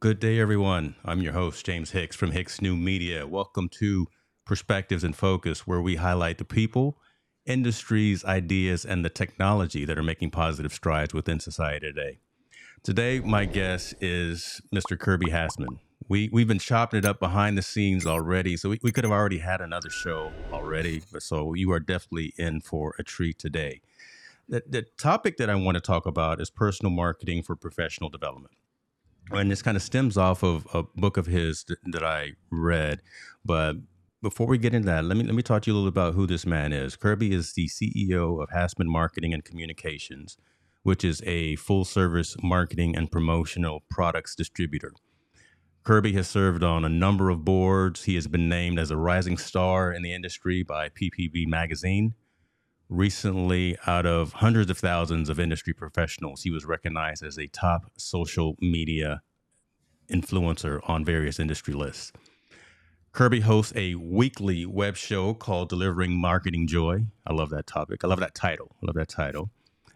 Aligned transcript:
Good 0.00 0.18
day, 0.18 0.40
everyone. 0.40 0.94
I'm 1.04 1.20
your 1.20 1.34
host, 1.34 1.66
James 1.66 1.90
Hicks 1.90 2.16
from 2.16 2.30
Hicks 2.30 2.62
New 2.62 2.74
Media. 2.74 3.26
Welcome 3.26 3.68
to 3.80 4.06
Perspectives 4.46 5.04
IN 5.04 5.12
Focus, 5.12 5.66
where 5.66 5.82
we 5.82 5.96
highlight 5.96 6.38
the 6.38 6.44
people, 6.46 6.96
industries, 7.44 8.24
ideas, 8.24 8.86
and 8.86 9.04
the 9.04 9.10
technology 9.10 9.84
that 9.84 9.98
are 9.98 10.02
making 10.02 10.30
positive 10.30 10.72
strides 10.72 11.12
within 11.12 11.38
society 11.38 11.86
today. 11.92 12.18
Today, 12.82 13.20
my 13.20 13.44
guest 13.44 13.92
is 14.00 14.62
Mr. 14.74 14.98
Kirby 14.98 15.26
Hasseman. 15.26 15.80
We, 16.08 16.30
we've 16.32 16.48
been 16.48 16.58
chopping 16.58 17.00
it 17.00 17.04
up 17.04 17.20
behind 17.20 17.58
the 17.58 17.62
scenes 17.62 18.06
already, 18.06 18.56
so 18.56 18.70
we, 18.70 18.80
we 18.82 18.92
could 18.92 19.04
have 19.04 19.12
already 19.12 19.40
had 19.40 19.60
another 19.60 19.90
show 19.90 20.32
already, 20.50 21.02
but 21.12 21.22
so 21.22 21.52
you 21.52 21.70
are 21.72 21.80
definitely 21.80 22.32
in 22.38 22.62
for 22.62 22.94
a 22.98 23.02
treat 23.02 23.38
today. 23.38 23.82
The, 24.48 24.62
the 24.66 24.86
topic 24.96 25.36
that 25.36 25.50
I 25.50 25.56
want 25.56 25.74
to 25.74 25.82
talk 25.82 26.06
about 26.06 26.40
is 26.40 26.48
personal 26.48 26.90
marketing 26.90 27.42
for 27.42 27.54
professional 27.54 28.08
development 28.08 28.54
and 29.30 29.50
this 29.50 29.62
kind 29.62 29.76
of 29.76 29.82
stems 29.82 30.16
off 30.16 30.42
of 30.42 30.66
a 30.74 30.82
book 30.82 31.16
of 31.16 31.26
his 31.26 31.64
th- 31.64 31.78
that 31.92 32.04
I 32.04 32.32
read. 32.50 33.00
But 33.44 33.76
before 34.22 34.46
we 34.46 34.58
get 34.58 34.74
into 34.74 34.86
that, 34.86 35.04
let 35.04 35.16
me 35.16 35.24
let 35.24 35.34
me 35.34 35.42
talk 35.42 35.62
to 35.62 35.70
you 35.70 35.74
a 35.74 35.76
little 35.76 35.88
about 35.88 36.14
who 36.14 36.26
this 36.26 36.44
man 36.44 36.72
is. 36.72 36.96
Kirby 36.96 37.32
is 37.32 37.52
the 37.52 37.68
CEO 37.68 38.42
of 38.42 38.50
Hasseman 38.50 38.86
Marketing 38.86 39.32
and 39.32 39.44
Communications, 39.44 40.36
which 40.82 41.04
is 41.04 41.22
a 41.24 41.56
full 41.56 41.84
service 41.84 42.36
marketing 42.42 42.96
and 42.96 43.10
promotional 43.10 43.82
products 43.88 44.34
distributor. 44.34 44.92
Kirby 45.82 46.12
has 46.12 46.28
served 46.28 46.62
on 46.62 46.84
a 46.84 46.90
number 46.90 47.30
of 47.30 47.44
boards. 47.44 48.04
He 48.04 48.14
has 48.16 48.26
been 48.26 48.48
named 48.48 48.78
as 48.78 48.90
a 48.90 48.96
rising 48.98 49.38
star 49.38 49.92
in 49.92 50.02
the 50.02 50.12
industry 50.12 50.62
by 50.62 50.90
PPB 50.90 51.46
Magazine. 51.46 52.14
Recently, 52.90 53.76
out 53.86 54.04
of 54.04 54.32
hundreds 54.32 54.68
of 54.68 54.76
thousands 54.76 55.28
of 55.28 55.38
industry 55.38 55.72
professionals, 55.72 56.42
he 56.42 56.50
was 56.50 56.64
recognized 56.64 57.22
as 57.22 57.38
a 57.38 57.46
top 57.46 57.84
social 57.96 58.56
media 58.60 59.22
influencer 60.12 60.80
on 60.90 61.04
various 61.04 61.38
industry 61.38 61.72
lists. 61.72 62.10
Kirby 63.12 63.40
hosts 63.40 63.72
a 63.76 63.94
weekly 63.94 64.66
web 64.66 64.96
show 64.96 65.34
called 65.34 65.68
Delivering 65.68 66.20
Marketing 66.20 66.66
Joy. 66.66 67.06
I 67.24 67.32
love 67.32 67.50
that 67.50 67.68
topic. 67.68 68.02
I 68.02 68.08
love 68.08 68.18
that 68.18 68.34
title. 68.34 68.74
I 68.82 68.86
love 68.86 68.96
that 68.96 69.08
title. 69.08 69.50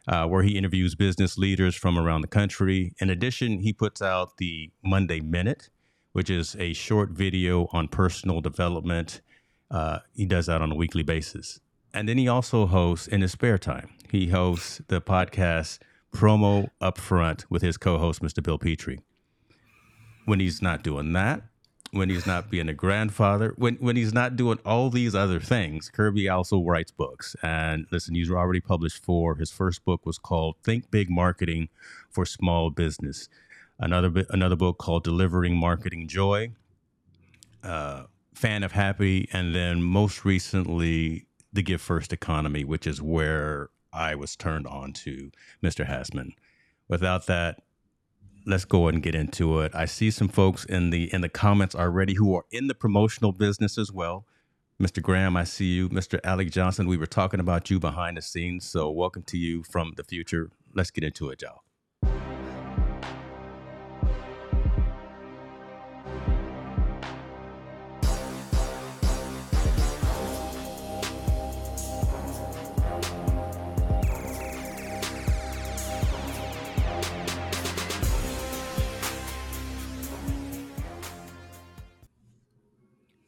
Uh, 0.06 0.28
where 0.28 0.44
he 0.44 0.56
interviews 0.56 0.94
business 0.94 1.36
leaders 1.36 1.74
from 1.74 1.98
around 1.98 2.20
the 2.20 2.28
country. 2.28 2.92
In 3.00 3.10
addition, 3.10 3.58
he 3.58 3.72
puts 3.72 4.02
out 4.02 4.36
the 4.36 4.70
Monday 4.84 5.18
Minute, 5.18 5.68
which 6.12 6.30
is 6.30 6.54
a 6.60 6.72
short 6.74 7.10
video 7.10 7.66
on 7.72 7.88
personal 7.88 8.40
development. 8.40 9.20
Uh, 9.68 9.98
he 10.14 10.26
does 10.26 10.46
that 10.46 10.62
on 10.62 10.70
a 10.70 10.76
weekly 10.76 11.02
basis. 11.02 11.58
And 11.94 12.08
then 12.08 12.18
he 12.18 12.26
also 12.26 12.66
hosts 12.66 13.06
in 13.06 13.22
his 13.22 13.30
spare 13.30 13.56
time, 13.56 13.88
he 14.10 14.26
hosts 14.26 14.82
the 14.88 15.00
podcast 15.00 15.78
Promo 16.12 16.68
Upfront 16.80 17.44
with 17.48 17.62
his 17.62 17.76
co 17.76 17.98
host, 17.98 18.20
Mr. 18.20 18.42
Bill 18.42 18.58
Petrie. 18.58 19.00
When 20.24 20.40
he's 20.40 20.60
not 20.60 20.82
doing 20.82 21.12
that, 21.12 21.42
when 21.92 22.08
he's 22.08 22.26
not 22.26 22.50
being 22.50 22.68
a 22.68 22.74
grandfather, 22.74 23.54
when, 23.56 23.76
when 23.76 23.94
he's 23.94 24.12
not 24.12 24.34
doing 24.34 24.58
all 24.64 24.90
these 24.90 25.14
other 25.14 25.38
things, 25.38 25.88
Kirby 25.88 26.28
also 26.28 26.60
writes 26.62 26.90
books. 26.90 27.36
And 27.42 27.86
listen, 27.92 28.16
he's 28.16 28.30
already 28.30 28.60
published 28.60 29.04
four. 29.04 29.36
His 29.36 29.52
first 29.52 29.84
book 29.84 30.04
was 30.04 30.18
called 30.18 30.56
Think 30.64 30.90
Big 30.90 31.08
Marketing 31.10 31.68
for 32.10 32.26
Small 32.26 32.70
Business. 32.70 33.28
Another, 33.78 34.24
another 34.30 34.56
book 34.56 34.78
called 34.78 35.04
Delivering 35.04 35.56
Marketing 35.56 36.08
Joy. 36.08 36.50
Uh, 37.62 38.04
fan 38.34 38.64
of 38.64 38.72
Happy. 38.72 39.28
And 39.32 39.54
then 39.54 39.82
most 39.82 40.24
recently, 40.24 41.26
the 41.54 41.62
Give 41.62 41.80
First 41.80 42.12
economy, 42.12 42.64
which 42.64 42.86
is 42.86 43.00
where 43.00 43.70
I 43.92 44.14
was 44.16 44.36
turned 44.36 44.66
on 44.66 44.92
to 44.92 45.30
Mr. 45.62 45.88
Hasseman. 45.88 46.32
Without 46.88 47.26
that, 47.26 47.62
let's 48.44 48.64
go 48.64 48.88
and 48.88 49.02
get 49.02 49.14
into 49.14 49.60
it. 49.60 49.74
I 49.74 49.86
see 49.86 50.10
some 50.10 50.28
folks 50.28 50.64
in 50.64 50.90
the 50.90 51.12
in 51.14 51.22
the 51.22 51.28
comments 51.28 51.74
already 51.74 52.14
who 52.14 52.34
are 52.34 52.44
in 52.50 52.66
the 52.66 52.74
promotional 52.74 53.32
business 53.32 53.78
as 53.78 53.90
well. 53.92 54.26
Mr. 54.82 55.00
Graham, 55.00 55.36
I 55.36 55.44
see 55.44 55.72
you. 55.72 55.88
Mr. 55.88 56.18
Alec 56.24 56.50
Johnson, 56.50 56.88
we 56.88 56.96
were 56.96 57.06
talking 57.06 57.40
about 57.40 57.70
you 57.70 57.78
behind 57.78 58.16
the 58.16 58.22
scenes, 58.22 58.68
so 58.68 58.90
welcome 58.90 59.22
to 59.22 59.38
you 59.38 59.62
from 59.62 59.92
the 59.96 60.04
future. 60.04 60.50
Let's 60.74 60.90
get 60.90 61.04
into 61.04 61.30
it, 61.30 61.40
y'all. 61.42 61.63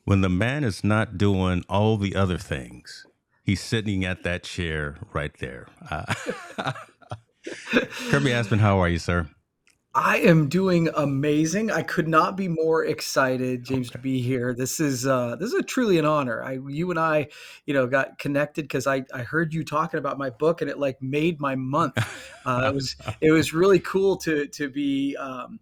When 0.07 0.21
the 0.21 0.29
man 0.29 0.63
is 0.63 0.85
not 0.85 1.19
doing 1.19 1.65
all 1.69 1.97
the 1.97 2.15
other 2.15 2.39
things, 2.39 3.09
he's 3.43 3.61
sitting 3.61 4.05
at 4.05 4.23
that 4.23 4.45
chair 4.45 4.99
right 5.13 5.37
there. 5.41 5.67
Uh, 5.91 6.15
Kirby 8.09 8.31
Hasseman, 8.31 8.61
how 8.61 8.79
are 8.79 8.89
you, 8.89 9.01
sir? 9.01 9.29
I 9.97 10.19
am 10.19 10.49
doing 10.49 10.89
amazing. 10.95 11.73
I 11.73 11.83
could 11.83 12.07
not 12.07 12.37
be 12.37 12.47
more 12.47 12.85
excited, 12.85 13.65
James, 13.65 13.89
okay. 13.89 13.95
to 13.95 13.99
be 13.99 14.23
here. 14.23 14.55
This 14.55 14.79
is 14.79 15.09
uh, 15.09 15.35
this 15.41 15.49
is 15.49 15.55
a 15.55 15.63
truly 15.65 15.99
an 15.99 16.05
honor. 16.05 16.41
I, 16.41 16.61
you 16.69 16.91
and 16.91 17.01
I, 17.01 17.27
you 17.65 17.75
know, 17.75 17.89
got 17.89 18.17
connected 18.17 18.63
because 18.63 18.87
I, 18.87 19.05
I 19.13 19.23
heard 19.23 19.53
you 19.53 19.65
talking 19.65 19.99
about 19.99 20.19
my 20.19 20.31
book, 20.31 20.61
and 20.61 20.71
it 20.71 20.79
like 20.79 21.03
made 21.03 21.41
my 21.41 21.57
month. 21.57 21.99
Uh, 22.47 22.71
it 22.71 22.75
was 22.75 22.95
it 23.21 23.33
was 23.33 23.53
really 23.53 23.81
cool 23.81 24.19
to 24.19 24.47
to 24.47 24.71
be. 24.71 25.17
Um, 25.17 25.59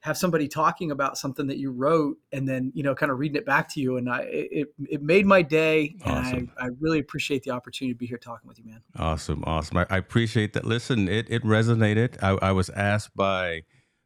have 0.00 0.16
somebody 0.16 0.46
talking 0.46 0.90
about 0.90 1.18
something 1.18 1.46
that 1.48 1.58
you 1.58 1.72
wrote 1.72 2.16
and 2.32 2.48
then 2.48 2.70
you 2.74 2.82
know 2.82 2.94
kind 2.94 3.10
of 3.10 3.18
reading 3.18 3.36
it 3.36 3.44
back 3.44 3.68
to 3.68 3.80
you 3.80 3.96
and 3.96 4.08
I 4.08 4.20
it, 4.22 4.68
it 4.88 5.02
made 5.02 5.26
my 5.26 5.42
day 5.42 5.96
and 6.04 6.50
I, 6.58 6.66
I 6.66 6.68
really 6.80 7.00
appreciate 7.00 7.42
the 7.42 7.50
opportunity 7.50 7.94
to 7.94 7.98
be 7.98 8.06
here 8.06 8.18
talking 8.18 8.46
with 8.46 8.58
you 8.58 8.64
man. 8.64 8.82
Awesome 8.96 9.42
awesome. 9.44 9.78
I, 9.78 9.86
I 9.90 9.96
appreciate 9.98 10.52
that. 10.52 10.64
Listen 10.64 11.08
it 11.08 11.26
it 11.28 11.42
resonated. 11.42 12.16
I, 12.22 12.38
I 12.48 12.52
was 12.52 12.70
asked 12.70 13.16
by 13.16 13.62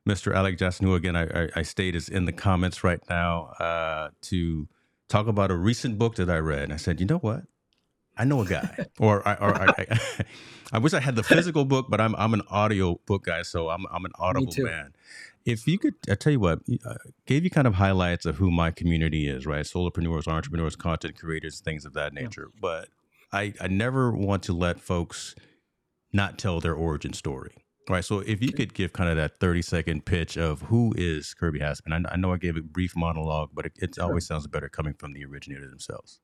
Mr. 0.08 0.34
Alec 0.34 0.58
Johnson 0.58 0.86
who 0.86 0.94
again. 0.94 1.14
I, 1.14 1.48
I 1.54 1.62
state 1.62 1.94
is 1.94 2.08
in 2.08 2.24
the 2.24 2.32
comments 2.32 2.82
right 2.82 3.00
now 3.10 3.46
uh, 3.60 4.10
to 4.22 4.68
talk 5.08 5.26
about 5.26 5.50
a 5.50 5.56
recent 5.56 5.98
book 5.98 6.16
that 6.16 6.30
I 6.30 6.38
read 6.38 6.62
and 6.62 6.72
I 6.72 6.76
said 6.76 7.00
you 7.00 7.06
know 7.06 7.18
what? 7.18 7.44
I 8.16 8.24
know 8.24 8.42
a 8.42 8.46
guy, 8.46 8.86
or, 8.98 9.26
I, 9.26 9.34
or 9.34 9.54
I, 9.54 9.74
I, 9.78 9.98
I, 10.74 10.78
wish 10.78 10.92
I 10.92 11.00
had 11.00 11.16
the 11.16 11.22
physical 11.22 11.64
book, 11.64 11.86
but 11.88 12.00
I'm 12.00 12.14
I'm 12.16 12.34
an 12.34 12.42
audio 12.50 13.00
book 13.06 13.24
guy, 13.24 13.42
so 13.42 13.70
I'm 13.70 13.86
I'm 13.90 14.04
an 14.04 14.12
audible 14.18 14.52
man. 14.58 14.92
If 15.44 15.66
you 15.66 15.78
could, 15.78 15.94
I 16.08 16.14
tell 16.14 16.32
you 16.32 16.40
what, 16.40 16.60
uh, 16.86 16.94
gave 17.26 17.44
you 17.44 17.50
kind 17.50 17.66
of 17.66 17.74
highlights 17.74 18.26
of 18.26 18.36
who 18.36 18.50
my 18.50 18.70
community 18.70 19.28
is, 19.28 19.46
right? 19.46 19.64
Solopreneurs, 19.64 20.28
entrepreneurs, 20.28 20.76
content 20.76 21.18
creators, 21.18 21.60
things 21.60 21.84
of 21.84 21.94
that 21.94 22.14
nature. 22.14 22.48
Yeah. 22.54 22.58
But 22.60 22.88
I, 23.32 23.54
I 23.60 23.68
never 23.68 24.12
want 24.12 24.42
to 24.44 24.52
let 24.52 24.80
folks 24.80 25.34
not 26.12 26.38
tell 26.38 26.60
their 26.60 26.74
origin 26.74 27.12
story, 27.12 27.56
right? 27.88 28.04
So 28.04 28.20
if 28.20 28.42
you 28.42 28.52
could 28.52 28.74
give 28.74 28.92
kind 28.92 29.10
of 29.10 29.16
that 29.16 29.40
30 29.40 29.62
second 29.62 30.04
pitch 30.04 30.36
of 30.36 30.62
who 30.62 30.94
is 30.96 31.34
Kirby 31.34 31.60
Hasseman, 31.60 32.06
I, 32.06 32.12
I 32.12 32.16
know 32.16 32.32
I 32.32 32.36
gave 32.36 32.56
a 32.56 32.62
brief 32.62 32.94
monologue, 32.94 33.50
but 33.54 33.66
it, 33.66 33.72
it 33.80 33.98
always 33.98 34.26
sounds 34.26 34.46
better 34.46 34.68
coming 34.68 34.94
from 34.94 35.12
the 35.12 35.24
originator 35.24 35.68
themselves. 35.68 36.20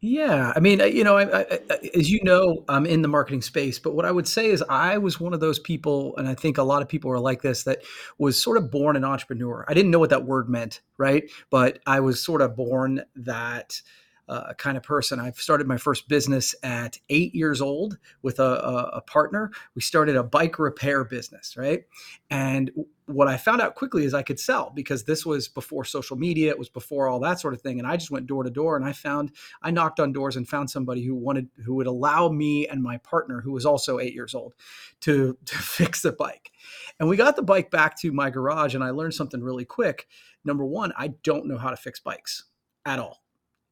Yeah, 0.00 0.52
I 0.54 0.60
mean, 0.60 0.80
you 0.80 1.04
know, 1.04 1.16
I, 1.16 1.40
I, 1.40 1.60
as 1.94 2.10
you 2.10 2.22
know, 2.22 2.64
I'm 2.68 2.84
in 2.84 3.00
the 3.00 3.08
marketing 3.08 3.40
space, 3.40 3.78
but 3.78 3.94
what 3.94 4.04
I 4.04 4.10
would 4.10 4.28
say 4.28 4.46
is 4.50 4.62
I 4.68 4.98
was 4.98 5.18
one 5.18 5.32
of 5.32 5.40
those 5.40 5.58
people, 5.58 6.14
and 6.18 6.28
I 6.28 6.34
think 6.34 6.58
a 6.58 6.62
lot 6.62 6.82
of 6.82 6.88
people 6.88 7.10
are 7.10 7.18
like 7.18 7.40
this, 7.40 7.64
that 7.64 7.82
was 8.18 8.40
sort 8.40 8.58
of 8.58 8.70
born 8.70 8.96
an 8.96 9.04
entrepreneur. 9.04 9.64
I 9.68 9.74
didn't 9.74 9.90
know 9.90 9.98
what 9.98 10.10
that 10.10 10.26
word 10.26 10.50
meant, 10.50 10.82
right? 10.98 11.24
But 11.50 11.78
I 11.86 12.00
was 12.00 12.22
sort 12.22 12.42
of 12.42 12.56
born 12.56 13.02
that 13.16 13.80
uh, 14.28 14.52
kind 14.54 14.76
of 14.76 14.82
person. 14.82 15.20
I've 15.20 15.38
started 15.38 15.66
my 15.66 15.76
first 15.76 16.08
business 16.08 16.54
at 16.62 16.98
eight 17.08 17.34
years 17.34 17.60
old 17.60 17.96
with 18.22 18.38
a, 18.40 18.42
a, 18.42 18.90
a, 18.94 19.00
partner. 19.00 19.52
We 19.74 19.82
started 19.82 20.16
a 20.16 20.24
bike 20.24 20.58
repair 20.58 21.04
business, 21.04 21.56
right? 21.56 21.84
And 22.28 22.70
what 23.06 23.28
I 23.28 23.36
found 23.36 23.60
out 23.60 23.76
quickly 23.76 24.04
is 24.04 24.14
I 24.14 24.22
could 24.22 24.40
sell 24.40 24.72
because 24.74 25.04
this 25.04 25.24
was 25.24 25.46
before 25.48 25.84
social 25.84 26.16
media, 26.16 26.50
it 26.50 26.58
was 26.58 26.68
before 26.68 27.08
all 27.08 27.20
that 27.20 27.38
sort 27.38 27.54
of 27.54 27.62
thing. 27.62 27.78
And 27.78 27.86
I 27.86 27.96
just 27.96 28.10
went 28.10 28.26
door 28.26 28.42
to 28.42 28.50
door 28.50 28.76
and 28.76 28.84
I 28.84 28.92
found, 28.92 29.30
I 29.62 29.70
knocked 29.70 30.00
on 30.00 30.12
doors 30.12 30.36
and 30.36 30.48
found 30.48 30.70
somebody 30.70 31.04
who 31.04 31.14
wanted, 31.14 31.48
who 31.64 31.74
would 31.74 31.86
allow 31.86 32.28
me 32.28 32.66
and 32.66 32.82
my 32.82 32.98
partner, 32.98 33.40
who 33.40 33.52
was 33.52 33.64
also 33.64 34.00
eight 34.00 34.14
years 34.14 34.34
old, 34.34 34.54
to, 35.02 35.38
to 35.44 35.56
fix 35.56 36.02
the 36.02 36.12
bike. 36.12 36.50
And 36.98 37.08
we 37.08 37.16
got 37.16 37.36
the 37.36 37.42
bike 37.42 37.70
back 37.70 37.96
to 38.00 38.12
my 38.12 38.30
garage 38.30 38.74
and 38.74 38.82
I 38.82 38.90
learned 38.90 39.14
something 39.14 39.42
really 39.42 39.64
quick. 39.64 40.08
Number 40.44 40.64
one, 40.64 40.92
I 40.96 41.08
don't 41.22 41.46
know 41.46 41.58
how 41.58 41.70
to 41.70 41.76
fix 41.76 42.00
bikes 42.00 42.44
at 42.84 42.98
all. 42.98 43.22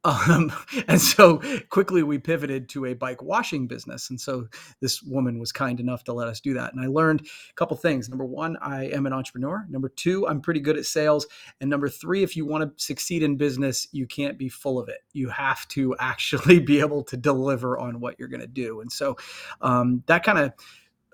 Um, 0.05 0.53
and 0.89 1.01
so 1.01 1.41
quickly 1.71 2.03
we 2.03 2.19
pivoted 2.19 2.69
to 2.71 2.87
a 2.87 2.95
bike 2.95 3.23
washing 3.23 3.67
business. 3.67 4.11
And 4.11 4.21
so 4.21 4.47
this 4.81 5.03
woman 5.03 5.39
was 5.39 5.53
kind 5.53 5.81
enough 5.81 6.05
to 6.05 6.13
let 6.13 6.29
us 6.29 6.41
do 6.41 6.55
that. 6.55 6.73
And 6.73 6.83
I 6.83 6.87
learned 6.87 7.23
a 7.23 7.55
couple 7.55 7.77
things. 7.77 8.09
Number 8.09 8.25
one, 8.25 8.57
I 8.61 8.87
am 8.87 9.07
an 9.07 9.13
entrepreneur. 9.13 9.67
Number 9.69 9.89
two, 9.89 10.27
I'm 10.29 10.41
pretty 10.41 10.61
good 10.61 10.77
at 10.77 10.85
sales. 10.85 11.27
And 11.61 11.71
number 11.71 11.89
three, 11.89 12.23
if 12.23 12.37
you 12.37 12.47
want 12.47 12.77
to 12.77 12.85
succeed 12.85 13.23
in 13.23 13.37
business, 13.37 13.89
you 13.93 14.07
can't 14.07 14.39
be 14.39 14.49
full 14.49 14.79
of 14.79 14.89
it. 14.89 15.01
You 15.13 15.29
have 15.31 15.67
to 15.69 15.97
actually 16.01 16.61
be 16.61 16.81
able 16.81 17.03
to 17.05 17.17
deliver 17.17 17.79
on 17.79 18.01
what 18.01 18.17
you're 18.19 18.29
going 18.29 18.41
to 18.41 18.47
do. 18.47 18.81
And 18.81 18.93
so 18.93 19.17
um, 19.61 20.03
that 20.07 20.23
kind 20.23 20.39
of 20.39 20.53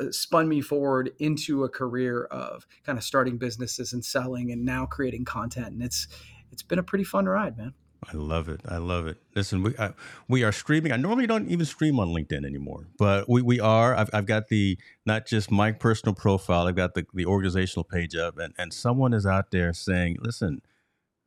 uh, 0.01 0.11
spun 0.11 0.49
me 0.49 0.61
forward 0.61 1.13
into 1.19 1.65
a 1.65 1.69
career 1.69 2.25
of 2.25 2.67
kind 2.85 2.99
of 2.99 3.05
starting 3.05 3.39
businesses 3.39 3.93
and 3.93 4.05
selling 4.05 4.51
and 4.51 4.65
now 4.65 4.87
creating 4.87 5.25
content 5.25 5.69
and 5.69 5.83
it's 5.83 6.09
it's 6.51 6.63
been 6.63 6.79
a 6.79 6.83
pretty 6.83 7.05
fun 7.05 7.27
ride 7.27 7.57
man 7.59 7.75
I 8.08 8.17
love 8.17 8.49
it. 8.49 8.61
I 8.67 8.79
love 8.79 9.06
it. 9.06 9.19
Listen, 9.35 9.62
we 9.62 9.76
I, 9.79 9.93
we 10.26 10.43
are 10.43 10.52
streaming. 10.52 10.93
I 10.93 10.97
normally 10.97 11.26
don't 11.26 11.49
even 11.49 11.67
stream 11.67 12.00
on 12.00 12.08
LinkedIn 12.08 12.47
anymore, 12.47 12.88
but 12.99 13.29
we, 13.29 13.43
we 13.43 13.61
are. 13.61 13.94
I've, 13.94 14.11
I've 14.12 14.26
got 14.26 14.49
the 14.49 14.79
not 15.05 15.26
just 15.26 15.50
my 15.50 15.73
personal 15.73 16.14
profile. 16.14 16.67
I've 16.67 16.76
got 16.76 16.94
the, 16.94 17.06
the 17.12 17.26
organizational 17.26 17.85
page 17.85 18.17
up, 18.17 18.38
and, 18.38 18.55
and 18.56 18.73
someone 18.73 19.12
is 19.12 19.26
out 19.26 19.50
there 19.50 19.73
saying, 19.75 20.17
"Listen, 20.20 20.62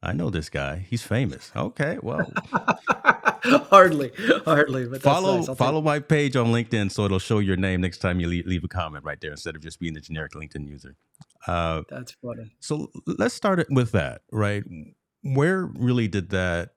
I 0.02 0.14
know 0.14 0.30
this 0.30 0.50
guy. 0.50 0.86
He's 0.90 1.04
famous." 1.04 1.52
Okay, 1.56 2.00
well, 2.02 2.32
hardly, 3.44 4.12
hardly. 4.44 4.88
But 4.88 5.04
follow 5.04 5.38
nice. 5.38 5.56
follow 5.56 5.82
my 5.82 6.00
page 6.00 6.36
on 6.36 6.48
LinkedIn 6.48 6.92
so 6.92 7.06
it'll 7.06 7.20
show 7.20 7.40
your 7.40 7.58
name 7.58 7.82
next 7.82 8.00
time 8.00 8.20
you 8.20 8.28
leave, 8.28 8.48
leave 8.48 8.64
a 8.64 8.68
comment 8.68 9.04
right 9.04 9.22
there 9.22 9.32
instead 9.32 9.56
of 9.56 9.62
just 9.62 9.80
being 9.80 9.94
the 9.94 10.02
generic 10.02 10.32
LinkedIn 10.34 10.68
user. 10.68 10.96
Uh, 11.46 11.84
That's 11.90 12.14
funny. 12.14 12.56
So 12.60 12.90
let's 13.06 13.36
start 13.36 13.60
it 13.60 13.68
with 13.70 13.92
that, 13.92 14.22
right? 14.32 14.64
Where 15.24 15.66
really 15.66 16.08
did 16.08 16.30
that 16.30 16.74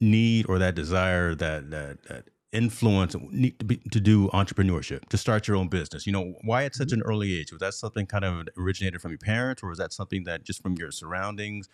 need 0.00 0.46
or 0.48 0.58
that 0.58 0.74
desire 0.74 1.34
that 1.34 1.70
that, 1.70 2.02
that 2.04 2.24
influence 2.52 3.14
need 3.30 3.58
to 3.58 3.64
be 3.64 3.76
to 3.92 4.00
do 4.00 4.28
entrepreneurship 4.28 5.06
to 5.08 5.18
start 5.18 5.48
your 5.48 5.56
own 5.56 5.68
business? 5.68 6.06
You 6.06 6.12
know 6.12 6.34
why 6.44 6.64
at 6.64 6.74
such 6.74 6.88
mm-hmm. 6.88 7.00
an 7.00 7.02
early 7.02 7.38
age? 7.38 7.50
Was 7.52 7.60
that 7.60 7.74
something 7.74 8.06
kind 8.06 8.24
of 8.24 8.48
originated 8.56 9.00
from 9.00 9.12
your 9.12 9.18
parents 9.18 9.62
or 9.62 9.68
was 9.68 9.78
that 9.78 9.92
something 9.92 10.24
that 10.24 10.44
just 10.44 10.62
from 10.62 10.74
your 10.74 10.90
surroundings? 10.90 11.68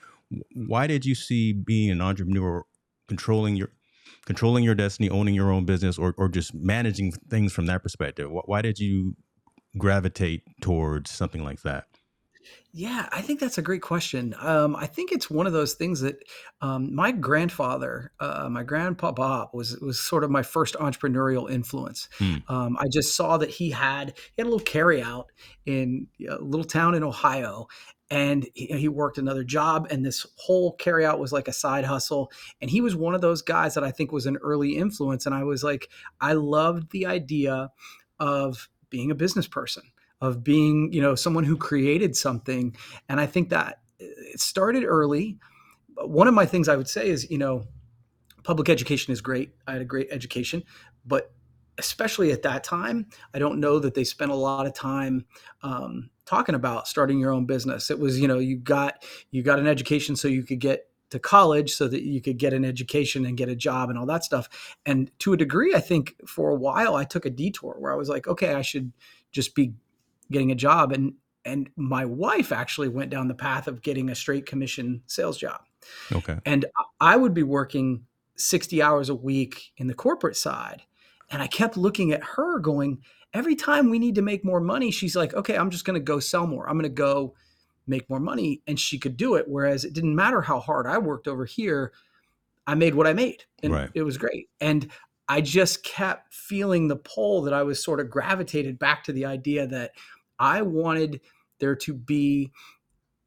Why 0.55 0.87
did 0.87 1.05
you 1.05 1.15
see 1.15 1.53
being 1.53 1.91
an 1.91 2.01
entrepreneur 2.01 2.65
controlling 3.09 3.57
your 3.57 3.71
controlling 4.25 4.65
your 4.65 4.75
destiny 4.75 5.11
owning 5.11 5.35
your 5.35 5.53
own 5.53 5.65
business 5.67 5.99
or, 5.99 6.15
or 6.17 6.29
just 6.29 6.55
managing 6.55 7.13
things 7.13 7.53
from 7.53 7.67
that 7.67 7.83
perspective? 7.83 8.31
Why 8.31 8.63
did 8.63 8.79
you 8.79 9.17
gravitate 9.77 10.43
towards 10.61 11.11
something 11.11 11.43
like 11.43 11.63
that 11.63 11.87
yeah, 12.73 13.09
I 13.13 13.21
think 13.21 13.41
that's 13.41 13.59
a 13.59 13.63
great 13.63 13.83
question. 13.83 14.35
Um, 14.41 14.75
I 14.75 14.87
think 14.87 15.13
it's 15.13 15.31
one 15.31 15.47
of 15.47 15.53
those 15.53 15.75
things 15.75 16.01
that 16.01 16.17
um, 16.61 16.95
my 16.95 17.13
grandfather, 17.13 18.13
uh, 18.21 18.49
my 18.51 18.65
grandpa 18.65 19.13
Bob, 19.13 19.51
was 19.53 19.79
was 19.79 20.01
sort 20.01 20.25
of 20.25 20.31
my 20.31 20.43
first 20.43 20.75
entrepreneurial 20.75 21.51
influence. 21.51 22.09
Hmm. 22.19 22.37
Um, 22.49 22.77
I 22.79 22.87
just 22.93 23.17
saw 23.17 23.37
that 23.39 23.51
he 23.51 23.71
had 23.71 24.15
he 24.17 24.43
had 24.43 24.47
a 24.47 24.51
little 24.51 24.65
carryout 24.65 25.27
in 25.67 26.09
a 26.29 26.37
little 26.43 26.65
town 26.65 26.95
in 26.95 27.05
Ohio, 27.05 27.69
and 28.11 28.47
he, 28.55 28.67
he 28.67 28.89
worked 28.89 29.19
another 29.19 29.45
job, 29.45 29.87
and 29.91 30.05
this 30.05 30.27
whole 30.37 30.77
carryout 30.77 31.19
was 31.19 31.33
like 31.33 31.49
a 31.49 31.53
side 31.53 31.85
hustle. 31.85 32.31
And 32.61 32.71
he 32.71 32.81
was 32.81 32.95
one 32.95 33.15
of 33.15 33.21
those 33.21 33.43
guys 33.43 33.75
that 33.75 33.85
I 33.85 33.91
think 33.91 34.13
was 34.13 34.27
an 34.27 34.39
early 34.43 34.77
influence. 34.77 35.27
And 35.27 35.35
I 35.35 35.45
was 35.45 35.65
like, 35.65 35.89
I 36.21 36.35
loved 36.35 36.91
the 36.91 37.07
idea 37.07 37.71
of 38.21 38.69
being 38.91 39.11
a 39.11 39.15
business 39.15 39.49
person 39.49 39.83
of 40.21 40.43
being, 40.43 40.93
you 40.93 41.03
know, 41.03 41.15
someone 41.15 41.45
who 41.45 41.57
created 41.57 42.17
something. 42.17 42.77
And 43.09 43.21
I 43.21 43.27
think 43.27 43.51
that 43.51 43.81
it 43.99 44.41
started 44.41 44.85
early. 44.85 45.39
One 45.97 46.29
of 46.29 46.35
my 46.35 46.47
things 46.47 46.69
I 46.69 46.77
would 46.77 46.89
say 46.89 47.09
is, 47.09 47.31
you 47.31 47.39
know, 47.39 47.65
public 48.43 48.69
education 48.69 49.13
is 49.13 49.21
great. 49.21 49.55
I 49.67 49.73
had 49.73 49.83
a 49.83 49.87
great 49.87 50.09
education, 50.11 50.65
but 51.05 51.33
especially 51.79 52.31
at 52.33 52.43
that 52.43 52.63
time, 52.65 53.07
I 53.33 53.39
don't 53.39 53.61
know 53.61 53.79
that 53.79 53.95
they 53.95 54.05
spent 54.05 54.31
a 54.31 54.37
lot 54.37 54.67
of 54.67 54.75
time 54.75 55.25
um, 55.63 56.11
talking 56.25 56.55
about 56.55 56.87
starting 56.87 57.19
your 57.19 57.33
own 57.33 57.47
business. 57.47 57.91
It 57.91 57.99
was, 57.99 58.21
you 58.21 58.29
know, 58.29 58.39
you 58.39 58.57
got 58.57 59.05
you 59.31 59.43
got 59.43 59.59
an 59.59 59.67
education 59.67 60.17
so 60.17 60.29
you 60.29 60.45
could 60.45 60.61
get 60.61 60.89
to 61.11 61.19
college 61.19 61.73
so 61.73 61.87
that 61.89 62.03
you 62.03 62.21
could 62.21 62.39
get 62.39 62.53
an 62.53 62.65
education 62.65 63.27
and 63.27 63.37
get 63.37 63.49
a 63.49 63.57
job 63.57 63.91
and 63.91 63.99
all 63.99 64.07
that 64.07 64.25
stuff. 64.25 64.77
And 64.87 65.11
to 65.21 65.33
a 65.33 65.37
degree, 65.37 65.75
I 65.75 65.81
think 65.81 66.15
for 66.27 66.51
a 66.51 66.55
while 66.55 66.97
I 66.97 67.05
took 67.05 67.27
a 67.27 67.31
detour 67.31 67.77
where 67.79 67.93
I 67.93 67.97
was 67.97 68.09
like, 68.09 68.27
okay, 68.27 68.55
I 68.55 68.63
should 68.63 68.93
just 69.31 69.55
be 69.55 69.75
getting 70.35 70.51
a 70.51 70.57
job 70.57 70.93
and 70.93 71.15
and 71.47 71.69
my 71.77 72.05
wife 72.05 72.53
actually 72.53 72.89
went 72.89 73.11
down 73.11 73.29
the 73.29 73.35
path 73.35 73.69
of 73.69 73.83
getting 73.83 74.09
a 74.09 74.15
straight 74.15 74.47
commission 74.47 75.03
sales 75.07 75.37
job. 75.37 75.61
Okay. 76.11 76.39
And 76.47 76.65
I 77.01 77.17
would 77.17 77.35
be 77.35 77.43
working 77.43 78.07
60 78.37 78.83
hours 78.83 79.11
a 79.11 79.15
week 79.15 79.73
in 79.77 79.87
the 79.87 79.95
corporate 79.95 80.37
side 80.37 80.83
and 81.31 81.43
I 81.43 81.47
kept 81.47 81.77
looking 81.77 82.13
at 82.13 82.25
her 82.25 82.59
going 82.59 82.99
every 83.33 83.55
time 83.55 83.91
we 83.91 83.99
need 83.99 84.15
to 84.17 84.23
make 84.23 84.45
more 84.45 84.61
money 84.61 84.91
she's 84.91 85.17
like 85.17 85.35
okay 85.35 85.57
I'm 85.57 85.71
just 85.71 85.85
going 85.85 85.99
to 85.99 86.05
go 86.05 86.19
sell 86.21 86.47
more. 86.47 86.69
I'm 86.69 86.77
going 86.77 86.83
to 86.83 86.89
go 86.89 87.35
make 87.87 88.09
more 88.11 88.21
money 88.21 88.63
and 88.67 88.81
she 88.81 88.99
could 88.99 89.17
do 89.17 89.35
it 89.35 89.47
whereas 89.47 89.85
it 89.85 89.93
didn't 89.93 90.17
matter 90.17 90.41
how 90.41 90.59
hard 90.59 90.87
I 90.87 90.99
worked 90.99 91.29
over 91.29 91.45
here 91.45 91.93
I 92.67 92.75
made 92.75 92.95
what 92.95 93.07
I 93.07 93.13
made 93.13 93.45
and 93.63 93.73
right. 93.73 93.91
it 93.95 94.03
was 94.03 94.19
great. 94.19 94.49
And 94.61 94.91
I 95.29 95.41
just 95.41 95.83
kept 95.85 96.35
feeling 96.35 96.89
the 96.89 96.97
pull 96.97 97.43
that 97.43 97.55
I 97.55 97.63
was 97.63 97.83
sort 97.83 98.01
of 98.01 98.11
gravitated 98.11 98.79
back 98.79 99.05
to 99.05 99.13
the 99.13 99.25
idea 99.25 99.67
that 99.69 99.93
I 100.39 100.63
wanted 100.63 101.21
there 101.61 101.77
to 101.77 101.95
be 101.95 102.53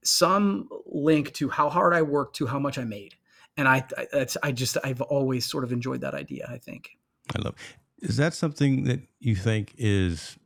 some 0.04 0.70
link 0.86 1.34
to 1.34 1.50
how 1.50 1.70
hard 1.70 1.94
I 1.94 2.02
worked 2.02 2.38
to 2.38 2.48
how 2.48 2.60
much 2.60 2.78
I 2.78 2.84
made. 2.84 3.16
And 3.58 3.68
I, 3.68 3.84
that's, 4.12 4.38
I 4.44 4.52
just, 4.52 4.78
I've 4.84 5.02
always 5.02 5.46
sort 5.46 5.64
of 5.64 5.72
enjoyed 5.72 6.02
that 6.02 6.14
idea, 6.14 6.48
I 6.50 6.58
think. 6.58 6.92
I 7.36 7.42
love, 7.42 7.56
is 8.00 8.18
that 8.18 8.34
something 8.34 8.84
that 8.84 9.02
you 9.20 9.36
think 9.36 9.74
is, 9.78 10.38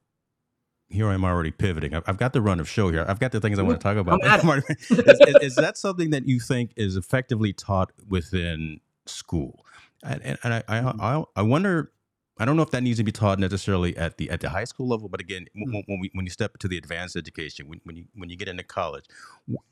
here 0.88 1.10
I'm 1.10 1.24
already 1.24 1.52
pivoting. 1.52 1.94
I've 1.94 2.18
got 2.18 2.34
the 2.34 2.42
run 2.42 2.60
of 2.60 2.70
show 2.70 2.90
here. 2.90 3.06
I've 3.08 3.20
got 3.20 3.32
the 3.32 3.42
things 3.42 3.60
I 3.60 3.64
want 3.64 3.80
to 3.80 3.84
talk 3.84 3.98
about. 3.98 4.22
is, 4.70 4.92
is, 4.92 5.20
is, 5.42 5.56
that 5.56 5.78
something 5.78 6.10
that 6.12 6.28
you 6.28 6.40
think 6.40 6.72
is 6.76 6.96
effectively 6.96 7.54
taught 7.54 7.92
within 8.08 8.80
school? 9.06 9.66
And, 10.04 10.22
and, 10.24 10.38
and 10.44 10.54
I, 10.54 10.64
I, 10.68 10.80
mm-hmm. 10.80 11.02
I, 11.02 11.24
I 11.36 11.42
wonder 11.42 11.92
I 12.42 12.46
don't 12.46 12.58
know 12.58 12.64
if 12.64 12.72
that 12.72 12.82
needs 12.82 12.98
to 12.98 13.04
be 13.04 13.12
taught 13.12 13.38
necessarily 13.38 13.96
at 13.96 14.18
the 14.18 14.32
at 14.32 14.42
the 14.42 14.50
high 14.50 14.64
school 14.64 14.88
level, 14.88 15.08
but 15.08 15.22
again, 15.22 15.46
mm-hmm. 15.56 15.74
when, 15.76 15.84
when, 15.86 16.00
we 16.00 16.10
when 16.16 16.26
you 16.26 16.32
step 16.32 16.58
to 16.58 16.68
the 16.68 16.76
advanced 16.76 17.16
education, 17.16 17.68
when, 17.68 17.82
when 17.84 17.96
you 17.96 18.06
when 18.16 18.32
you 18.32 18.36
get 18.36 18.48
into 18.48 18.64
college, 18.64 19.06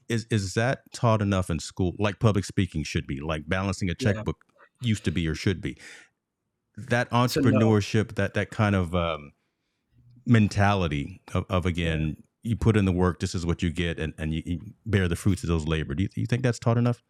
is 0.07 0.27
is 0.29 0.53
that 0.53 0.81
taught 0.93 1.23
enough 1.23 1.49
in 1.49 1.57
school, 1.57 1.95
like 1.97 2.19
public 2.19 2.45
speaking 2.45 2.83
should 2.83 3.07
be, 3.07 3.21
like 3.21 3.49
balancing 3.49 3.89
a 3.89 3.95
checkbook 3.95 4.45
yeah. 4.81 4.87
used 4.89 5.03
to 5.05 5.11
be 5.11 5.27
or 5.27 5.33
should 5.33 5.61
be? 5.61 5.77
That 6.77 7.09
entrepreneurship, 7.09 8.13
that 8.15 8.35
that 8.35 8.51
kind 8.51 8.75
of 8.75 8.93
um, 8.93 9.31
mentality 10.27 11.21
of, 11.33 11.45
of 11.49 11.65
again, 11.65 12.17
you 12.43 12.55
put 12.55 12.77
in 12.77 12.85
the 12.85 12.91
work, 12.91 13.19
this 13.19 13.33
is 13.33 13.47
what 13.47 13.63
you 13.63 13.71
get, 13.71 13.97
and 13.97 14.13
and 14.19 14.31
you, 14.31 14.43
you 14.45 14.59
bear 14.85 15.07
the 15.07 15.15
fruits 15.15 15.41
of 15.41 15.49
those 15.49 15.67
labor. 15.67 15.95
Do 15.95 16.03
you, 16.03 16.09
do 16.09 16.21
you 16.21 16.27
think 16.27 16.43
that's 16.43 16.59
taught 16.59 16.77
enough? 16.77 17.01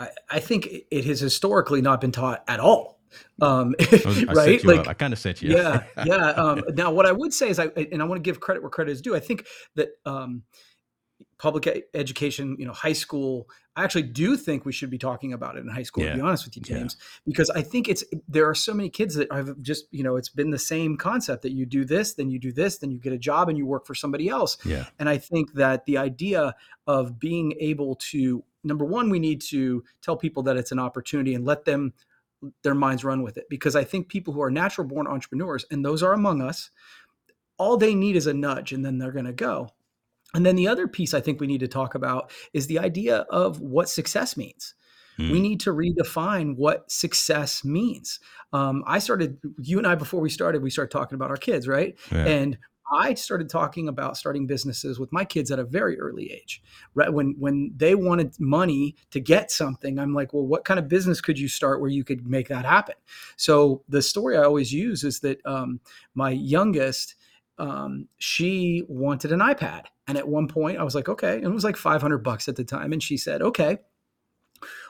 I, 0.00 0.08
I 0.28 0.40
think 0.40 0.68
it 0.90 1.04
has 1.04 1.20
historically 1.20 1.80
not 1.80 2.00
been 2.00 2.10
taught 2.10 2.42
at 2.48 2.58
all 2.58 2.99
um, 3.40 3.74
right? 4.34 4.64
like 4.64 4.80
up. 4.80 4.88
I 4.88 4.94
kind 4.94 5.12
of 5.12 5.18
set 5.18 5.42
you. 5.42 5.54
Yeah, 5.54 5.84
yeah. 6.04 6.30
Um, 6.30 6.62
now, 6.74 6.90
what 6.92 7.06
I 7.06 7.12
would 7.12 7.32
say 7.32 7.48
is, 7.50 7.58
I 7.58 7.66
and 7.76 8.02
I 8.02 8.04
want 8.04 8.18
to 8.18 8.22
give 8.22 8.40
credit 8.40 8.62
where 8.62 8.70
credit 8.70 8.92
is 8.92 9.00
due. 9.00 9.14
I 9.14 9.20
think 9.20 9.46
that 9.76 9.90
um, 10.04 10.42
public 11.38 11.86
education, 11.94 12.56
you 12.58 12.66
know, 12.66 12.72
high 12.72 12.92
school. 12.92 13.48
I 13.76 13.84
actually 13.84 14.02
do 14.02 14.36
think 14.36 14.66
we 14.66 14.72
should 14.72 14.90
be 14.90 14.98
talking 14.98 15.32
about 15.32 15.56
it 15.56 15.60
in 15.60 15.68
high 15.68 15.84
school. 15.84 16.04
Yeah. 16.04 16.10
To 16.10 16.16
be 16.16 16.20
honest 16.20 16.44
with 16.44 16.56
you, 16.56 16.62
James, 16.62 16.96
yeah. 16.98 17.06
because 17.24 17.48
I 17.50 17.62
think 17.62 17.88
it's 17.88 18.04
there 18.28 18.48
are 18.48 18.54
so 18.54 18.74
many 18.74 18.90
kids 18.90 19.14
that 19.14 19.32
have 19.32 19.60
just 19.62 19.86
you 19.90 20.02
know 20.02 20.16
it's 20.16 20.28
been 20.28 20.50
the 20.50 20.58
same 20.58 20.96
concept 20.96 21.42
that 21.42 21.52
you 21.52 21.66
do 21.66 21.84
this, 21.84 22.14
then 22.14 22.30
you 22.30 22.38
do 22.38 22.52
this, 22.52 22.78
then 22.78 22.90
you 22.90 22.98
get 22.98 23.12
a 23.12 23.18
job 23.18 23.48
and 23.48 23.56
you 23.56 23.66
work 23.66 23.86
for 23.86 23.94
somebody 23.94 24.28
else. 24.28 24.58
Yeah. 24.64 24.86
And 24.98 25.08
I 25.08 25.18
think 25.18 25.54
that 25.54 25.86
the 25.86 25.98
idea 25.98 26.54
of 26.86 27.18
being 27.18 27.54
able 27.58 27.96
to 28.10 28.44
number 28.64 28.84
one, 28.84 29.10
we 29.10 29.18
need 29.18 29.40
to 29.40 29.84
tell 30.02 30.16
people 30.16 30.42
that 30.44 30.56
it's 30.56 30.72
an 30.72 30.78
opportunity 30.78 31.34
and 31.34 31.44
let 31.44 31.64
them 31.64 31.92
their 32.62 32.74
minds 32.74 33.04
run 33.04 33.22
with 33.22 33.36
it 33.36 33.44
because 33.50 33.76
I 33.76 33.84
think 33.84 34.08
people 34.08 34.32
who 34.32 34.42
are 34.42 34.50
natural 34.50 34.86
born 34.86 35.06
entrepreneurs, 35.06 35.64
and 35.70 35.84
those 35.84 36.02
are 36.02 36.12
among 36.12 36.40
us, 36.40 36.70
all 37.58 37.76
they 37.76 37.94
need 37.94 38.16
is 38.16 38.26
a 38.26 38.34
nudge 38.34 38.72
and 38.72 38.84
then 38.84 38.98
they're 38.98 39.12
going 39.12 39.26
to 39.26 39.32
go. 39.32 39.70
And 40.32 40.46
then 40.46 40.56
the 40.56 40.68
other 40.68 40.86
piece 40.86 41.12
I 41.12 41.20
think 41.20 41.40
we 41.40 41.46
need 41.46 41.60
to 41.60 41.68
talk 41.68 41.94
about 41.94 42.30
is 42.52 42.66
the 42.66 42.78
idea 42.78 43.18
of 43.30 43.60
what 43.60 43.88
success 43.88 44.36
means. 44.36 44.74
We 45.18 45.36
hmm. 45.36 45.42
need 45.42 45.60
to 45.60 45.74
redefine 45.74 46.56
what 46.56 46.90
success 46.90 47.64
means. 47.64 48.20
Um, 48.52 48.82
I 48.86 48.98
started, 49.00 49.38
you 49.58 49.76
and 49.76 49.86
I, 49.86 49.94
before 49.94 50.20
we 50.20 50.30
started, 50.30 50.62
we 50.62 50.70
started 50.70 50.90
talking 50.90 51.16
about 51.16 51.30
our 51.30 51.36
kids, 51.36 51.68
right? 51.68 51.98
Yeah. 52.10 52.24
And 52.24 52.58
I 52.90 53.14
started 53.14 53.48
talking 53.48 53.88
about 53.88 54.16
starting 54.16 54.46
businesses 54.46 54.98
with 54.98 55.12
my 55.12 55.24
kids 55.24 55.50
at 55.50 55.58
a 55.58 55.64
very 55.64 55.98
early 56.00 56.32
age. 56.32 56.62
Right 56.94 57.12
when 57.12 57.36
when 57.38 57.72
they 57.76 57.94
wanted 57.94 58.38
money 58.40 58.96
to 59.12 59.20
get 59.20 59.50
something, 59.50 59.98
I'm 59.98 60.12
like, 60.12 60.32
well, 60.32 60.46
what 60.46 60.64
kind 60.64 60.80
of 60.80 60.88
business 60.88 61.20
could 61.20 61.38
you 61.38 61.48
start 61.48 61.80
where 61.80 61.90
you 61.90 62.02
could 62.02 62.26
make 62.26 62.48
that 62.48 62.64
happen? 62.64 62.96
So 63.36 63.82
the 63.88 64.02
story 64.02 64.36
I 64.36 64.42
always 64.42 64.72
use 64.72 65.04
is 65.04 65.20
that 65.20 65.44
um, 65.46 65.80
my 66.14 66.30
youngest, 66.30 67.14
um, 67.58 68.08
she 68.18 68.84
wanted 68.88 69.30
an 69.32 69.40
iPad, 69.40 69.84
and 70.08 70.18
at 70.18 70.26
one 70.26 70.48
point 70.48 70.78
I 70.78 70.82
was 70.82 70.94
like, 70.94 71.08
okay, 71.08 71.36
and 71.36 71.44
it 71.44 71.54
was 71.54 71.64
like 71.64 71.76
500 71.76 72.18
bucks 72.18 72.48
at 72.48 72.56
the 72.56 72.64
time, 72.64 72.92
and 72.92 73.02
she 73.02 73.16
said, 73.16 73.40
okay, 73.40 73.78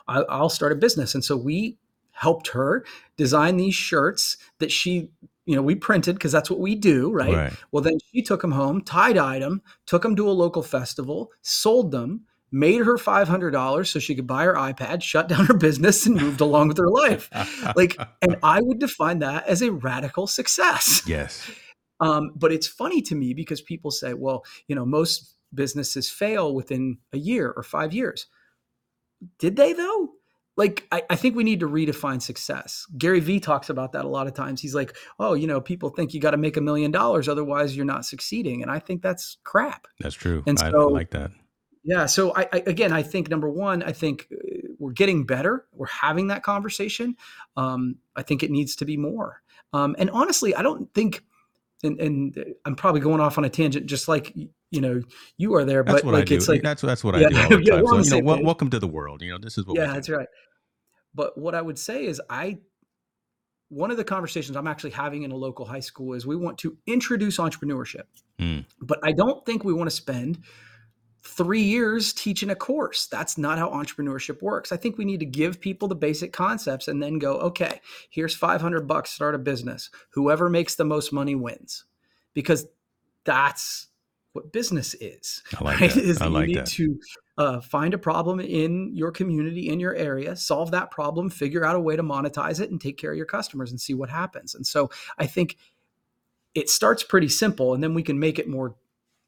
I'll 0.08 0.48
start 0.48 0.72
a 0.72 0.76
business, 0.76 1.14
and 1.14 1.24
so 1.24 1.36
we 1.36 1.76
helped 2.12 2.48
her 2.48 2.84
design 3.16 3.56
these 3.56 3.74
shirts 3.74 4.36
that 4.58 4.70
she 4.70 5.08
you 5.50 5.56
know, 5.56 5.62
we 5.62 5.74
printed 5.74 6.14
because 6.14 6.30
that's 6.30 6.48
what 6.48 6.60
we 6.60 6.76
do, 6.76 7.10
right? 7.10 7.34
right? 7.34 7.52
Well, 7.72 7.82
then 7.82 7.98
she 8.12 8.22
took 8.22 8.40
them 8.40 8.52
home, 8.52 8.82
tie 8.82 9.12
dyed 9.12 9.42
them, 9.42 9.62
took 9.84 10.02
them 10.02 10.14
to 10.14 10.28
a 10.28 10.30
local 10.30 10.62
festival, 10.62 11.32
sold 11.42 11.90
them, 11.90 12.22
made 12.52 12.82
her 12.82 12.96
$500 12.96 13.86
so 13.86 13.98
she 13.98 14.14
could 14.14 14.28
buy 14.28 14.44
her 14.44 14.54
iPad, 14.54 15.02
shut 15.02 15.28
down 15.28 15.46
her 15.46 15.54
business, 15.54 16.06
and 16.06 16.20
moved 16.20 16.40
along 16.40 16.68
with 16.68 16.78
her 16.78 16.88
life. 16.88 17.28
Like, 17.74 17.96
and 18.22 18.36
I 18.44 18.60
would 18.60 18.78
define 18.78 19.18
that 19.20 19.48
as 19.48 19.60
a 19.60 19.72
radical 19.72 20.28
success. 20.28 21.02
Yes. 21.04 21.50
Um, 21.98 22.30
but 22.36 22.52
it's 22.52 22.68
funny 22.68 23.02
to 23.02 23.16
me 23.16 23.34
because 23.34 23.60
people 23.60 23.90
say, 23.90 24.14
well, 24.14 24.44
you 24.68 24.76
know, 24.76 24.86
most 24.86 25.34
businesses 25.52 26.08
fail 26.08 26.54
within 26.54 26.98
a 27.12 27.18
year 27.18 27.50
or 27.50 27.64
five 27.64 27.92
years. 27.92 28.26
Did 29.38 29.56
they 29.56 29.72
though? 29.72 30.10
Like, 30.60 30.86
I, 30.92 31.02
I 31.08 31.16
think 31.16 31.36
we 31.36 31.42
need 31.42 31.60
to 31.60 31.66
redefine 31.66 32.20
success. 32.20 32.86
Gary 32.98 33.20
Vee 33.20 33.40
talks 33.40 33.70
about 33.70 33.92
that 33.92 34.04
a 34.04 34.08
lot 34.08 34.26
of 34.26 34.34
times. 34.34 34.60
He's 34.60 34.74
like, 34.74 34.94
oh, 35.18 35.32
you 35.32 35.46
know, 35.46 35.58
people 35.58 35.88
think 35.88 36.12
you 36.12 36.20
got 36.20 36.32
to 36.32 36.36
make 36.36 36.58
a 36.58 36.60
million 36.60 36.90
dollars, 36.90 37.30
otherwise 37.30 37.74
you're 37.74 37.86
not 37.86 38.04
succeeding. 38.04 38.60
And 38.60 38.70
I 38.70 38.78
think 38.78 39.00
that's 39.00 39.38
crap. 39.42 39.86
That's 40.00 40.14
true. 40.14 40.42
And 40.46 40.58
so, 40.58 40.66
I 40.66 40.92
like 40.92 41.12
that. 41.12 41.30
Yeah. 41.82 42.04
So 42.04 42.36
I, 42.36 42.46
I, 42.52 42.62
again, 42.66 42.92
I 42.92 43.02
think 43.02 43.30
number 43.30 43.48
one, 43.48 43.82
I 43.82 43.92
think 43.92 44.28
uh, 44.30 44.68
we're 44.78 44.92
getting 44.92 45.24
better. 45.24 45.64
We're 45.72 45.86
having 45.86 46.26
that 46.26 46.42
conversation. 46.42 47.16
Um, 47.56 47.96
I 48.14 48.20
think 48.20 48.42
it 48.42 48.50
needs 48.50 48.76
to 48.76 48.84
be 48.84 48.98
more. 48.98 49.40
Um, 49.72 49.96
and 49.98 50.10
honestly, 50.10 50.54
I 50.54 50.60
don't 50.60 50.92
think, 50.92 51.24
and, 51.82 51.98
and, 51.98 52.54
I'm 52.66 52.76
probably 52.76 53.00
going 53.00 53.20
off 53.20 53.38
on 53.38 53.46
a 53.46 53.48
tangent, 53.48 53.86
just 53.86 54.08
like 54.08 54.36
you 54.36 54.80
know 54.82 55.00
you 55.38 55.54
are 55.54 55.64
there. 55.64 55.82
That's 55.82 56.02
but 56.02 56.12
like 56.12 56.30
it's 56.30 56.48
like 56.48 56.60
that's 56.60 56.82
that's 56.82 57.02
what 57.02 57.18
yeah, 57.18 57.28
I 57.28 57.30
do 57.30 57.36
all 57.36 57.48
the 57.48 57.54
time. 57.54 57.62
yeah, 57.62 58.02
so, 58.02 58.16
you 58.16 58.22
know, 58.22 58.28
w- 58.28 58.44
welcome 58.44 58.68
to 58.68 58.78
the 58.78 58.86
world. 58.86 59.22
You 59.22 59.30
know, 59.30 59.38
this 59.38 59.56
is 59.56 59.64
what. 59.64 59.78
Yeah, 59.78 59.94
that's 59.94 60.10
right. 60.10 60.28
But 61.14 61.36
what 61.36 61.54
I 61.54 61.62
would 61.62 61.78
say 61.78 62.06
is, 62.06 62.20
I 62.28 62.58
one 63.68 63.90
of 63.92 63.96
the 63.96 64.04
conversations 64.04 64.56
I'm 64.56 64.66
actually 64.66 64.90
having 64.90 65.22
in 65.22 65.30
a 65.30 65.36
local 65.36 65.64
high 65.64 65.80
school 65.80 66.14
is 66.14 66.26
we 66.26 66.36
want 66.36 66.58
to 66.58 66.76
introduce 66.86 67.38
entrepreneurship, 67.38 68.04
mm. 68.38 68.64
but 68.80 68.98
I 69.04 69.12
don't 69.12 69.46
think 69.46 69.62
we 69.62 69.72
want 69.72 69.88
to 69.88 69.94
spend 69.94 70.42
three 71.22 71.62
years 71.62 72.12
teaching 72.12 72.50
a 72.50 72.54
course. 72.54 73.06
That's 73.06 73.38
not 73.38 73.58
how 73.58 73.70
entrepreneurship 73.70 74.42
works. 74.42 74.72
I 74.72 74.76
think 74.76 74.98
we 74.98 75.04
need 75.04 75.20
to 75.20 75.26
give 75.26 75.60
people 75.60 75.86
the 75.86 75.94
basic 75.94 76.32
concepts 76.32 76.88
and 76.88 77.02
then 77.02 77.18
go, 77.18 77.34
okay, 77.38 77.80
here's 78.10 78.34
500 78.34 78.86
bucks, 78.86 79.10
start 79.10 79.34
a 79.34 79.38
business. 79.38 79.90
Whoever 80.10 80.48
makes 80.48 80.74
the 80.74 80.84
most 80.84 81.12
money 81.12 81.34
wins. 81.34 81.84
Because 82.32 82.66
that's 83.24 83.88
what 84.32 84.52
business 84.52 84.94
is. 84.94 85.42
I 85.58 85.64
like 85.64 85.80
right? 85.80 85.90
that. 85.90 86.02
Is 86.02 86.20
I 86.20 86.26
like 86.26 86.52
that. 86.54 86.66
to 86.66 86.98
uh, 87.38 87.60
find 87.60 87.94
a 87.94 87.98
problem 87.98 88.40
in 88.40 88.94
your 88.94 89.10
community, 89.10 89.68
in 89.68 89.80
your 89.80 89.94
area, 89.94 90.36
solve 90.36 90.70
that 90.72 90.90
problem, 90.90 91.30
figure 91.30 91.64
out 91.64 91.76
a 91.76 91.80
way 91.80 91.96
to 91.96 92.02
monetize 92.02 92.60
it, 92.60 92.70
and 92.70 92.80
take 92.80 92.98
care 92.98 93.12
of 93.12 93.16
your 93.16 93.26
customers 93.26 93.70
and 93.70 93.80
see 93.80 93.94
what 93.94 94.10
happens. 94.10 94.54
And 94.54 94.66
so 94.66 94.90
I 95.18 95.26
think 95.26 95.56
it 96.54 96.68
starts 96.68 97.02
pretty 97.02 97.28
simple, 97.28 97.74
and 97.74 97.82
then 97.82 97.94
we 97.94 98.02
can 98.02 98.18
make 98.18 98.38
it 98.38 98.48
more 98.48 98.76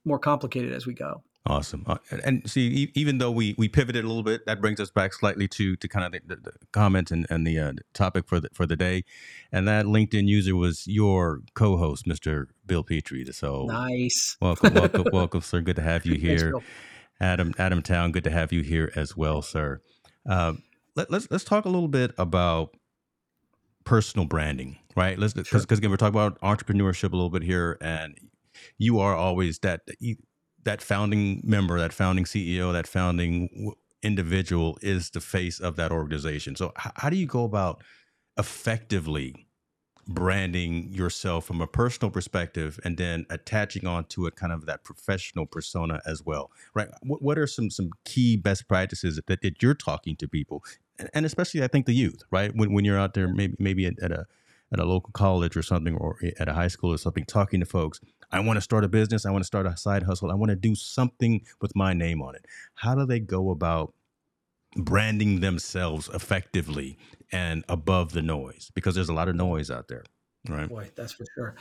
more 0.04 0.18
complicated 0.18 0.72
as 0.72 0.84
we 0.84 0.94
go. 0.94 1.22
Awesome. 1.44 1.82
Uh, 1.88 1.96
and 2.24 2.48
see, 2.48 2.92
even 2.94 3.18
though 3.18 3.30
we, 3.30 3.56
we 3.58 3.68
pivoted 3.68 4.04
a 4.04 4.06
little 4.06 4.22
bit, 4.22 4.46
that 4.46 4.60
brings 4.60 4.78
us 4.78 4.92
back 4.92 5.12
slightly 5.12 5.48
to 5.48 5.74
to 5.74 5.88
kind 5.88 6.06
of 6.06 6.12
the, 6.28 6.36
the, 6.36 6.50
the 6.52 6.66
comments 6.70 7.10
and, 7.10 7.26
and 7.30 7.44
the 7.44 7.58
uh, 7.58 7.72
topic 7.94 8.28
for 8.28 8.38
the 8.38 8.48
for 8.52 8.64
the 8.64 8.76
day. 8.76 9.04
And 9.50 9.66
that 9.66 9.86
LinkedIn 9.86 10.28
user 10.28 10.54
was 10.54 10.86
your 10.86 11.40
co-host, 11.54 12.06
Mr. 12.06 12.46
Bill 12.64 12.84
Petrie. 12.84 13.24
So 13.32 13.64
nice. 13.64 14.36
Welcome, 14.40 14.74
welcome, 14.74 15.04
welcome, 15.12 15.40
sir. 15.40 15.60
Good 15.62 15.76
to 15.76 15.82
have 15.82 16.06
you 16.06 16.14
here. 16.18 16.52
Thanks, 16.52 16.66
Adam 17.22 17.54
Adam 17.56 17.80
Town, 17.80 18.12
good 18.12 18.24
to 18.24 18.30
have 18.30 18.52
you 18.52 18.62
here 18.62 18.92
as 18.96 19.16
well, 19.16 19.40
sir. 19.40 19.80
Uh, 20.28 20.54
let, 20.96 21.10
let's 21.10 21.30
let's 21.30 21.44
talk 21.44 21.64
a 21.64 21.68
little 21.68 21.88
bit 21.88 22.12
about 22.18 22.76
personal 23.84 24.26
branding, 24.26 24.76
right? 24.96 25.18
Let's 25.18 25.32
because 25.32 25.48
sure. 25.48 25.78
again 25.78 25.90
we're 25.90 25.96
talking 25.96 26.18
about 26.18 26.40
entrepreneurship 26.40 27.12
a 27.12 27.16
little 27.16 27.30
bit 27.30 27.44
here, 27.44 27.78
and 27.80 28.18
you 28.76 28.98
are 28.98 29.14
always 29.14 29.60
that 29.60 29.82
that 30.64 30.82
founding 30.82 31.40
member, 31.44 31.78
that 31.78 31.92
founding 31.92 32.24
CEO, 32.24 32.72
that 32.72 32.86
founding 32.86 33.72
individual 34.02 34.76
is 34.82 35.10
the 35.10 35.20
face 35.20 35.60
of 35.60 35.76
that 35.76 35.92
organization. 35.92 36.56
So, 36.56 36.72
how 36.76 37.08
do 37.08 37.16
you 37.16 37.26
go 37.26 37.44
about 37.44 37.82
effectively 38.36 39.46
branding 40.08 40.92
yourself 40.92 41.44
from 41.44 41.60
a 41.60 41.66
personal 41.66 42.10
perspective 42.10 42.80
and 42.84 42.96
then 42.96 43.24
attaching 43.30 43.86
onto 43.86 44.26
it 44.26 44.34
kind 44.34 44.52
of 44.52 44.66
that 44.66 44.82
professional 44.82 45.46
persona 45.46 46.00
as 46.06 46.22
well 46.24 46.50
right? 46.74 46.88
What, 47.02 47.22
what 47.22 47.38
are 47.38 47.46
some 47.46 47.70
some 47.70 47.90
key 48.04 48.36
best 48.36 48.68
practices 48.68 49.16
that, 49.16 49.40
that 49.42 49.62
you're 49.62 49.74
talking 49.74 50.16
to 50.16 50.28
people 50.28 50.64
and, 50.98 51.08
and 51.14 51.26
especially 51.26 51.62
i 51.62 51.68
think 51.68 51.86
the 51.86 51.94
youth 51.94 52.22
right? 52.30 52.52
When, 52.54 52.72
when 52.72 52.84
you're 52.84 52.98
out 52.98 53.14
there 53.14 53.28
maybe 53.28 53.54
maybe 53.58 53.86
at, 53.86 53.98
at 54.02 54.10
a 54.10 54.26
at 54.72 54.80
a 54.80 54.84
local 54.84 55.12
college 55.12 55.56
or 55.56 55.62
something 55.62 55.96
or 55.96 56.18
at 56.38 56.48
a 56.48 56.54
high 56.54 56.68
school 56.68 56.92
or 56.92 56.98
something 56.98 57.24
talking 57.24 57.60
to 57.60 57.66
folks 57.66 58.00
i 58.32 58.40
want 58.40 58.56
to 58.56 58.62
start 58.62 58.82
a 58.82 58.88
business. 58.88 59.24
I 59.24 59.30
want 59.30 59.42
to 59.42 59.46
start 59.46 59.66
a 59.66 59.76
side 59.76 60.02
hustle. 60.02 60.30
I 60.30 60.34
want 60.34 60.50
to 60.50 60.56
do 60.56 60.74
something 60.74 61.42
with 61.60 61.76
my 61.76 61.92
name 61.92 62.22
on 62.22 62.34
it. 62.34 62.46
How 62.74 62.94
do 62.94 63.06
they 63.06 63.20
go 63.20 63.50
about 63.50 63.94
branding 64.76 65.40
themselves 65.40 66.08
effectively 66.14 66.98
and 67.32 67.64
above 67.68 68.12
the 68.12 68.22
noise 68.22 68.70
because 68.74 68.94
there's 68.94 69.08
a 69.08 69.14
lot 69.14 69.28
of 69.28 69.34
noise 69.34 69.70
out 69.70 69.88
there 69.88 70.04
right? 70.48 70.68
Boy 70.68 70.90
that's 70.94 71.12
for 71.12 71.24
sure 71.34 71.54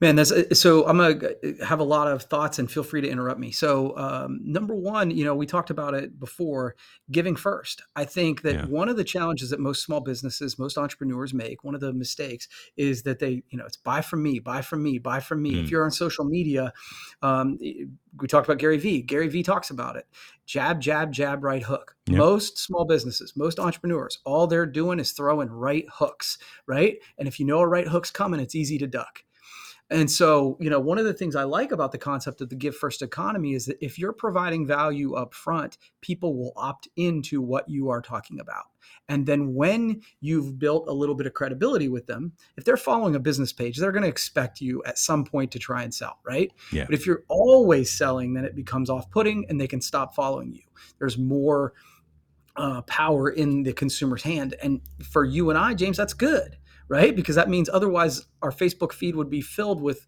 Man, 0.00 0.14
that's 0.14 0.30
uh, 0.30 0.54
so. 0.54 0.86
I'm 0.86 0.98
gonna 0.98 1.34
have 1.64 1.80
a 1.80 1.84
lot 1.84 2.06
of 2.06 2.22
thoughts, 2.22 2.58
and 2.58 2.70
feel 2.70 2.84
free 2.84 3.00
to 3.00 3.08
interrupt 3.08 3.40
me. 3.40 3.50
So, 3.50 3.96
um, 3.96 4.38
number 4.44 4.74
one, 4.74 5.10
you 5.10 5.24
know, 5.24 5.34
we 5.34 5.44
talked 5.44 5.70
about 5.70 5.94
it 5.94 6.20
before. 6.20 6.76
Giving 7.10 7.34
first. 7.34 7.82
I 7.96 8.04
think 8.04 8.42
that 8.42 8.54
yeah. 8.54 8.64
one 8.66 8.88
of 8.88 8.96
the 8.96 9.04
challenges 9.04 9.50
that 9.50 9.58
most 9.58 9.82
small 9.82 10.00
businesses, 10.00 10.58
most 10.58 10.78
entrepreneurs 10.78 11.34
make, 11.34 11.64
one 11.64 11.74
of 11.74 11.80
the 11.80 11.92
mistakes 11.92 12.48
is 12.76 13.02
that 13.04 13.18
they, 13.18 13.42
you 13.48 13.58
know, 13.58 13.64
it's 13.64 13.76
buy 13.76 14.00
from 14.00 14.22
me, 14.22 14.38
buy 14.38 14.62
from 14.62 14.82
me, 14.82 14.98
buy 14.98 15.20
from 15.20 15.42
me. 15.42 15.54
Mm. 15.54 15.64
If 15.64 15.70
you're 15.70 15.84
on 15.84 15.90
social 15.90 16.24
media, 16.24 16.72
um, 17.22 17.58
we 17.58 18.28
talked 18.28 18.46
about 18.46 18.58
Gary 18.58 18.78
Vee. 18.78 19.02
Gary 19.02 19.28
Vee 19.28 19.42
talks 19.42 19.70
about 19.70 19.96
it. 19.96 20.06
Jab, 20.46 20.80
jab, 20.80 21.12
jab, 21.12 21.42
right 21.42 21.62
hook. 21.62 21.96
Yep. 22.06 22.18
Most 22.18 22.58
small 22.58 22.84
businesses, 22.84 23.34
most 23.36 23.58
entrepreneurs, 23.58 24.18
all 24.24 24.46
they're 24.46 24.64
doing 24.64 24.98
is 24.98 25.12
throwing 25.12 25.50
right 25.50 25.86
hooks, 25.92 26.38
right? 26.66 26.98
And 27.18 27.26
if 27.26 27.40
you 27.40 27.46
know 27.46 27.60
a 27.60 27.66
right 27.66 27.88
hook's 27.88 28.10
coming, 28.10 28.40
it's 28.40 28.54
easy 28.54 28.78
to 28.78 28.86
duck. 28.86 29.24
And 29.90 30.10
so, 30.10 30.58
you 30.60 30.68
know, 30.68 30.80
one 30.80 30.98
of 30.98 31.06
the 31.06 31.14
things 31.14 31.34
I 31.34 31.44
like 31.44 31.72
about 31.72 31.92
the 31.92 31.98
concept 31.98 32.42
of 32.42 32.50
the 32.50 32.54
give 32.54 32.76
first 32.76 33.00
economy 33.00 33.54
is 33.54 33.66
that 33.66 33.78
if 33.80 33.98
you're 33.98 34.12
providing 34.12 34.66
value 34.66 35.14
up 35.14 35.32
front, 35.32 35.78
people 36.02 36.36
will 36.36 36.52
opt 36.56 36.88
into 36.96 37.40
what 37.40 37.68
you 37.68 37.88
are 37.88 38.02
talking 38.02 38.38
about. 38.38 38.64
And 39.08 39.24
then 39.26 39.54
when 39.54 40.02
you've 40.20 40.58
built 40.58 40.88
a 40.88 40.92
little 40.92 41.14
bit 41.14 41.26
of 41.26 41.32
credibility 41.32 41.88
with 41.88 42.06
them, 42.06 42.32
if 42.58 42.64
they're 42.64 42.76
following 42.76 43.14
a 43.14 43.20
business 43.20 43.52
page, 43.52 43.78
they're 43.78 43.92
going 43.92 44.02
to 44.02 44.08
expect 44.08 44.60
you 44.60 44.82
at 44.84 44.98
some 44.98 45.24
point 45.24 45.52
to 45.52 45.58
try 45.58 45.82
and 45.82 45.94
sell, 45.94 46.18
right? 46.22 46.52
Yeah. 46.70 46.84
But 46.84 46.94
if 46.94 47.06
you're 47.06 47.24
always 47.28 47.90
selling, 47.90 48.34
then 48.34 48.44
it 48.44 48.54
becomes 48.54 48.90
off 48.90 49.10
putting 49.10 49.46
and 49.48 49.58
they 49.58 49.68
can 49.68 49.80
stop 49.80 50.14
following 50.14 50.52
you. 50.52 50.62
There's 50.98 51.16
more 51.16 51.72
uh, 52.56 52.82
power 52.82 53.30
in 53.30 53.62
the 53.62 53.72
consumer's 53.72 54.22
hand. 54.22 54.54
And 54.62 54.82
for 55.02 55.24
you 55.24 55.48
and 55.48 55.58
I, 55.58 55.72
James, 55.72 55.96
that's 55.96 56.12
good 56.12 56.57
right? 56.88 57.14
Because 57.14 57.36
that 57.36 57.48
means 57.48 57.68
otherwise 57.68 58.26
our 58.42 58.50
Facebook 58.50 58.92
feed 58.92 59.16
would 59.16 59.30
be 59.30 59.40
filled 59.40 59.80
with 59.80 60.06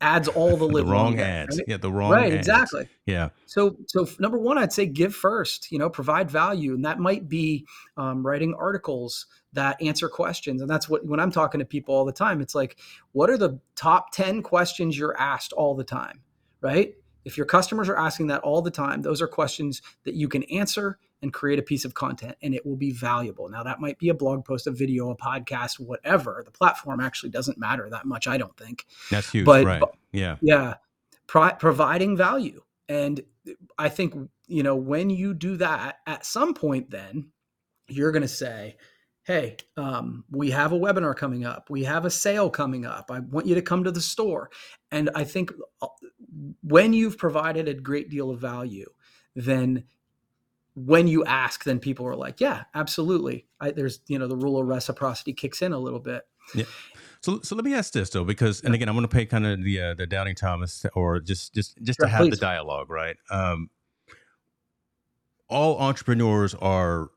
ads 0.00 0.28
all 0.28 0.56
the, 0.56 0.68
the 0.82 0.84
wrong 0.84 1.18
ads. 1.18 1.58
Right? 1.58 1.64
Yeah, 1.68 1.76
the 1.78 1.90
wrong 1.90 2.12
right, 2.12 2.32
ads. 2.32 2.34
exactly. 2.34 2.88
Yeah. 3.06 3.30
So, 3.46 3.76
so 3.86 4.06
number 4.18 4.38
one, 4.38 4.58
I'd 4.58 4.72
say 4.72 4.86
give 4.86 5.14
first. 5.14 5.72
You 5.72 5.78
know, 5.78 5.88
provide 5.88 6.30
value, 6.30 6.74
and 6.74 6.84
that 6.84 6.98
might 6.98 7.28
be 7.28 7.66
um, 7.96 8.26
writing 8.26 8.54
articles 8.54 9.26
that 9.52 9.80
answer 9.80 10.08
questions. 10.08 10.60
And 10.60 10.70
that's 10.70 10.88
what 10.88 11.06
when 11.06 11.20
I'm 11.20 11.30
talking 11.30 11.60
to 11.60 11.64
people 11.64 11.94
all 11.94 12.04
the 12.04 12.12
time, 12.12 12.40
it's 12.40 12.54
like, 12.54 12.78
what 13.12 13.30
are 13.30 13.38
the 13.38 13.60
top 13.76 14.12
ten 14.12 14.42
questions 14.42 14.98
you're 14.98 15.18
asked 15.18 15.52
all 15.52 15.74
the 15.74 15.84
time, 15.84 16.20
right? 16.60 16.94
If 17.24 17.36
your 17.36 17.46
customers 17.46 17.88
are 17.88 17.96
asking 17.96 18.26
that 18.28 18.42
all 18.42 18.62
the 18.62 18.70
time, 18.70 19.02
those 19.02 19.22
are 19.22 19.28
questions 19.28 19.82
that 20.04 20.14
you 20.14 20.28
can 20.28 20.42
answer 20.44 20.98
and 21.22 21.32
create 21.32 21.58
a 21.58 21.62
piece 21.62 21.84
of 21.84 21.94
content 21.94 22.36
and 22.42 22.54
it 22.54 22.66
will 22.66 22.76
be 22.76 22.92
valuable. 22.92 23.48
Now, 23.48 23.62
that 23.62 23.80
might 23.80 23.98
be 23.98 24.10
a 24.10 24.14
blog 24.14 24.44
post, 24.44 24.66
a 24.66 24.70
video, 24.70 25.10
a 25.10 25.16
podcast, 25.16 25.80
whatever. 25.80 26.42
The 26.44 26.50
platform 26.50 27.00
actually 27.00 27.30
doesn't 27.30 27.58
matter 27.58 27.88
that 27.90 28.04
much, 28.04 28.26
I 28.26 28.36
don't 28.36 28.56
think. 28.56 28.86
That's 29.10 29.30
huge. 29.30 29.46
But, 29.46 29.64
right. 29.64 29.82
Yeah. 30.12 30.36
Yeah. 30.42 30.74
Pro- 31.26 31.54
providing 31.54 32.16
value. 32.16 32.62
And 32.88 33.22
I 33.78 33.88
think, 33.88 34.14
you 34.46 34.62
know, 34.62 34.76
when 34.76 35.08
you 35.08 35.32
do 35.32 35.56
that, 35.56 35.96
at 36.06 36.26
some 36.26 36.52
point, 36.52 36.90
then 36.90 37.30
you're 37.88 38.12
going 38.12 38.22
to 38.22 38.28
say, 38.28 38.76
hey, 39.24 39.56
um, 39.78 40.24
we 40.30 40.50
have 40.50 40.72
a 40.72 40.78
webinar 40.78 41.16
coming 41.16 41.46
up. 41.46 41.70
We 41.70 41.84
have 41.84 42.04
a 42.04 42.10
sale 42.10 42.50
coming 42.50 42.84
up. 42.84 43.10
I 43.10 43.20
want 43.20 43.46
you 43.46 43.54
to 43.54 43.62
come 43.62 43.84
to 43.84 43.90
the 43.90 44.00
store. 44.00 44.50
And 44.90 45.08
I 45.14 45.24
think 45.24 45.52
uh, 45.80 45.86
when 46.62 46.92
you've 46.92 47.18
provided 47.18 47.68
a 47.68 47.74
great 47.74 48.10
deal 48.10 48.30
of 48.30 48.40
value, 48.40 48.90
then 49.34 49.84
when 50.74 51.06
you 51.06 51.24
ask, 51.24 51.64
then 51.64 51.78
people 51.78 52.06
are 52.06 52.16
like, 52.16 52.40
yeah, 52.40 52.64
absolutely. 52.74 53.46
I, 53.60 53.70
there's, 53.70 54.00
you 54.08 54.18
know, 54.18 54.26
the 54.26 54.36
rule 54.36 54.60
of 54.60 54.66
reciprocity 54.66 55.32
kicks 55.32 55.62
in 55.62 55.72
a 55.72 55.78
little 55.78 56.00
bit. 56.00 56.26
Yeah. 56.54 56.64
So, 57.20 57.40
so 57.42 57.54
let 57.54 57.64
me 57.64 57.74
ask 57.74 57.92
this 57.92 58.10
though, 58.10 58.24
because, 58.24 58.60
and 58.60 58.74
again, 58.74 58.88
I'm 58.88 58.94
going 58.94 59.08
to 59.08 59.14
pay 59.14 59.24
kind 59.24 59.46
of 59.46 59.62
the 59.62 59.80
uh, 59.80 59.94
the 59.94 60.06
doubting 60.06 60.34
Thomas, 60.34 60.84
or 60.94 61.20
just 61.20 61.54
just 61.54 61.80
just 61.82 61.98
sure, 61.98 62.06
to 62.06 62.10
have 62.10 62.20
please. 62.20 62.30
the 62.32 62.36
dialogue, 62.36 62.90
right? 62.90 63.16
Um, 63.30 63.70
all 65.48 65.78
entrepreneurs 65.78 66.54
are 66.54 67.10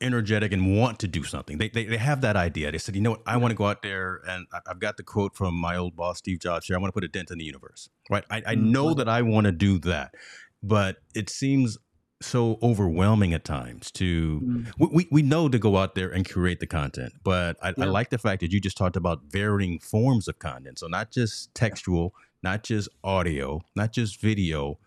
energetic 0.00 0.52
and 0.52 0.76
want 0.76 0.98
to 1.00 1.08
do 1.08 1.24
something. 1.24 1.58
They, 1.58 1.68
they, 1.68 1.84
they 1.84 1.96
have 1.96 2.20
that 2.22 2.36
idea. 2.36 2.72
They 2.72 2.78
said, 2.78 2.94
you 2.94 3.00
know 3.02 3.10
what, 3.10 3.22
I 3.26 3.36
want 3.36 3.52
to 3.52 3.56
go 3.56 3.66
out 3.66 3.82
there 3.82 4.20
and 4.26 4.46
I've 4.66 4.80
got 4.80 4.96
the 4.96 5.02
quote 5.02 5.36
from 5.36 5.54
my 5.54 5.76
old 5.76 5.96
boss, 5.96 6.18
Steve 6.18 6.40
Jobs 6.40 6.66
here. 6.66 6.76
I 6.76 6.80
want 6.80 6.88
to 6.88 6.92
put 6.92 7.04
a 7.04 7.08
dent 7.08 7.30
in 7.30 7.38
the 7.38 7.44
universe, 7.44 7.88
right? 8.08 8.24
I, 8.30 8.42
I 8.46 8.54
mm, 8.54 8.70
know 8.72 8.94
that 8.94 9.08
I 9.08 9.22
want 9.22 9.46
to 9.46 9.52
do 9.52 9.78
that, 9.80 10.14
but 10.62 10.96
it 11.14 11.28
seems 11.28 11.78
so 12.22 12.58
overwhelming 12.62 13.32
at 13.32 13.44
times 13.44 13.90
to 13.90 14.40
Mm. 14.42 14.72
we, 14.78 15.08
we 15.10 15.22
know 15.22 15.48
to 15.48 15.58
go 15.58 15.78
out 15.78 15.94
there 15.94 16.10
and 16.10 16.28
create 16.28 16.60
the 16.60 16.66
content 16.66 17.14
but 17.24 17.56
I, 17.62 17.72
I 17.78 17.86
like 17.86 18.10
the 18.10 18.18
fact 18.18 18.40
that 18.40 18.52
you 18.52 18.60
just 18.60 18.76
talked 18.76 18.96
about 18.96 19.22
varying 19.28 19.78
forms 19.78 20.28
of 20.28 20.38
content 20.38 20.80
so 20.80 20.86
not 20.86 21.10
just 21.10 21.54
textual 21.54 22.14
not 22.42 22.62
just 22.62 22.90
audio 23.02 23.62
not 23.74 23.92
just 23.92 24.20
video 24.20 24.78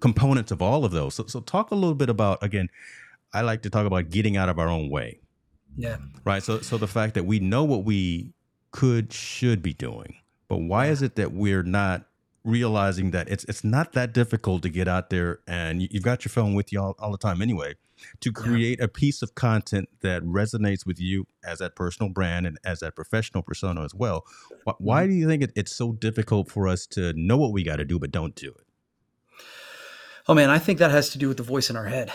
components 0.00 0.50
of 0.50 0.62
all 0.62 0.86
of 0.86 0.92
those 0.92 1.14
so, 1.14 1.26
so 1.26 1.40
talk 1.40 1.70
a 1.70 1.74
little 1.74 1.94
bit 1.94 2.08
about 2.08 2.42
again 2.42 2.70
i 3.34 3.40
like 3.42 3.62
to 3.62 3.70
talk 3.70 3.86
about 3.86 4.10
getting 4.10 4.36
out 4.36 4.48
of 4.48 4.58
our 4.58 4.68
own 4.68 4.88
way. 4.90 5.20
Yeah. 5.76 5.96
right? 6.24 6.42
So 6.42 6.60
so 6.60 6.78
the 6.78 6.86
fact 6.86 7.14
that 7.14 7.24
we 7.26 7.40
know 7.40 7.64
what 7.64 7.84
we 7.84 8.32
could 8.70 9.12
should 9.12 9.60
be 9.62 9.72
doing 9.74 10.16
but 10.48 10.58
why 10.58 10.86
is 10.86 11.02
it 11.02 11.16
that 11.16 11.32
we're 11.32 11.62
not 11.64 12.06
realizing 12.44 13.10
that 13.12 13.28
it's 13.28 13.44
it's 13.44 13.64
not 13.64 13.92
that 13.94 14.12
difficult 14.12 14.62
to 14.62 14.68
get 14.68 14.86
out 14.86 15.10
there 15.10 15.40
and 15.48 15.80
you- 15.82 15.88
you've 15.90 16.02
got 16.04 16.24
your 16.24 16.30
phone 16.30 16.54
with 16.54 16.72
you 16.72 16.80
all, 16.80 16.94
all 16.98 17.10
the 17.10 17.18
time 17.18 17.40
anyway 17.42 17.74
to 18.20 18.28
Yeah. 18.30 18.42
create 18.42 18.80
a 18.80 18.88
piece 18.88 19.22
of 19.22 19.34
content 19.34 19.88
that 20.02 20.22
resonates 20.22 20.84
with 20.84 21.00
you 21.00 21.26
as 21.44 21.58
that 21.60 21.74
personal 21.74 22.12
brand 22.12 22.46
and 22.46 22.58
as 22.64 22.80
that 22.80 22.94
professional 22.94 23.42
persona 23.42 23.82
as 23.82 23.94
well? 23.94 24.24
Why, 24.64 24.74
why 24.78 25.06
do 25.06 25.14
you 25.14 25.26
think 25.26 25.42
it, 25.42 25.52
it's 25.56 25.74
so 25.74 25.92
difficult 25.92 26.50
for 26.50 26.68
us 26.68 26.86
to 26.88 27.12
know 27.14 27.36
what 27.38 27.52
we 27.52 27.62
got 27.62 27.76
to 27.76 27.84
do 27.84 27.98
but 27.98 28.10
don't 28.10 28.34
do 28.34 28.48
it 28.50 28.66
Oh 30.26 30.34
man, 30.34 30.48
I 30.50 30.58
think 30.58 30.78
that 30.78 30.90
has 30.90 31.10
to 31.10 31.18
do 31.18 31.28
with 31.28 31.36
the 31.36 31.42
voice 31.42 31.68
in 31.70 31.76
our 31.76 31.84
head. 31.84 32.10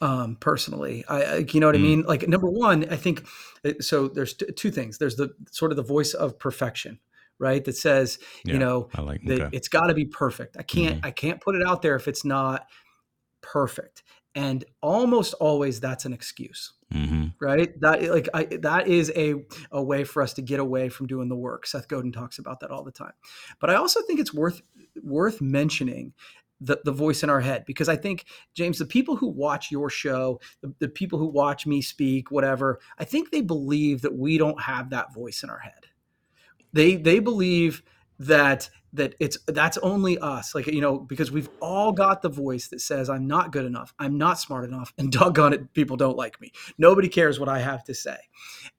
Um, 0.00 0.36
personally, 0.36 1.04
I, 1.08 1.22
I 1.22 1.36
you 1.50 1.60
know 1.60 1.66
what 1.66 1.74
I 1.74 1.78
Mm. 1.78 1.82
mean. 1.82 2.02
Like 2.02 2.28
number 2.28 2.48
one, 2.50 2.86
I 2.90 2.96
think 2.96 3.26
uh, 3.64 3.72
so. 3.80 4.08
There's 4.08 4.34
t- 4.34 4.46
two 4.52 4.70
things. 4.70 4.98
There's 4.98 5.16
the 5.16 5.34
sort 5.50 5.70
of 5.72 5.76
the 5.76 5.82
voice 5.82 6.12
of 6.14 6.38
perfection, 6.38 6.98
right? 7.38 7.64
That 7.64 7.76
says, 7.76 8.18
Yeah, 8.44 8.54
you 8.54 8.58
know, 8.58 8.88
i 8.94 9.00
like 9.00 9.22
that 9.24 9.40
okay 9.40 9.48
it's 9.56 9.68
got 9.68 9.86
to 9.86 9.94
be 9.94 10.04
perfect. 10.04 10.56
I 10.58 10.62
can't 10.62 10.96
Mhm. 11.00 11.06
I 11.06 11.10
can't 11.10 11.40
put 11.40 11.54
it 11.54 11.66
out 11.66 11.80
there 11.82 11.96
if 11.96 12.06
it's 12.08 12.24
not 12.24 12.66
perfect. 13.42 14.02
And 14.34 14.64
almost 14.82 15.34
always 15.34 15.80
that's 15.80 16.04
an 16.04 16.12
excuse 16.12 16.72
hmm 16.92 17.26
right 17.40 17.80
that 17.80 18.02
like 18.10 18.28
I, 18.34 18.44
that 18.62 18.86
is 18.86 19.10
a, 19.16 19.34
a 19.72 19.82
way 19.82 20.04
for 20.04 20.22
us 20.22 20.34
to 20.34 20.42
get 20.42 20.60
away 20.60 20.88
from 20.88 21.06
doing 21.08 21.28
the 21.28 21.34
work 21.36 21.66
seth 21.66 21.88
godin 21.88 22.12
talks 22.12 22.38
about 22.38 22.60
that 22.60 22.70
all 22.70 22.84
the 22.84 22.92
time 22.92 23.12
but 23.60 23.70
i 23.70 23.74
also 23.74 24.00
think 24.02 24.20
it's 24.20 24.32
worth 24.32 24.62
worth 25.02 25.40
mentioning 25.40 26.12
the, 26.60 26.80
the 26.84 26.92
voice 26.92 27.22
in 27.22 27.30
our 27.30 27.40
head 27.40 27.64
because 27.66 27.88
i 27.88 27.96
think 27.96 28.24
james 28.54 28.78
the 28.78 28.86
people 28.86 29.16
who 29.16 29.26
watch 29.26 29.70
your 29.70 29.90
show 29.90 30.40
the, 30.62 30.72
the 30.78 30.88
people 30.88 31.18
who 31.18 31.26
watch 31.26 31.66
me 31.66 31.82
speak 31.82 32.30
whatever 32.30 32.78
i 32.98 33.04
think 33.04 33.30
they 33.30 33.40
believe 33.40 34.02
that 34.02 34.16
we 34.16 34.38
don't 34.38 34.60
have 34.60 34.90
that 34.90 35.12
voice 35.12 35.42
in 35.42 35.50
our 35.50 35.58
head. 35.58 35.86
They 36.72 36.96
they 36.96 37.20
believe 37.20 37.82
that 38.18 38.70
that 38.94 39.14
it's 39.18 39.36
that's 39.48 39.76
only 39.78 40.16
us 40.18 40.54
like 40.54 40.66
you 40.68 40.80
know 40.80 40.98
because 40.98 41.32
we've 41.32 41.48
all 41.60 41.92
got 41.92 42.22
the 42.22 42.28
voice 42.28 42.68
that 42.68 42.80
says 42.80 43.10
i'm 43.10 43.26
not 43.26 43.50
good 43.50 43.64
enough 43.64 43.92
i'm 43.98 44.16
not 44.16 44.38
smart 44.38 44.64
enough 44.64 44.92
and 44.96 45.10
doggone 45.12 45.52
it 45.52 45.72
people 45.74 45.96
don't 45.96 46.16
like 46.16 46.40
me. 46.40 46.52
Nobody 46.78 47.08
cares 47.08 47.40
what 47.40 47.48
i 47.48 47.58
have 47.58 47.82
to 47.84 47.94
say. 47.94 48.16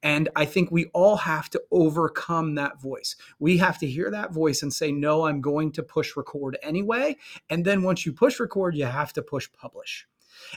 And 0.02 0.30
i 0.36 0.46
think 0.46 0.72
we 0.72 0.86
all 0.94 1.18
have 1.18 1.50
to 1.52 1.62
overcome 1.70 2.56
that 2.56 2.82
voice. 2.82 3.16
We 3.40 3.58
have 3.58 3.78
to 3.80 3.88
hear 3.88 4.10
that 4.12 4.34
voice 4.34 4.64
and 4.64 4.74
say 4.74 4.92
no 4.92 5.26
i'm 5.26 5.42
going 5.42 5.72
to 5.74 5.84
push 5.84 6.16
record 6.16 6.58
anyway. 6.64 7.18
And 7.50 7.66
then 7.66 7.84
once 7.84 8.06
you 8.06 8.14
push 8.14 8.40
record 8.40 8.76
you 8.76 8.86
have 8.86 9.12
to 9.14 9.22
push 9.22 9.50
publish. 9.52 10.08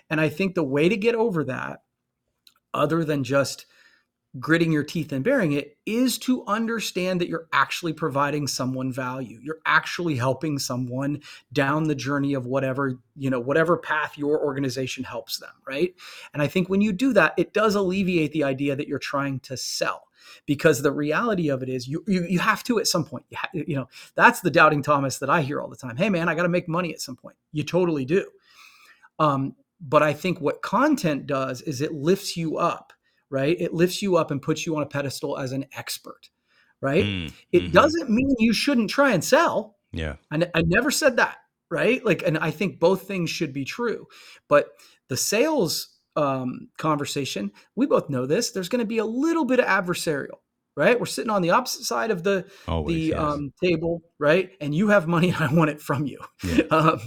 And 0.08 0.20
i 0.20 0.28
think 0.28 0.54
the 0.54 0.64
way 0.64 0.88
to 0.88 0.96
get 0.96 1.16
over 1.16 1.42
that 1.44 1.82
other 2.72 3.04
than 3.04 3.24
just 3.24 3.66
gritting 4.38 4.70
your 4.70 4.84
teeth 4.84 5.10
and 5.12 5.24
bearing 5.24 5.52
it 5.52 5.76
is 5.86 6.18
to 6.18 6.44
understand 6.46 7.20
that 7.20 7.28
you're 7.28 7.48
actually 7.52 7.94
providing 7.94 8.46
someone 8.46 8.92
value. 8.92 9.38
You're 9.42 9.60
actually 9.64 10.16
helping 10.16 10.58
someone 10.58 11.22
down 11.52 11.84
the 11.84 11.94
journey 11.94 12.34
of 12.34 12.46
whatever 12.46 12.98
you 13.16 13.30
know 13.30 13.40
whatever 13.40 13.76
path 13.76 14.18
your 14.18 14.44
organization 14.44 15.04
helps 15.04 15.38
them 15.38 15.50
right? 15.66 15.94
And 16.32 16.42
i 16.42 16.46
think 16.46 16.68
when 16.68 16.80
you 16.80 16.92
do 16.92 17.12
that 17.14 17.34
it 17.36 17.52
does 17.52 17.74
alleviate 17.74 18.32
the 18.32 18.44
idea 18.44 18.76
that 18.76 18.88
you're 18.88 18.98
trying 18.98 19.40
to 19.40 19.56
sell 19.56 20.04
because 20.46 20.82
the 20.82 20.92
reality 20.92 21.48
of 21.48 21.62
it 21.62 21.68
is 21.68 21.88
you 21.88 22.04
you, 22.06 22.24
you 22.28 22.38
have 22.38 22.62
to 22.64 22.78
at 22.78 22.86
some 22.86 23.04
point. 23.04 23.24
You, 23.30 23.36
ha- 23.38 23.50
you 23.52 23.76
know 23.76 23.88
that's 24.14 24.40
the 24.40 24.50
doubting 24.50 24.82
thomas 24.82 25.18
that 25.18 25.30
i 25.30 25.42
hear 25.42 25.60
all 25.60 25.68
the 25.68 25.76
time. 25.76 25.96
Hey 25.96 26.10
man 26.10 26.28
i 26.28 26.34
got 26.34 26.42
to 26.42 26.48
make 26.48 26.68
money 26.68 26.92
at 26.92 27.00
some 27.00 27.16
point. 27.16 27.36
You 27.52 27.62
totally 27.62 28.04
do. 28.04 28.28
Um, 29.18 29.56
but 29.80 30.02
i 30.02 30.12
think 30.12 30.40
what 30.40 30.62
content 30.62 31.26
does 31.26 31.62
is 31.62 31.80
it 31.80 31.92
lifts 31.92 32.36
you 32.36 32.58
up 32.58 32.92
right? 33.30 33.56
It 33.60 33.74
lifts 33.74 34.02
you 34.02 34.16
up 34.16 34.30
and 34.30 34.40
puts 34.40 34.66
you 34.66 34.76
on 34.76 34.82
a 34.82 34.86
pedestal 34.86 35.38
as 35.38 35.52
an 35.52 35.66
expert, 35.76 36.30
right? 36.80 37.04
Mm, 37.04 37.32
It 37.52 37.64
mhm. 37.64 37.72
doesn't 37.72 38.10
mean 38.10 38.34
you 38.38 38.52
shouldn't 38.52 38.90
try 38.90 39.12
and 39.12 39.24
sell. 39.24 39.76
yeah 39.92 40.16
I, 40.30 40.46
I 40.54 40.62
never 40.62 40.90
said 40.90 41.16
that, 41.16 41.36
right? 41.70 42.04
Like, 42.04 42.22
and 42.26 42.38
I 42.38 42.50
think 42.50 42.80
both 42.80 43.02
things 43.02 43.30
should 43.30 43.52
be 43.52 43.64
true. 43.64 44.06
But 44.48 44.68
the 45.08 45.16
sales 45.16 45.96
um, 46.16 46.68
conversation, 46.78 47.52
we 47.76 47.86
both 47.86 48.10
know 48.10 48.26
this. 48.26 48.50
There's 48.50 48.68
going 48.68 48.80
to 48.80 48.86
be 48.86 48.98
a 48.98 49.04
little 49.04 49.44
bit 49.44 49.60
of 49.60 49.66
adversarial, 49.66 50.38
right? 50.76 50.98
We're 50.98 51.06
sitting 51.06 51.30
on 51.30 51.42
the 51.42 51.50
opposite 51.50 51.84
side 51.84 52.10
of 52.10 52.22
the 52.24 52.46
always 52.66 52.94
the 52.94 53.00
yes. 53.10 53.18
um, 53.18 53.52
table, 53.62 54.02
right? 54.18 54.50
And 54.60 54.74
you 54.74 54.88
have 54.88 55.06
money, 55.06 55.28
and 55.34 55.42
I 55.42 55.52
want 55.52 55.70
it 55.70 55.80
from 55.80 56.06
you. 56.06 56.18
Yeah. 56.42 56.64
Um, 56.70 57.00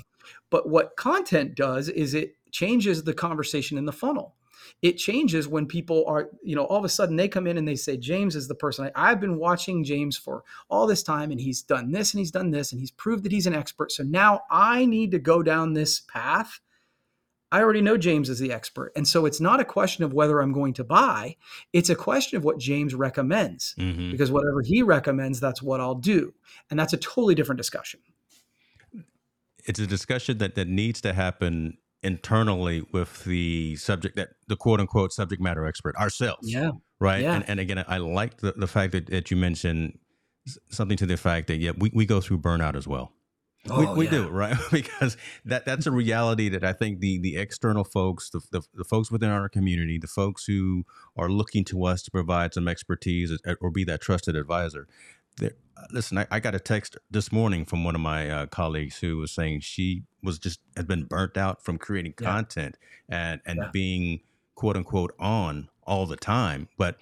but 0.49 0.67
what 0.69 0.95
content 0.97 1.55
does 1.55 1.88
is 1.89 2.13
it 2.13 2.34
changes 2.51 3.03
the 3.03 3.13
conversation 3.13 3.77
in 3.77 3.86
the 3.86 3.93
funnel. 3.93 4.36
It 4.81 4.93
changes 4.97 5.47
when 5.47 5.65
people 5.65 6.05
are, 6.07 6.29
you 6.43 6.55
know, 6.55 6.65
all 6.65 6.77
of 6.77 6.86
a 6.86 6.89
sudden 6.89 7.15
they 7.15 7.27
come 7.27 7.47
in 7.47 7.57
and 7.57 7.67
they 7.67 7.75
say, 7.75 7.97
James 7.97 8.36
is 8.36 8.47
the 8.47 8.55
person. 8.55 8.89
I, 8.95 9.12
I've 9.12 9.19
been 9.19 9.38
watching 9.38 9.84
James 9.84 10.17
for 10.17 10.43
all 10.69 10.88
this 10.88 11.03
time 11.03 11.31
and 11.31 11.39
he's 11.39 11.62
done 11.62 11.91
this 11.91 12.13
and 12.13 12.19
he's 12.19 12.31
done 12.31 12.51
this 12.51 12.71
and 12.71 12.79
he's 12.79 12.91
proved 12.91 13.23
that 13.23 13.31
he's 13.31 13.47
an 13.47 13.55
expert. 13.55 13.91
So 13.91 14.03
now 14.03 14.41
I 14.49 14.86
need 14.86 15.12
to 15.12 15.19
go 15.19 15.43
down 15.43 15.73
this 15.73 15.99
path. 15.99 16.60
I 17.53 17.62
already 17.62 17.81
know 17.81 17.97
James 17.97 18.29
is 18.29 18.39
the 18.39 18.53
expert. 18.53 18.93
And 18.95 19.05
so 19.05 19.25
it's 19.25 19.41
not 19.41 19.60
a 19.60 19.65
question 19.65 20.05
of 20.05 20.13
whether 20.13 20.39
I'm 20.39 20.53
going 20.53 20.73
to 20.75 20.86
buy, 20.86 21.36
it's 21.73 21.89
a 21.89 21.95
question 21.95 22.38
of 22.38 22.45
what 22.45 22.57
James 22.57 22.95
recommends 22.95 23.75
Mhm. 23.77 24.10
because 24.10 24.31
whatever 24.31 24.62
he 24.62 24.81
recommends, 24.84 25.39
that's 25.41 25.62
what 25.62 25.81
I'll 25.81 25.95
do. 25.95 26.34
And 26.69 26.79
that's 26.79 26.93
a 26.93 26.97
totally 26.97 27.36
different 27.36 27.57
discussion. 27.57 27.99
it's 29.65 29.79
a 29.79 29.86
discussion 29.86 30.39
that 30.39 30.55
that 30.55 30.67
needs 30.67 31.01
to 31.01 31.13
happen 31.13 31.77
internally 32.04 32.84
with 32.92 33.24
the 33.26 33.76
subject 33.76 34.16
that 34.16 34.30
the 34.48 34.56
quote 34.56 34.80
unquote 34.80 35.14
subject 35.14 35.42
matter 35.42 35.66
expert 35.66 35.96
ourselves 35.98 36.52
Yeah. 36.52 36.72
right 37.00 37.22
Yeah. 37.22 37.36
and, 37.36 37.46
and 37.48 37.60
again 37.60 37.84
i 37.88 37.98
like 37.98 38.38
the, 38.38 38.54
the 38.54 38.68
fact 38.68 38.92
that, 38.94 39.08
that 39.08 39.30
you 39.32 39.38
mentioned 39.38 40.00
something 40.70 40.98
to 40.98 41.06
the 41.06 41.18
fact 41.18 41.48
that 41.48 41.58
yeah 41.58 41.72
we, 41.78 41.92
we 41.94 42.06
go 42.06 42.20
through 42.20 42.40
burnout 42.40 42.76
as 42.76 42.88
well 42.88 43.12
we, 43.68 43.72
Oh, 43.86 43.94
we 43.96 44.06
yeah. 44.06 44.12
do 44.12 44.30
right 44.30 44.58
because 44.72 45.16
that 45.46 45.66
that's 45.66 45.86
a 45.86 45.92
reality 45.92 46.50
that 46.50 46.64
i 46.64 46.74
think 46.74 47.00
the 47.00 47.20
the 47.20 47.38
external 47.38 47.84
folks 47.84 48.32
the, 48.32 48.42
the, 48.52 48.62
the 48.74 48.84
folks 48.84 49.12
within 49.12 49.30
our 49.30 49.48
community 49.50 50.00
the 50.00 50.08
folks 50.08 50.46
who 50.46 50.84
are 51.16 51.30
looking 51.30 51.64
to 51.66 51.86
us 51.86 52.02
to 52.02 52.10
provide 52.10 52.56
some 52.56 52.68
expertise 52.68 53.32
or 53.62 53.70
be 53.70 53.84
that 53.84 54.02
trusted 54.02 54.36
advisor 54.36 54.88
there, 55.41 55.51
uh, 55.77 55.82
listen 55.91 56.17
I, 56.17 56.27
I 56.32 56.39
got 56.39 56.56
a 56.56 56.60
text 56.60 56.97
this 57.10 57.32
morning 57.32 57.65
from 57.65 57.84
one 57.84 57.95
of 57.95 58.01
my 58.01 58.30
uh, 58.30 58.45
colleagues 58.47 58.97
who 58.99 59.17
was 59.17 59.32
saying 59.32 59.60
she 59.62 60.04
was 60.23 60.39
just 60.39 60.60
had 60.77 60.88
been 60.88 61.04
burnt 61.04 61.36
out 61.36 61.62
from 61.63 61.77
creating 61.77 62.13
Yeah. 62.19 62.32
content 62.32 62.77
and 63.10 63.41
and 63.45 63.58
Yeah. 63.60 63.69
being 63.73 64.21
quote 64.56 64.77
unquote 64.77 65.13
on 65.19 65.69
all 65.86 66.06
the 66.06 66.15
time 66.15 66.69
but 66.77 66.97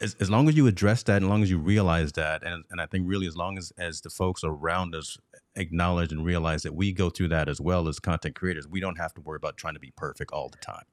as, 0.00 0.14
as 0.20 0.30
long 0.30 0.48
as 0.48 0.56
you 0.56 0.66
address 0.68 1.02
that, 1.04 1.22
as 1.22 1.28
long 1.28 1.42
as 1.42 1.50
you 1.50 1.58
realize 1.58 2.12
that, 2.12 2.44
and, 2.44 2.64
and 2.70 2.80
I 2.80 2.86
think 2.86 3.08
really 3.08 3.26
as 3.26 3.36
long 3.36 3.58
as, 3.58 3.72
as 3.76 4.00
the 4.00 4.10
folks 4.10 4.42
around 4.44 4.94
us 4.94 5.18
acknowledge 5.56 6.12
and 6.12 6.24
realize 6.24 6.62
that 6.62 6.74
we 6.74 6.92
go 6.92 7.10
through 7.10 7.28
that 7.28 7.48
as 7.48 7.60
well 7.60 7.88
as 7.88 7.98
content 7.98 8.36
creators, 8.36 8.68
we 8.68 8.78
don't 8.78 8.96
have 8.96 9.12
to 9.14 9.20
worry 9.20 9.36
about 9.36 9.56
trying 9.56 9.74
to 9.74 9.80
be 9.80 9.92
perfect 9.96 10.30
all 10.32 10.48
the 10.48 10.58
time. 10.58 10.84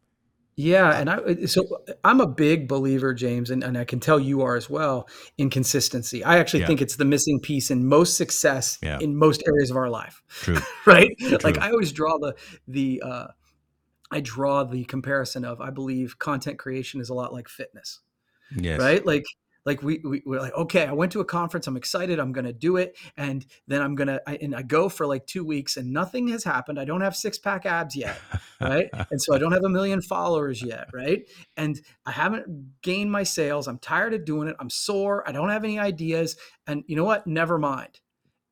Yeah, 0.57 0.97
and 0.97 1.09
I 1.09 1.45
so 1.45 1.63
I'm 2.05 2.21
a 2.21 2.27
big 2.27 2.69
believer, 2.69 3.13
James, 3.13 3.49
and, 3.49 3.61
and 3.61 3.77
I 3.77 3.83
can 3.83 3.99
tell 3.99 4.19
you 4.19 4.41
are 4.41 4.55
as 4.55 4.69
well 4.69 5.09
in 5.37 5.49
consistency. 5.49 6.23
I 6.23 6.37
actually 6.37 6.61
Yeah. 6.61 6.67
think 6.67 6.81
it's 6.81 6.95
the 6.95 7.03
missing 7.03 7.41
piece 7.41 7.69
in 7.71 7.85
most 7.87 8.15
success 8.15 8.77
Yeah. 8.81 8.97
in 9.01 9.17
most 9.17 9.43
areas 9.47 9.69
of 9.69 9.75
our 9.75 9.89
life. 9.89 10.23
True. 10.29 10.59
right? 10.85 11.09
Like 11.43 11.57
I 11.57 11.71
always 11.71 11.91
draw 11.91 12.17
the 12.19 12.35
the 12.69 13.01
uh, 13.05 13.27
I 14.11 14.21
draw 14.21 14.63
the 14.63 14.85
comparison 14.85 15.43
of 15.43 15.59
I 15.59 15.71
believe 15.71 16.19
content 16.19 16.57
creation 16.57 17.01
is 17.01 17.09
a 17.09 17.13
lot 17.13 17.33
like 17.33 17.49
fitness, 17.49 17.99
Yes. 18.55 18.79
right? 18.79 19.05
Like 19.05 19.25
like 19.65 19.81
we, 19.81 19.99
we 20.03 20.21
we're 20.25 20.39
like 20.39 20.53
okay, 20.53 20.85
I 20.85 20.93
went 20.93 21.11
to 21.13 21.19
a 21.21 21.25
conference, 21.25 21.67
I'm 21.67 21.77
excited, 21.77 22.19
I'm 22.19 22.31
going 22.31 22.45
to 22.45 22.53
do 22.53 22.77
it, 22.77 22.97
and 23.17 23.45
then 23.67 23.81
I'm 23.81 23.95
gonna 23.95 24.19
I, 24.27 24.37
and 24.41 24.55
I 24.55 24.61
go 24.61 24.89
for 24.89 25.05
like 25.05 25.25
two 25.25 25.45
weeks 25.45 25.77
and 25.77 25.91
nothing 25.91 26.27
has 26.29 26.43
happened. 26.43 26.79
I 26.79 26.85
don't 26.85 27.01
have 27.01 27.15
six 27.15 27.37
pack 27.37 27.65
abs 27.65 27.95
yet, 27.95 28.17
right? 28.61 28.89
and 29.11 29.21
so 29.21 29.33
I 29.33 29.37
don't 29.37 29.51
have 29.51 29.63
a 29.63 29.69
million 29.69 30.01
followers 30.01 30.61
yet, 30.61 30.89
right? 30.93 31.27
And 31.57 31.79
I 32.05 32.11
haven't 32.11 32.81
gained 32.81 33.11
my 33.11 33.23
sales. 33.23 33.67
I'm 33.67 33.79
tired 33.79 34.13
of 34.13 34.25
doing 34.25 34.47
it. 34.47 34.55
I'm 34.59 34.69
sore. 34.69 35.27
I 35.27 35.31
don't 35.31 35.49
have 35.49 35.63
any 35.63 35.79
ideas. 35.79 36.35
And 36.67 36.83
you 36.87 36.95
know 36.95 37.03
what? 37.03 37.25
Never 37.27 37.57
mind. 37.57 37.99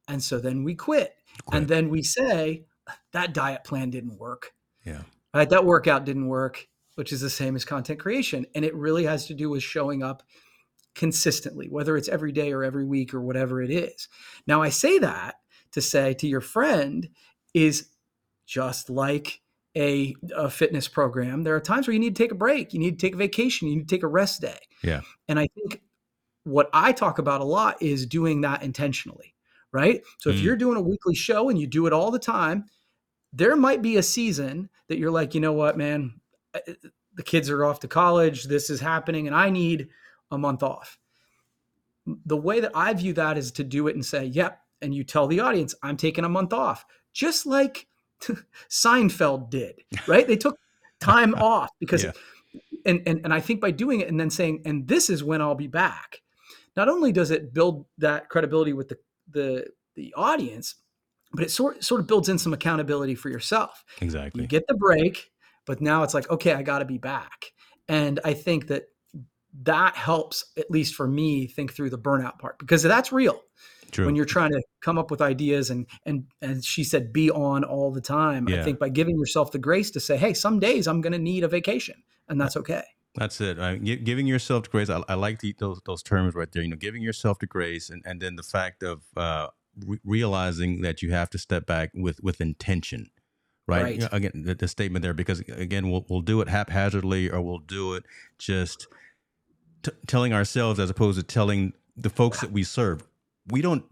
And 0.08 0.22
so 0.22 0.40
then 0.40 0.64
we 0.64 0.76
quit. 0.76 1.16
Quit. 1.46 1.60
And 1.60 1.68
then 1.68 1.90
we 1.90 2.04
say, 2.04 2.66
that 3.14 3.34
diet 3.34 3.64
plan 3.64 3.90
didn't 3.90 4.18
work. 4.18 4.54
Yeah. 4.86 5.02
Right? 5.34 5.50
That 5.50 5.66
workout 5.66 6.06
didn't 6.06 6.28
work, 6.28 6.68
which 6.96 7.12
is 7.12 7.22
the 7.22 7.30
same 7.30 7.56
as 7.56 7.66
content 7.66 8.00
creation. 8.00 8.46
And 8.54 8.66
it 8.66 8.76
really 8.76 9.06
has 9.06 9.26
to 9.28 9.34
do 9.34 9.50
with 9.50 9.64
showing 9.64 10.04
up 10.04 10.24
consistently, 10.96 11.68
whether 11.70 11.98
it's 11.98 12.10
every 12.10 12.32
day 12.32 12.52
or 12.52 12.64
every 12.64 12.86
week 12.86 13.14
or 13.14 13.22
whatever 13.22 13.62
it 13.62 13.72
is. 13.72 14.08
Now, 14.48 14.62
I 14.62 14.70
say 14.70 15.00
that 15.00 15.36
to 15.72 15.82
say 15.82 16.14
to 16.16 16.28
your 16.28 16.42
friend 16.42 17.10
is 17.54 17.90
just 18.46 18.90
like 18.90 19.42
a, 19.76 20.16
a 20.36 20.50
fitness 20.50 20.88
program, 20.88 21.44
there 21.44 21.56
are 21.56 21.60
times 21.60 21.88
where 21.88 21.94
you 21.94 22.00
need 22.00 22.16
to 22.16 22.24
take 22.24 22.32
a 22.32 22.36
break, 22.36 22.74
you 22.74 22.80
need 22.80 23.00
to 23.00 23.06
take 23.08 23.16
a 23.16 23.18
vacation, 23.18 23.68
you 23.68 23.78
need 23.78 23.88
to 23.88 23.96
take 23.96 24.04
a 24.04 24.08
rest 24.08 24.42
day. 24.42 24.60
Yeah. 24.84 25.02
And 25.28 25.40
I 25.40 25.48
think 25.56 25.82
what 26.44 26.70
I 26.74 26.92
talk 26.92 27.18
about 27.20 27.42
a 27.42 27.46
lot 27.46 27.82
is 27.82 28.06
doing 28.06 28.42
that 28.42 28.62
intentionally, 28.62 29.34
right? 29.72 30.04
So 30.20 30.30
if 30.30 30.36
Mm. 30.38 30.44
you're 30.44 30.56
doing 30.58 30.78
a 30.78 30.82
weekly 30.82 31.16
show 31.16 31.50
and 31.50 31.60
you 31.60 31.66
do 31.68 31.88
it 31.88 31.94
all 31.94 32.12
the 32.12 32.20
time, 32.20 32.66
there 33.32 33.56
might 33.56 33.82
be 33.82 33.98
a 33.98 34.04
season 34.04 34.70
that 34.90 35.00
you're 35.00 35.10
like, 35.10 35.34
you 35.34 35.42
know 35.42 35.54
what, 35.54 35.78
man, 35.78 36.20
the 37.16 37.24
kids 37.24 37.50
are 37.50 37.66
off 37.66 37.80
to 37.80 37.88
college, 37.88 38.44
this 38.44 38.70
is 38.70 38.80
happening, 38.80 39.26
and 39.26 39.36
I 39.36 39.50
need 39.50 39.88
a 40.32 40.38
month 40.38 40.64
off. 40.64 40.98
The 42.26 42.38
way 42.38 42.60
that 42.60 42.72
I 42.76 42.94
view 42.94 43.14
that 43.14 43.38
is 43.38 43.52
to 43.54 43.64
do 43.64 43.88
it 43.88 43.96
and 43.96 44.06
say, 44.06 44.26
yep, 44.26 44.60
and 44.82 44.94
you 44.94 45.04
tell 45.04 45.28
the 45.28 45.40
audience, 45.40 45.74
I'm 45.82 45.96
taking 45.96 46.26
a 46.26 46.30
month 46.30 46.52
off, 46.52 46.86
just 47.14 47.46
like 47.46 47.88
Seinfeld 48.70 49.50
did, 49.50 49.82
right? 50.08 50.28
They 50.28 50.36
took 50.36 50.58
time 51.00 51.34
off 51.38 51.70
because, 51.80 52.04
Yeah. 52.04 52.12
and, 52.86 53.02
and 53.06 53.22
and 53.24 53.34
I 53.34 53.40
think 53.40 53.62
by 53.62 53.72
doing 53.72 54.02
it 54.02 54.08
and 54.10 54.20
then 54.20 54.30
saying, 54.30 54.62
and 54.66 54.88
this 54.88 55.10
is 55.10 55.24
when 55.24 55.42
I'll 55.42 55.56
be 55.56 55.68
back, 55.68 56.22
not 56.76 56.90
only 56.90 57.12
does 57.12 57.32
it 57.32 57.54
build 57.54 57.86
that 58.00 58.30
credibility 58.30 58.74
with 58.74 58.90
the 58.90 58.98
the 59.30 59.68
the 59.96 60.14
audience, 60.18 60.76
but 61.32 61.44
it 61.46 61.52
sort 61.52 61.84
sort 61.84 62.02
of 62.02 62.08
builds 62.08 62.28
in 62.30 62.38
some 62.38 62.54
accountability 62.54 63.16
for 63.16 63.30
yourself. 63.30 63.86
Exactly. 64.02 64.42
You 64.42 64.48
get 64.48 64.68
the 64.68 64.74
break, 64.74 65.32
but 65.66 65.80
now 65.82 66.04
it's 66.04 66.14
like, 66.14 66.30
okay, 66.30 66.54
I 66.54 66.64
got 66.64 66.80
to 66.80 66.86
be 66.86 66.98
back. 66.98 67.54
And 67.88 68.20
I 68.26 68.34
think 68.34 68.68
that 68.68 68.84
that 69.62 69.96
helps, 69.96 70.46
at 70.58 70.70
least 70.72 70.96
for 70.96 71.08
me, 71.08 71.48
think 71.48 71.74
through 71.74 71.92
the 71.92 71.98
burnout 71.98 72.40
part 72.40 72.58
because 72.58 72.82
that's 72.82 73.12
real 73.12 73.42
True. 73.92 74.06
when 74.06 74.16
you're 74.16 74.26
trying 74.26 74.52
to 74.52 74.62
come 74.82 74.98
up 74.98 75.12
with 75.12 75.22
ideas 75.22 75.70
and 75.70 75.86
and 76.06 76.26
and 76.42 76.66
she 76.66 76.84
said 76.84 77.14
be 77.14 77.30
on 77.30 77.64
all 77.64 77.92
the 77.92 78.02
time. 78.02 78.50
Yeah. 78.50 78.62
I 78.62 78.64
think 78.64 78.80
by 78.80 78.90
giving 78.90 79.18
yourself 79.18 79.52
the 79.52 79.60
grace 79.60 79.92
to 79.92 80.00
say, 80.00 80.18
hey, 80.18 80.34
some 80.34 80.60
days 80.60 80.88
I'm 80.88 81.02
going 81.02 81.14
to 81.14 81.20
need 81.20 81.44
a 81.44 81.48
vacation, 81.48 82.04
and 82.28 82.42
that's 82.42 82.58
okay. 82.58 82.84
That's 83.16 83.40
it. 83.42 83.58
Gi- 83.84 83.98
giving 83.98 84.26
yourself 84.26 84.70
grace. 84.72 84.90
I, 84.90 85.04
I 85.08 85.14
like 85.14 85.40
the, 85.40 85.56
those 85.60 85.80
those 85.86 86.02
terms 86.02 86.34
right 86.34 86.52
there. 86.52 86.64
You 86.64 86.70
know, 86.70 86.76
giving 86.76 87.04
yourself 87.04 87.38
the 87.38 87.46
grace, 87.46 87.90
and, 87.90 88.02
and 88.06 88.20
then 88.20 88.36
the 88.36 88.44
fact 88.44 88.82
of 88.82 89.04
uh, 89.16 89.48
re- 89.86 90.00
realizing 90.04 90.82
that 90.82 91.04
you 91.04 91.12
have 91.12 91.30
to 91.30 91.38
step 91.38 91.68
back 91.68 91.92
with 91.94 92.24
with 92.24 92.42
intention. 92.42 93.12
Right. 93.68 93.84
Right. 93.84 93.96
You 93.96 94.02
know, 94.02 94.10
again, 94.12 94.32
the, 94.34 94.56
the 94.56 94.68
statement 94.68 95.04
there 95.04 95.14
because 95.14 95.42
again, 95.42 95.92
we'll 95.92 96.06
we'll 96.10 96.22
do 96.22 96.42
it 96.42 96.50
haphazardly, 96.50 97.30
or 97.30 97.40
we'll 97.42 97.60
do 97.60 97.94
it 97.94 98.04
just 98.40 98.88
t- 99.84 99.92
telling 100.08 100.34
ourselves 100.34 100.80
as 100.80 100.90
opposed 100.90 101.20
to 101.20 101.24
telling 101.24 101.74
the 101.96 102.10
folks 102.10 102.42
that 102.42 102.52
we 102.52 102.64
serve. 102.64 103.04
We 103.48 103.62
don't. 103.62 103.86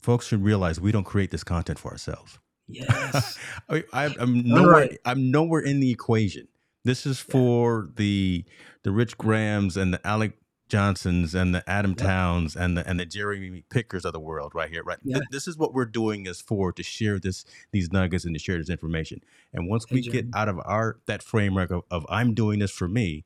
Folks 0.00 0.26
should 0.26 0.42
realize 0.44 0.80
we 0.80 0.92
don't 0.92 1.04
create 1.04 1.30
this 1.30 1.44
content 1.44 1.78
for 1.78 1.90
ourselves. 1.90 2.38
Yes. 2.68 3.38
I, 3.68 3.84
I'm 3.92 4.42
nowhere. 4.46 4.70
right. 4.70 4.98
I'm 5.04 5.30
nowhere 5.30 5.60
in 5.60 5.80
the 5.80 5.90
equation. 5.90 6.48
This 6.84 7.06
is 7.06 7.18
for 7.18 7.88
the 7.96 8.44
the 8.82 8.90
Rich 8.90 9.16
Grahams 9.16 9.76
and 9.76 9.92
the 9.92 10.06
Alec 10.06 10.34
Johnsons 10.68 11.34
and 11.34 11.54
the 11.54 11.68
Adam 11.68 11.94
Towns 11.94 12.56
and 12.56 12.76
the 12.76 12.88
and 12.88 12.98
the 12.98 13.06
Jeremy 13.06 13.64
Pickers 13.70 14.04
of 14.04 14.12
the 14.12 14.20
world, 14.20 14.54
right 14.54 14.70
here, 14.70 14.82
right. 14.82 14.98
Th- 15.04 15.22
this 15.30 15.46
is 15.46 15.56
what 15.56 15.72
we're 15.74 15.84
doing 15.86 16.26
is 16.26 16.40
for 16.40 16.72
to 16.72 16.82
share 16.82 17.18
this 17.18 17.44
these 17.72 17.92
nuggets 17.92 18.24
and 18.24 18.34
to 18.34 18.38
share 18.38 18.58
this 18.58 18.70
information. 18.70 19.22
And 19.52 19.68
once 19.68 19.86
Hey, 19.88 19.96
we 19.96 20.02
get 20.02 20.26
out 20.34 20.48
of 20.48 20.58
our 20.64 20.98
that 21.06 21.22
framework 21.22 21.70
of, 21.70 21.82
of 21.90 22.06
I'm 22.08 22.34
doing 22.34 22.58
this 22.58 22.70
for 22.70 22.88
me. 22.88 23.24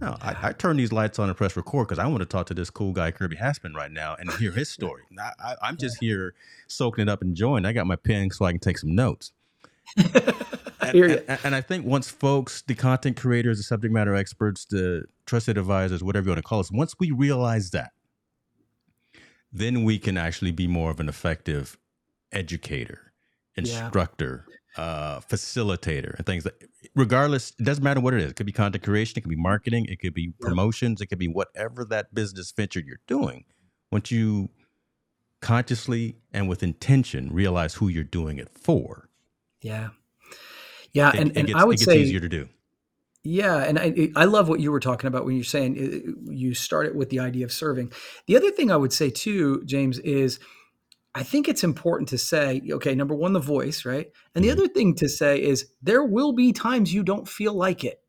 No, 0.00 0.16
I, 0.20 0.36
I 0.48 0.52
turn 0.52 0.76
these 0.76 0.92
lights 0.92 1.18
on 1.18 1.28
and 1.28 1.36
press 1.36 1.56
record 1.56 1.88
because 1.88 1.98
I 1.98 2.06
want 2.06 2.20
to 2.20 2.26
talk 2.26 2.46
to 2.46 2.54
this 2.54 2.68
cool 2.68 2.92
guy 2.92 3.10
Kirby 3.10 3.36
Hasseman 3.36 3.74
right 3.74 3.90
now 3.90 4.16
and 4.18 4.30
hear 4.32 4.50
his 4.50 4.68
story. 4.68 5.02
I, 5.18 5.30
I, 5.42 5.56
I'm 5.62 5.76
just 5.76 5.98
here 6.00 6.34
soaking 6.66 7.02
it 7.02 7.08
up 7.08 7.22
and 7.22 7.30
enjoying. 7.30 7.64
I 7.64 7.72
got 7.72 7.86
my 7.86 7.96
pen 7.96 8.30
so 8.30 8.44
I 8.44 8.52
can 8.52 8.60
take 8.60 8.78
some 8.78 8.94
notes. 8.94 9.32
And, 10.80 10.94
and, 11.28 11.38
and 11.44 11.54
I 11.54 11.60
think 11.60 11.86
once 11.86 12.10
folks, 12.10 12.62
the 12.62 12.74
content 12.74 13.16
creators, 13.16 13.56
the 13.58 13.62
subject 13.62 13.92
matter 13.92 14.14
experts, 14.14 14.66
the 14.66 15.04
trusted 15.26 15.56
advisors, 15.56 16.02
whatever 16.02 16.26
you 16.26 16.30
want 16.32 16.38
to 16.38 16.42
call 16.48 16.60
us, 16.60 16.70
once 16.70 16.94
we 16.98 17.10
realize 17.10 17.70
that, 17.70 17.92
then 19.52 19.84
we 19.84 19.98
can 19.98 20.18
actually 20.18 20.50
be 20.50 20.66
more 20.66 20.90
of 20.90 21.00
an 21.00 21.08
effective 21.08 21.78
educator, 22.32 23.12
Yeah. 24.44 24.60
Uh, 24.76 25.20
facilitator, 25.20 26.16
and 26.16 26.26
things 26.26 26.44
that, 26.44 26.54
regardless, 26.94 27.52
it 27.58 27.64
doesn't 27.64 27.84
matter 27.84 28.00
what 28.00 28.14
it 28.14 28.20
is. 28.20 28.30
It 28.30 28.36
could 28.36 28.46
be 28.46 28.52
content 28.52 28.82
creation, 28.82 29.18
it 29.18 29.20
could 29.22 29.30
be 29.30 29.36
marketing, 29.36 29.86
it 29.86 30.00
could 30.00 30.14
be 30.14 30.32
promotions, 30.40 31.00
it 31.00 31.06
could 31.06 31.18
be 31.18 31.28
whatever 31.28 31.84
that 31.86 32.14
business 32.14 32.52
venture 32.52 32.80
you're 32.80 33.00
doing. 33.06 33.44
Once 33.90 34.10
you 34.10 34.50
consciously 35.40 36.16
and 36.32 36.48
with 36.48 36.62
intention 36.62 37.32
realize 37.32 37.74
who 37.74 37.88
you're 37.88 38.02
doing 38.02 38.38
it 38.38 38.48
for, 38.58 39.08
Yeah. 39.60 39.90
Yeah, 40.92 41.10
it, 41.10 41.20
and, 41.20 41.36
it 41.36 41.46
gets, 41.46 41.58
I 41.58 41.64
would 41.64 41.74
it 41.74 41.78
gets 41.78 41.90
say 41.90 42.00
easier 42.00 42.20
to 42.20 42.28
do. 42.28 42.48
Yeah, 43.24 43.56
and 43.64 43.78
I 43.78 44.10
I 44.16 44.26
love 44.26 44.48
what 44.48 44.60
you 44.60 44.70
were 44.70 44.80
talking 44.80 45.08
about 45.08 45.24
when 45.24 45.34
you're 45.34 45.44
saying 45.44 45.78
uh, 45.78 46.30
you 46.30 46.52
start 46.52 46.86
it 46.86 46.94
with 46.94 47.08
the 47.08 47.20
idea 47.20 47.44
of 47.44 47.52
serving. 47.52 47.90
The 48.26 48.36
other 48.36 48.50
thing 48.50 48.70
I 48.70 48.76
would 48.76 48.92
say 48.92 49.08
too, 49.10 49.62
James, 49.64 49.98
is 50.00 50.38
I 51.14 51.22
think 51.22 51.48
it's 51.48 51.62
important 51.64 52.08
to 52.10 52.18
say, 52.18 52.60
okay, 52.70 52.94
number 52.94 53.14
one, 53.14 53.32
the 53.32 53.40
voice, 53.40 53.84
right? 53.84 54.10
And 54.34 54.44
the 54.44 54.48
Mhm. 54.48 54.52
other 54.52 54.68
thing 54.68 54.94
to 54.96 55.08
say 55.08 55.40
is 55.42 55.70
there 55.82 56.02
will 56.04 56.32
be 56.32 56.52
times 56.52 56.92
you 56.92 57.02
don't 57.04 57.28
feel 57.28 57.54
like 57.54 57.84
it. 57.84 58.02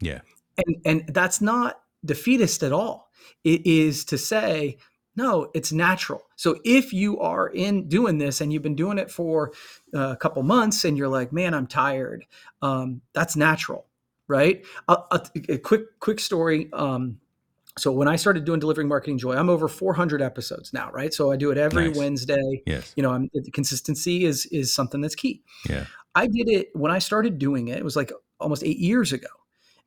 Yeah. 0.00 0.20
And 0.58 0.76
and 0.84 1.14
that's 1.14 1.40
not 1.40 1.80
defeatist 2.04 2.62
at 2.62 2.72
all. 2.72 3.10
It 3.44 3.66
is 3.66 4.04
to 4.06 4.18
say, 4.18 4.78
no, 5.16 5.50
it's 5.54 5.72
natural. 5.72 6.22
So 6.36 6.60
if 6.64 6.92
you 6.92 7.18
are 7.20 7.48
in 7.48 7.88
doing 7.88 8.18
this 8.18 8.40
and 8.40 8.52
you've 8.52 8.62
been 8.62 8.76
doing 8.76 8.98
it 8.98 9.10
for 9.10 9.52
uh, 9.94 10.10
a 10.10 10.16
couple 10.16 10.42
months 10.42 10.84
and 10.84 10.96
you're 10.96 11.08
like, 11.08 11.32
man, 11.32 11.54
I'm 11.54 11.66
tired, 11.66 12.26
um, 12.62 13.00
that's 13.14 13.34
natural, 13.36 13.86
right? 14.28 14.64
A, 14.88 14.98
a, 15.10 15.20
a 15.48 15.58
quick 15.58 15.98
quick 16.00 16.20
story. 16.20 16.70
Um, 16.72 17.18
so 17.78 17.92
when 17.92 18.08
I 18.08 18.16
started 18.16 18.44
doing 18.44 18.58
delivering 18.58 18.88
marketing 18.88 19.18
joy, 19.18 19.36
I'm 19.36 19.50
over 19.50 19.68
400 19.68 20.22
episodes 20.22 20.72
now, 20.72 20.90
right? 20.92 21.12
So 21.12 21.30
I 21.30 21.36
do 21.36 21.50
it 21.50 21.58
every 21.58 21.88
Nice. 21.88 21.96
Wednesday. 21.96 22.62
Yes. 22.66 22.92
You 22.96 23.02
know, 23.02 23.12
I'm, 23.12 23.28
the 23.34 23.50
consistency 23.50 24.24
is 24.24 24.46
is 24.46 24.74
something 24.74 25.00
that's 25.02 25.14
key. 25.14 25.42
Yeah. 25.68 25.84
I 26.14 26.26
did 26.26 26.48
it 26.48 26.70
when 26.72 26.90
I 26.90 26.98
started 26.98 27.38
doing 27.38 27.68
it. 27.68 27.76
It 27.76 27.84
was 27.84 27.94
like 27.94 28.10
almost 28.40 28.64
eight 28.64 28.78
years 28.78 29.12
ago. 29.12 29.28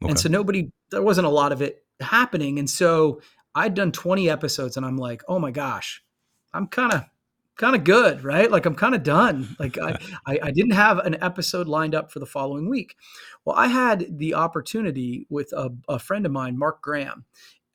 Okay. 0.03 0.11
And 0.11 0.19
so 0.19 0.29
nobody, 0.29 0.71
there 0.91 1.01
wasn't 1.01 1.25
a 1.25 1.31
lot 1.31 1.51
of 1.51 1.61
it 1.61 1.83
happening. 1.99 2.59
And 2.59 2.69
so 2.69 3.21
I'd 3.55 3.73
done 3.73 3.91
20 3.91 4.29
episodes 4.29 4.77
and 4.77 4.85
I'm 4.85 4.97
like, 4.97 5.23
oh 5.27 5.39
my 5.39 5.51
gosh, 5.51 6.03
I'm 6.53 6.67
kind 6.67 6.93
of, 6.93 7.05
kind 7.57 7.75
of 7.75 7.83
good, 7.83 8.23
right? 8.23 8.49
Like 8.49 8.65
I'm 8.65 8.75
kind 8.75 8.95
of 8.95 9.03
done. 9.03 9.55
Like 9.59 9.77
I, 9.77 9.97
I, 10.25 10.39
I 10.43 10.51
didn't 10.51 10.71
have 10.71 10.99
an 10.99 11.21
episode 11.21 11.67
lined 11.67 11.95
up 11.95 12.11
for 12.11 12.19
the 12.19 12.25
following 12.25 12.69
week. 12.69 12.95
Well, 13.43 13.55
I 13.55 13.67
had 13.67 14.17
the 14.17 14.35
opportunity 14.35 15.25
with 15.29 15.51
a, 15.53 15.71
a 15.89 15.99
friend 15.99 16.25
of 16.25 16.31
mine, 16.31 16.57
Mark 16.57 16.81
Graham, 16.81 17.25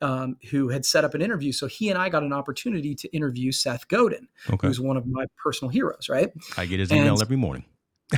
um, 0.01 0.37
who 0.51 0.69
had 0.69 0.85
set 0.85 1.03
up 1.03 1.13
an 1.13 1.21
interview. 1.21 1.51
So 1.51 1.67
he 1.67 1.89
and 1.89 1.97
I 1.97 2.09
got 2.09 2.23
an 2.23 2.33
opportunity 2.33 2.95
to 2.95 3.07
interview 3.15 3.51
Seth 3.51 3.87
Godin, 3.87 4.27
okay. 4.49 4.67
who's 4.67 4.79
one 4.79 4.97
of 4.97 5.05
my 5.07 5.25
personal 5.41 5.69
heroes, 5.69 6.09
right? 6.09 6.31
I 6.57 6.65
get 6.65 6.79
his 6.79 6.91
and- 6.91 7.01
email 7.01 7.21
every 7.21 7.37
morning. 7.37 7.65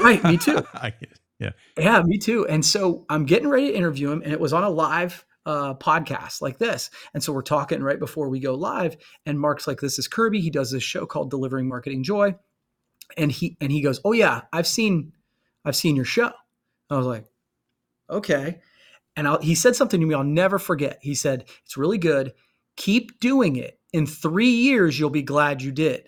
Right, 0.02 0.22
me 0.24 0.38
too. 0.38 0.66
I 0.74 0.90
get 0.90 1.12
it. 1.12 1.20
Yeah. 1.40 1.52
Yeah, 1.78 2.02
me 2.04 2.18
too. 2.18 2.48
And 2.48 2.66
so 2.66 3.06
I'm 3.10 3.26
getting 3.26 3.48
ready 3.48 3.68
to 3.68 3.76
interview 3.76 4.12
him, 4.12 4.22
and 4.22 4.34
it 4.34 4.40
was 4.40 4.54
on 4.54 4.64
a 4.64 4.70
live 4.70 5.24
uh, 5.46 5.76
podcast 5.76 6.42
like 6.42 6.58
this. 6.58 6.90
And 7.14 7.24
so 7.24 7.32
we're 7.32 7.42
talking 7.42 7.82
right 7.82 8.00
before 8.00 8.28
we 8.28 8.40
go 8.40 8.56
live, 8.56 8.98
and 9.26 9.40
Mark's 9.40 9.68
like, 9.68 9.80
"This 9.80 9.98
is 9.98 10.08
Kirby. 10.08 10.42
He 10.42 10.50
does 10.50 10.72
this 10.72 10.84
show 10.84 11.06
called 11.06 11.30
Delivering 11.30 11.68
Marketing 11.68 12.04
Joy," 12.04 12.36
and 13.16 13.32
he 13.32 13.56
and 13.62 13.72
he 13.72 13.82
goes, 13.82 14.02
"Oh 14.04 14.12
yeah, 14.12 14.42
I've 14.52 14.68
seen, 14.68 15.14
I've 15.64 15.76
seen 15.76 15.96
your 15.96 16.06
show." 16.06 16.32
I 16.90 16.98
was 16.98 17.06
like, 17.06 17.26
"Okay," 18.10 18.60
and 19.18 19.28
I'll, 19.28 19.42
he 19.42 19.56
said 19.56 19.76
something 19.76 20.00
to 20.00 20.06
me 20.06 20.16
I'll 20.16 20.24
never 20.24 20.60
forget. 20.60 21.00
He 21.02 21.14
said, 21.14 21.46
"It's 21.66 21.76
really 21.76 21.98
good. 21.98 22.34
Keep 22.78 23.20
doing 23.20 23.58
it. 23.58 23.80
In 23.92 24.06
three 24.06 24.50
years, 24.50 24.98
you'll 24.98 25.10
be 25.10 25.24
glad 25.24 25.62
you 25.62 25.74
did." 25.74 26.08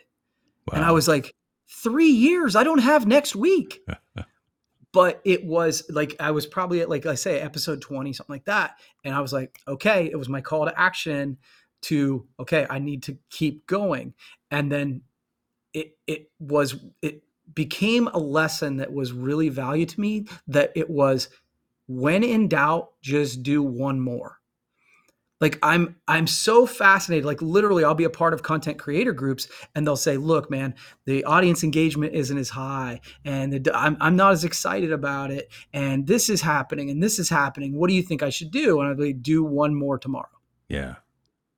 And 0.72 0.86
I 0.86 0.92
was 0.92 1.08
like, 1.08 1.36
three 1.70 2.10
years? 2.10 2.56
I 2.56 2.64
don't 2.64 2.80
have 2.80 3.08
next 3.08 3.36
week. 3.36 3.82
but 4.92 5.22
it 5.24 5.46
was 5.46 5.84
like 5.90 6.16
I 6.20 6.32
was 6.32 6.46
probably 6.46 6.82
at 6.82 6.90
like 6.90 7.06
I 7.06 7.16
say 7.16 7.40
episode 7.40 7.82
20, 7.82 8.14
something 8.14 8.34
like 8.34 8.46
that. 8.46 8.80
And 9.04 9.14
I 9.14 9.22
was 9.22 9.32
like, 9.32 9.60
okay, 9.68 10.10
it 10.12 10.18
was 10.18 10.30
my 10.30 10.42
call 10.42 10.66
to 10.66 10.80
action 10.80 11.38
to 11.84 12.28
okay, 12.40 12.66
I 12.70 12.80
need 12.80 13.04
to 13.04 13.18
keep 13.30 13.66
going. 13.68 14.14
And 14.52 14.72
then 14.72 15.02
it 15.74 15.98
it 16.08 16.32
was 16.40 16.76
it 17.02 17.24
became 17.54 18.08
a 18.08 18.18
lesson 18.18 18.78
that 18.78 18.92
was 18.92 19.12
really 19.12 19.50
value 19.50 19.86
to 19.86 20.00
me 20.00 20.26
that 20.48 20.72
it 20.76 20.90
was 20.90 21.30
when 21.90 22.24
in 22.24 22.48
doubt, 22.48 22.92
just 23.02 23.44
do 23.44 23.62
one 23.62 24.00
more 24.00 24.40
like 25.42 25.58
i'm 25.64 25.96
i'm 26.08 26.28
so 26.28 26.66
fascinated 26.66 27.26
like 27.26 27.42
literally 27.42 27.84
i'll 27.84 27.96
be 27.96 28.04
a 28.04 28.10
part 28.10 28.34
of 28.34 28.44
content 28.44 28.78
creator 28.78 29.14
groups 29.14 29.48
and 29.76 29.86
they'll 29.86 29.96
say 29.96 30.18
look 30.18 30.50
man 30.50 30.74
the 31.06 31.24
audience 31.24 31.64
engagement 31.64 32.14
isn't 32.14 32.38
as 32.38 32.50
high 32.50 33.00
and 33.26 33.54
the, 33.54 33.72
I'm, 33.76 33.98
I'm 34.00 34.16
not 34.16 34.34
as 34.34 34.44
excited 34.44 34.92
about 34.92 35.32
it 35.32 35.52
and 35.74 36.06
this 36.08 36.30
is 36.30 36.42
happening 36.42 36.90
and 36.90 37.02
this 37.02 37.20
is 37.20 37.30
happening 37.30 37.74
what 37.74 37.90
do 37.90 37.96
you 37.96 38.04
think 38.04 38.24
i 38.24 38.30
should 38.30 38.52
do 38.52 38.80
and 38.80 38.90
i'll 38.90 38.96
be 38.96 39.14
do 39.14 39.44
one 39.44 39.74
more 39.74 39.98
tomorrow 39.98 40.28
yeah. 40.68 40.96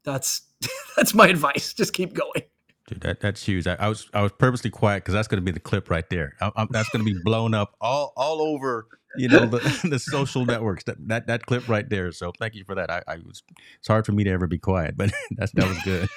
that's 0.04 0.42
that's 0.96 1.14
my 1.14 1.28
advice 1.28 1.74
just 1.74 1.94
keep 1.94 2.14
going 2.14 2.44
Dude, 2.88 3.02
that, 3.02 3.22
that's 3.22 3.42
huge. 3.42 3.68
I, 3.68 3.76
I 3.76 3.88
was 3.88 4.10
I 4.14 4.22
was 4.22 4.34
purposely 4.34 4.70
quiet 4.70 5.04
because 5.04 5.14
that's 5.14 5.28
going 5.30 5.38
to 5.38 5.46
be 5.46 5.52
the 5.52 5.62
clip 5.62 5.90
right 5.90 6.10
there. 6.10 6.36
I, 6.42 6.52
I'm, 6.58 6.68
that's 6.72 6.90
going 6.90 7.06
to 7.06 7.10
be 7.10 7.18
blown 7.24 7.54
up 7.54 7.74
all 7.80 8.12
all 8.18 8.42
over 8.42 8.88
you 9.16 9.28
know 9.28 9.46
the, 9.46 9.60
the 9.90 10.00
social 10.00 10.46
networks 10.46 10.84
that, 10.86 10.98
that 11.08 11.28
that 11.28 11.46
clip 11.46 11.68
right 11.68 11.88
there. 11.90 12.12
So 12.12 12.32
thank 12.38 12.56
you 12.56 12.64
for 12.64 12.76
that. 12.76 12.90
I, 12.90 13.02
I 13.08 13.18
was 13.18 13.44
it's 13.80 13.88
hard 13.88 14.06
for 14.06 14.12
me 14.12 14.24
to 14.24 14.30
ever 14.30 14.48
be 14.48 14.58
quiet, 14.58 14.96
but 14.98 15.12
that's 15.32 15.52
that 15.54 15.68
was 15.68 15.78
good. 15.84 16.10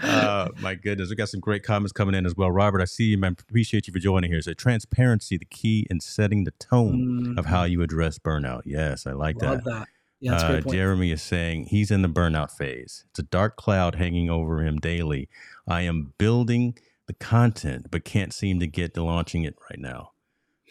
uh, 0.02 0.48
my 0.60 0.74
goodness, 0.74 1.10
we 1.10 1.16
got 1.16 1.28
some 1.28 1.40
great 1.40 1.62
comments 1.62 1.92
coming 1.92 2.14
in 2.14 2.26
as 2.26 2.34
well. 2.36 2.50
Robert, 2.50 2.80
I 2.80 2.86
see 2.86 3.04
you, 3.04 3.18
man. 3.18 3.36
Appreciate 3.38 3.86
you 3.86 3.92
for 3.92 3.98
joining 3.98 4.30
here. 4.30 4.42
So 4.42 4.54
transparency, 4.54 5.36
the 5.36 5.44
key 5.44 5.86
in 5.90 6.00
setting 6.00 6.44
the 6.44 6.52
tone 6.52 7.22
mm-hmm. 7.22 7.38
of 7.38 7.46
how 7.46 7.64
you 7.64 7.82
address 7.82 8.18
burnout. 8.18 8.62
Yes, 8.64 9.06
I 9.06 9.12
like 9.12 9.40
Love 9.42 9.64
that. 9.64 9.70
that. 9.70 9.88
Yeah, 10.20 10.34
uh, 10.34 10.60
Jeremy 10.62 11.12
is 11.12 11.22
saying 11.22 11.66
he's 11.66 11.92
in 11.92 12.02
the 12.02 12.08
burnout 12.08 12.50
phase. 12.50 13.04
It's 13.10 13.20
a 13.20 13.22
dark 13.22 13.56
cloud 13.56 13.94
hanging 13.94 14.28
over 14.28 14.64
him 14.64 14.78
daily. 14.78 15.28
I 15.66 15.82
am 15.82 16.12
building 16.18 16.76
the 17.06 17.14
content, 17.14 17.86
but 17.90 18.04
can't 18.04 18.32
seem 18.32 18.58
to 18.58 18.66
get 18.66 18.94
to 18.94 19.04
launching 19.04 19.44
it 19.44 19.56
right 19.70 19.78
now. 19.78 20.10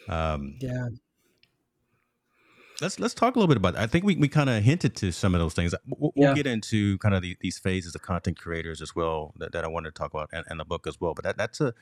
Um, 0.07 0.55
yeah. 0.59 0.89
Let's 2.79 2.99
let's 2.99 3.15
talk 3.15 3.35
a 3.35 3.39
little 3.39 3.47
bit 3.47 3.57
about 3.57 3.73
that. 3.73 3.81
I 3.81 3.87
think 3.87 4.05
we, 4.05 4.15
we 4.15 4.27
kind 4.27 4.51
of 4.51 4.61
hinted 4.63 4.95
to 4.97 5.11
some 5.11 5.33
of 5.33 5.41
those 5.41 5.55
things. 5.55 5.73
We'll, 5.87 6.13
we'll 6.15 6.29
yeah. 6.29 6.35
get 6.35 6.45
into 6.45 6.99
kind 6.99 7.15
of 7.15 7.23
the, 7.23 7.35
these 7.41 7.57
phases 7.57 7.95
of 7.95 8.03
content 8.03 8.39
creators 8.39 8.83
as 8.83 8.95
well 8.95 9.33
that, 9.37 9.51
that 9.53 9.63
I 9.63 9.67
wanted 9.67 9.95
to 9.95 9.99
talk 9.99 10.13
about 10.13 10.29
and, 10.31 10.45
and 10.47 10.59
the 10.59 10.65
book 10.65 10.85
as 10.85 11.01
well. 11.01 11.15
But 11.15 11.25
that, 11.25 11.37
that's 11.37 11.59
a 11.59 11.73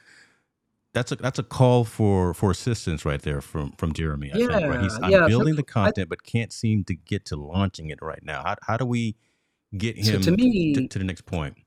that's 0.93 1.11
a 1.11 1.17
that's 1.17 1.37
a 1.37 1.43
call 1.43 1.83
for 1.83 2.33
for 2.33 2.49
assistance 2.49 3.03
right 3.03 3.21
there 3.21 3.41
from 3.41 3.73
from 3.73 3.91
Jeremy. 3.91 4.31
I 4.33 4.37
yeah, 4.37 4.47
think, 4.47 4.69
right? 4.69 4.81
He's 4.81 4.97
I'm 5.01 5.11
yeah, 5.11 5.27
building 5.27 5.57
the 5.57 5.63
content, 5.63 6.07
I, 6.07 6.09
but 6.09 6.23
can't 6.23 6.53
seem 6.53 6.85
to 6.85 6.95
get 6.95 7.25
to 7.25 7.35
launching 7.35 7.89
it 7.89 7.99
right 8.01 8.23
now. 8.23 8.43
How 8.43 8.55
how 8.61 8.77
do 8.77 8.85
we 8.85 9.17
get 9.77 9.97
him 9.97 10.23
so 10.23 10.31
to, 10.31 10.37
me, 10.37 10.73
to, 10.75 10.87
to 10.87 10.97
the 10.97 11.03
next 11.03 11.25
point? 11.25 11.57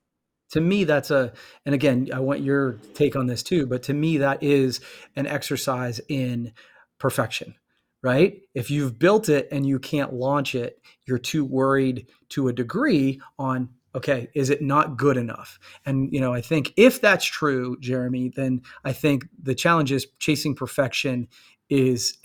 To 0.50 0.60
me 0.60 0.84
that's 0.84 1.10
a 1.10 1.32
and 1.66 1.74
again 1.74 2.08
i 2.14 2.20
want 2.20 2.40
your 2.40 2.74
take 2.94 3.16
on 3.16 3.26
this 3.26 3.42
too 3.42 3.66
but 3.66 3.82
to 3.82 3.94
me 3.94 4.18
that 4.18 4.42
is 4.42 4.80
an 5.16 5.26
exercise 5.26 6.00
in 6.08 6.52
perfection 6.98 7.54
right? 8.00 8.42
If 8.54 8.70
you've 8.70 8.96
built 8.96 9.28
it 9.28 9.48
and 9.50 9.66
you 9.66 9.80
can't 9.80 10.12
launch 10.12 10.54
it 10.54 10.80
you're 11.04 11.18
too 11.18 11.44
worried 11.44 12.06
to 12.28 12.46
a 12.46 12.52
degree 12.52 13.20
on 13.40 13.70
okay 13.92 14.28
is 14.34 14.50
it 14.50 14.62
not 14.62 14.96
good 14.96 15.16
enough? 15.16 15.58
And 15.84 16.12
you 16.12 16.20
know 16.20 16.32
i 16.32 16.40
think 16.40 16.72
if 16.76 17.00
that's 17.00 17.24
true 17.24 17.76
jeremy 17.80 18.30
then 18.34 18.62
i 18.84 18.92
think 18.92 19.26
the 19.42 19.54
challenge 19.54 19.90
is 19.90 20.06
chasing 20.20 20.54
perfection 20.54 21.26
is 21.68 22.18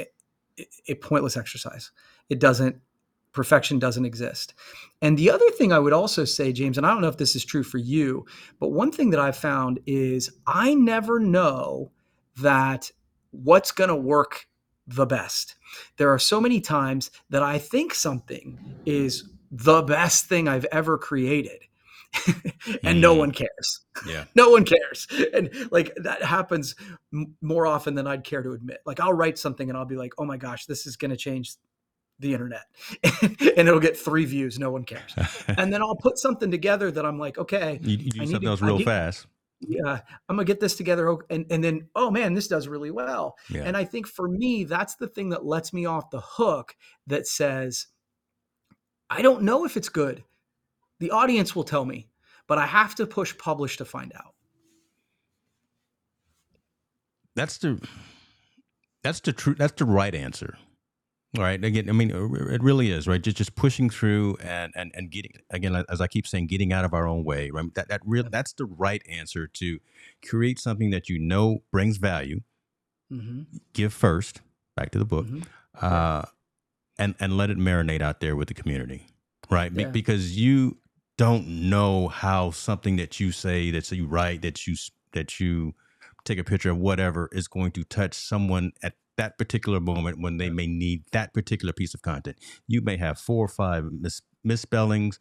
a 0.88 0.96
pointless 0.96 1.38
exercise. 1.38 1.92
It 2.30 2.40
doesn't 2.40 2.78
perfection 3.34 3.80
doesn't 3.80 4.06
exist. 4.06 4.54
And 5.02 5.18
the 5.18 5.30
other 5.32 5.50
thing 5.52 5.74
I 5.74 5.80
would 5.80 5.94
also 5.94 6.24
say, 6.24 6.54
James, 6.54 6.78
and 6.78 6.88
I 6.88 6.92
don't 6.92 7.02
know 7.02 7.10
if 7.10 7.18
this 7.18 7.36
is 7.36 7.44
true 7.44 7.64
for 7.64 7.78
you, 7.78 8.26
but 8.60 8.70
one 8.70 8.92
thing 8.92 9.10
that 9.10 9.20
I've 9.20 9.36
found 9.36 9.80
is 9.86 10.32
I 10.48 10.74
never 10.74 11.20
know 11.20 11.92
that 12.38 12.90
what's 13.32 13.72
going 13.72 13.90
to 13.90 13.96
work 13.96 14.48
the 14.88 15.06
best. 15.06 15.56
There 15.98 16.14
are 16.14 16.20
so 16.20 16.40
many 16.40 16.62
times 16.62 17.12
that 17.30 17.44
I 17.44 17.58
think 17.58 17.94
something 17.94 18.58
is 18.86 19.30
the 19.52 19.82
best 19.82 20.26
thing 20.26 20.48
I've 20.48 20.66
ever 20.66 20.98
created. 20.98 21.64
and 22.84 22.98
mm. 22.98 23.00
no 23.00 23.16
one 23.16 23.32
cares. 23.32 23.82
Yeah. 24.06 24.26
no 24.36 24.50
one 24.50 24.66
cares. 24.66 25.08
And 25.34 25.50
like 25.72 25.94
that 26.04 26.22
happens 26.22 26.76
m- 27.12 27.36
more 27.42 27.66
often 27.66 27.96
than 27.96 28.06
I'd 28.06 28.24
care 28.24 28.44
to 28.44 28.52
admit. 28.52 28.82
Like 28.86 29.00
I'll 29.00 29.14
write 29.14 29.40
something 29.40 29.68
and 29.68 29.78
I'll 29.78 29.86
be 29.86 29.96
like, 29.96 30.14
"Oh 30.20 30.26
my 30.26 30.38
gosh, 30.38 30.68
this 30.68 30.86
is 30.86 30.96
going 30.96 31.10
to 31.10 31.18
change 31.18 31.56
the 32.20 32.34
internet 32.34 32.66
and 33.58 33.68
it'll 33.68 33.80
get 33.80 33.98
three 33.98 34.26
views 34.26 34.60
no 34.60 34.72
one 34.72 34.84
cares. 34.84 35.14
And 35.48 35.74
then 35.74 35.82
i'll 35.82 35.96
put 35.96 36.18
something 36.18 36.52
together 36.52 36.92
that 36.92 37.06
i'm 37.06 37.20
like 37.20 37.38
okay 37.38 37.80
you, 37.82 37.98
you 37.98 38.12
do 38.12 38.28
something 38.28 38.48
else 38.48 38.62
real 38.62 38.78
need, 38.78 38.86
fast. 38.86 39.28
Yeah 39.60 40.00
i'm 40.30 40.36
gonna 40.36 40.46
get 40.46 40.60
this 40.60 40.76
together 40.76 41.10
oh, 41.10 41.22
and, 41.30 41.46
and 41.50 41.64
then 41.64 41.88
oh 41.96 42.12
man 42.12 42.34
this 42.34 42.48
does 42.48 42.68
really 42.68 42.92
well. 42.92 43.36
Yeah. 43.50 43.64
and 43.64 43.76
i 43.76 43.84
think 43.84 44.08
for 44.08 44.28
me 44.28 44.64
that's 44.64 44.96
the 44.96 45.08
thing 45.08 45.30
that 45.30 45.46
lets 45.46 45.74
me 45.74 45.86
off 45.86 46.10
the 46.12 46.22
hook 46.22 46.76
that 47.08 47.28
says 47.28 47.88
i 49.10 49.22
don't 49.22 49.44
know 49.44 49.66
if 49.66 49.78
it's 49.78 49.90
good. 49.90 50.24
The 51.00 51.12
audience 51.12 51.56
will 51.56 51.66
tell 51.66 51.86
me 51.86 52.10
but 52.48 52.58
i 52.58 52.66
have 52.66 52.96
to 52.96 53.06
push 53.08 53.38
publish 53.38 53.78
to 53.78 53.86
find 53.86 54.14
out. 54.16 54.34
That's 57.36 57.58
the 57.58 57.82
that's 59.04 59.20
the 59.20 59.34
true 59.34 59.56
that's 59.56 59.74
the 59.74 59.86
right 59.86 60.14
answer 60.14 60.58
Right. 61.36 61.64
Again, 61.64 61.90
I 61.90 61.94
mean, 61.94 62.12
it 62.12 62.62
really 62.62 62.92
is 62.92 63.08
right. 63.08 63.22
Just 63.22 63.38
just 63.38 63.56
pushing 63.56 63.90
through 63.90 64.38
and 64.44 64.72
and 64.76 64.92
and 64.94 65.10
getting 65.10 65.32
again, 65.50 65.84
as 65.90 66.00
I 66.00 66.06
keep 66.06 66.28
saying, 66.28 66.48
getting 66.48 66.72
out 66.72 66.86
of 66.86 66.94
our 66.94 67.08
own 67.08 67.24
way. 67.24 67.50
Right. 67.50 67.74
That 67.74 67.88
that 67.90 68.02
real 68.06 68.24
that's 68.30 68.54
the 68.54 68.66
right 68.66 69.02
answer 69.10 69.48
to 69.48 69.80
create 70.28 70.60
something 70.60 70.92
that 70.92 71.10
you 71.10 71.18
know 71.18 71.64
brings 71.72 71.98
value. 71.98 72.42
Mm-hmm. 73.12 73.58
Give 73.74 73.92
first. 73.92 74.42
Back 74.76 74.92
to 74.92 75.00
the 75.00 75.06
book, 75.06 75.26
mm-hmm. 75.26 75.42
uh, 75.86 76.24
and 77.00 77.16
and 77.20 77.36
let 77.38 77.50
it 77.50 77.58
marinate 77.58 78.02
out 78.02 78.20
there 78.20 78.36
with 78.36 78.48
the 78.48 78.54
community. 78.54 79.08
Right. 79.50 79.72
Yeah. 79.72 79.86
Be- 79.86 79.92
because 79.92 80.38
you 80.38 80.78
don't 81.18 81.48
know 81.48 82.08
how 82.10 82.52
something 82.52 82.96
that 82.98 83.20
you 83.20 83.32
say, 83.32 83.72
that 83.72 83.92
you 83.92 84.06
write, 84.06 84.42
that 84.44 84.68
you 84.68 84.76
that 85.14 85.40
you 85.40 85.74
take 86.26 86.38
a 86.38 86.44
picture 86.44 86.72
of 86.72 86.78
whatever 86.78 87.30
is 87.32 87.48
going 87.48 87.72
to 87.72 87.84
touch 87.84 88.14
someone 88.14 88.72
at 88.82 88.94
that 89.18 89.38
particular 89.38 89.80
moment 89.80 90.20
when 90.20 90.38
they 90.38 90.50
may 90.50 90.68
need 90.68 91.04
that 91.12 91.34
particular 91.34 91.74
piece 91.74 91.94
of 91.94 92.02
content. 92.02 92.38
You 92.68 92.82
may 92.82 92.98
have 92.98 93.20
four 93.20 93.46
or 93.46 93.50
five 93.50 93.86
mis- 93.92 94.22
misspellings. 94.44 95.20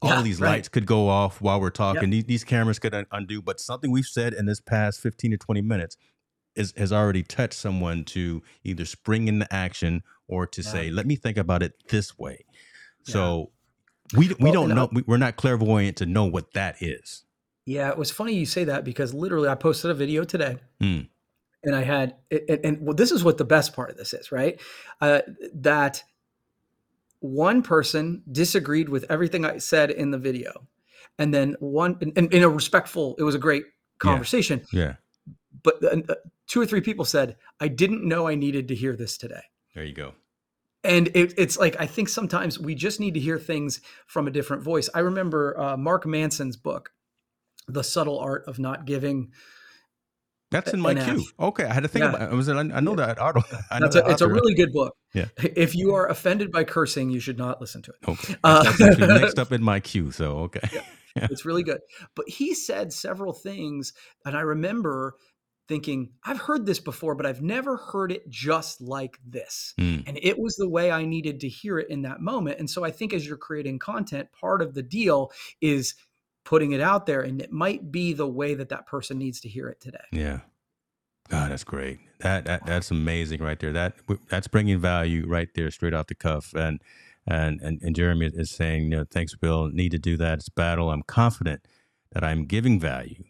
All 0.00 0.10
yeah, 0.10 0.22
these 0.22 0.40
right. 0.40 0.50
lights 0.50 0.68
could 0.68 0.86
go 0.86 1.08
off 1.08 1.40
while 1.40 1.60
we're 1.60 1.70
talking. 1.70 2.04
Yep. 2.04 2.10
These, 2.10 2.24
these, 2.24 2.44
cameras 2.44 2.78
could 2.78 2.94
un- 2.94 3.06
undo, 3.10 3.42
but 3.42 3.58
something 3.58 3.90
we've 3.90 4.06
said 4.06 4.32
in 4.32 4.46
this 4.46 4.60
past 4.60 5.00
15 5.00 5.32
to 5.32 5.36
20 5.36 5.60
minutes 5.62 5.96
is, 6.54 6.72
has 6.76 6.92
already 6.92 7.24
touched 7.24 7.54
someone 7.54 8.04
to 8.04 8.42
either 8.62 8.84
spring 8.84 9.26
into 9.26 9.52
action 9.52 10.02
or 10.28 10.46
to 10.46 10.62
yeah. 10.62 10.70
say, 10.70 10.90
let 10.90 11.06
me 11.06 11.16
think 11.16 11.36
about 11.36 11.62
it 11.62 11.72
this 11.88 12.16
way. 12.16 12.44
So 13.02 13.50
yeah. 14.12 14.18
we, 14.18 14.28
we 14.28 14.34
well, 14.38 14.52
don't 14.52 14.68
know, 14.68 14.88
I, 14.94 15.02
we're 15.06 15.16
not 15.16 15.36
clairvoyant 15.36 15.96
to 15.98 16.06
know 16.06 16.26
what 16.26 16.52
that 16.52 16.80
is. 16.80 17.24
Yeah, 17.66 17.90
it 17.90 17.98
was 17.98 18.10
funny 18.10 18.34
you 18.34 18.46
say 18.46 18.64
that 18.64 18.84
because 18.84 19.12
literally 19.12 19.48
I 19.48 19.54
posted 19.56 19.90
a 19.90 19.94
video 19.94 20.24
today. 20.24 20.58
Mm 20.80 21.08
and 21.68 21.76
I 21.76 21.82
had, 21.82 22.16
and, 22.30 22.60
and, 22.64 22.80
well, 22.80 22.94
this 22.94 23.12
is 23.12 23.22
what 23.22 23.36
the 23.36 23.44
best 23.44 23.74
part 23.74 23.90
of 23.90 23.98
this 23.98 24.14
is, 24.14 24.32
right? 24.32 24.58
Uh, 25.02 25.20
that 25.52 26.02
one 27.20 27.62
person 27.62 28.22
disagreed 28.32 28.88
with 28.88 29.04
everything 29.10 29.44
I 29.44 29.58
said 29.58 29.90
in 29.90 30.10
the 30.10 30.18
video, 30.18 30.66
and 31.18 31.34
then 31.34 31.56
one, 31.60 31.98
in, 32.00 32.28
in 32.28 32.42
a 32.42 32.48
respectful, 32.48 33.16
it 33.18 33.22
was 33.22 33.34
a 33.34 33.38
great 33.38 33.64
conversation. 33.98 34.62
Yeah. 34.72 34.80
yeah. 34.82 34.94
But 35.62 35.84
uh, 35.84 36.14
two 36.46 36.60
or 36.60 36.66
three 36.66 36.80
people 36.80 37.04
said, 37.04 37.36
"I 37.60 37.68
didn't 37.68 38.02
know 38.02 38.26
I 38.26 38.34
needed 38.34 38.68
to 38.68 38.74
hear 38.74 38.96
this 38.96 39.18
today." 39.18 39.42
There 39.74 39.84
you 39.84 39.92
go. 39.92 40.14
And 40.84 41.08
it, 41.08 41.34
it's 41.36 41.58
like 41.58 41.76
I 41.78 41.86
think 41.86 42.08
sometimes 42.08 42.58
we 42.58 42.74
just 42.74 42.98
need 42.98 43.14
to 43.14 43.20
hear 43.20 43.38
things 43.38 43.80
from 44.06 44.26
a 44.26 44.30
different 44.30 44.62
voice. 44.62 44.88
I 44.94 45.00
remember 45.00 45.58
uh, 45.60 45.76
Mark 45.76 46.06
Manson's 46.06 46.56
book, 46.56 46.92
"The 47.66 47.84
Subtle 47.84 48.18
Art 48.18 48.44
of 48.46 48.58
Not 48.58 48.86
Giving." 48.86 49.32
That's 50.50 50.72
in 50.72 50.80
my 50.80 50.94
queue. 50.94 51.24
Okay, 51.38 51.64
I 51.64 51.74
had 51.74 51.82
to 51.82 51.88
think 51.88 52.04
yeah. 52.04 52.10
about. 52.10 52.22
It. 52.22 52.32
I 52.32 52.34
was. 52.34 52.48
I 52.48 52.62
know 52.62 52.94
that 52.96 53.20
auto. 53.20 53.42
I 53.70 53.78
know 53.80 53.88
that 53.88 54.06
a, 54.06 54.10
it's 54.10 54.22
a 54.22 54.28
really 54.28 54.54
good 54.54 54.72
book. 54.72 54.96
Yeah. 55.12 55.26
If 55.36 55.74
you 55.74 55.94
are 55.94 56.08
offended 56.08 56.50
by 56.50 56.64
cursing, 56.64 57.10
you 57.10 57.20
should 57.20 57.38
not 57.38 57.60
listen 57.60 57.82
to 57.82 57.90
it. 57.90 58.08
Okay. 58.08 58.36
Uh, 58.42 58.62
That's 58.62 58.80
actually 58.80 59.06
next 59.20 59.38
up 59.38 59.52
in 59.52 59.62
my 59.62 59.80
queue. 59.80 60.10
So 60.10 60.38
okay. 60.38 60.66
Yeah. 60.72 60.80
yeah. 61.16 61.28
It's 61.30 61.44
really 61.44 61.62
good. 61.62 61.80
But 62.14 62.28
he 62.28 62.54
said 62.54 62.92
several 62.92 63.32
things, 63.32 63.92
and 64.24 64.36
I 64.36 64.40
remember 64.40 65.14
thinking, 65.68 66.12
I've 66.24 66.40
heard 66.40 66.64
this 66.64 66.80
before, 66.80 67.14
but 67.14 67.26
I've 67.26 67.42
never 67.42 67.76
heard 67.76 68.10
it 68.10 68.28
just 68.28 68.80
like 68.80 69.18
this. 69.26 69.74
Mm. 69.78 70.04
And 70.08 70.18
it 70.22 70.38
was 70.38 70.56
the 70.56 70.68
way 70.68 70.90
I 70.90 71.04
needed 71.04 71.40
to 71.40 71.48
hear 71.48 71.78
it 71.78 71.90
in 71.90 72.02
that 72.02 72.20
moment. 72.20 72.58
And 72.58 72.70
so 72.70 72.84
I 72.84 72.90
think 72.90 73.12
as 73.12 73.26
you're 73.26 73.36
creating 73.36 73.78
content, 73.78 74.28
part 74.32 74.62
of 74.62 74.72
the 74.72 74.82
deal 74.82 75.30
is 75.60 75.94
putting 76.48 76.72
it 76.72 76.80
out 76.80 77.04
there 77.04 77.20
and 77.20 77.42
it 77.42 77.52
might 77.52 77.92
be 77.92 78.14
the 78.14 78.26
way 78.26 78.54
that 78.54 78.70
that 78.70 78.86
person 78.86 79.18
needs 79.18 79.38
to 79.40 79.48
hear 79.50 79.68
it 79.68 79.80
today. 79.80 79.98
Yeah. 80.10 80.40
God 81.28 81.50
that's 81.50 81.62
great. 81.64 81.98
That, 82.20 82.46
that 82.46 82.64
that's 82.64 82.90
amazing 82.90 83.42
right 83.42 83.60
there. 83.60 83.72
That 83.74 83.96
that's 84.30 84.48
bringing 84.48 84.78
value 84.78 85.26
right 85.28 85.48
there 85.54 85.70
straight 85.70 85.92
off 85.92 86.06
the 86.06 86.14
cuff. 86.14 86.54
And 86.54 86.80
and 87.26 87.60
and, 87.60 87.82
and 87.82 87.94
jeremy 87.94 88.30
is 88.32 88.50
saying 88.50 88.84
you 88.84 88.88
know 88.90 89.04
thanks 89.04 89.34
bill. 89.34 89.68
Need 89.68 89.90
to 89.90 89.98
do 89.98 90.16
that. 90.16 90.38
It's 90.38 90.48
battle. 90.48 90.90
I'm 90.90 91.02
confident 91.02 91.68
that 92.12 92.24
i'm 92.24 92.46
giving 92.46 92.80
value 92.80 93.24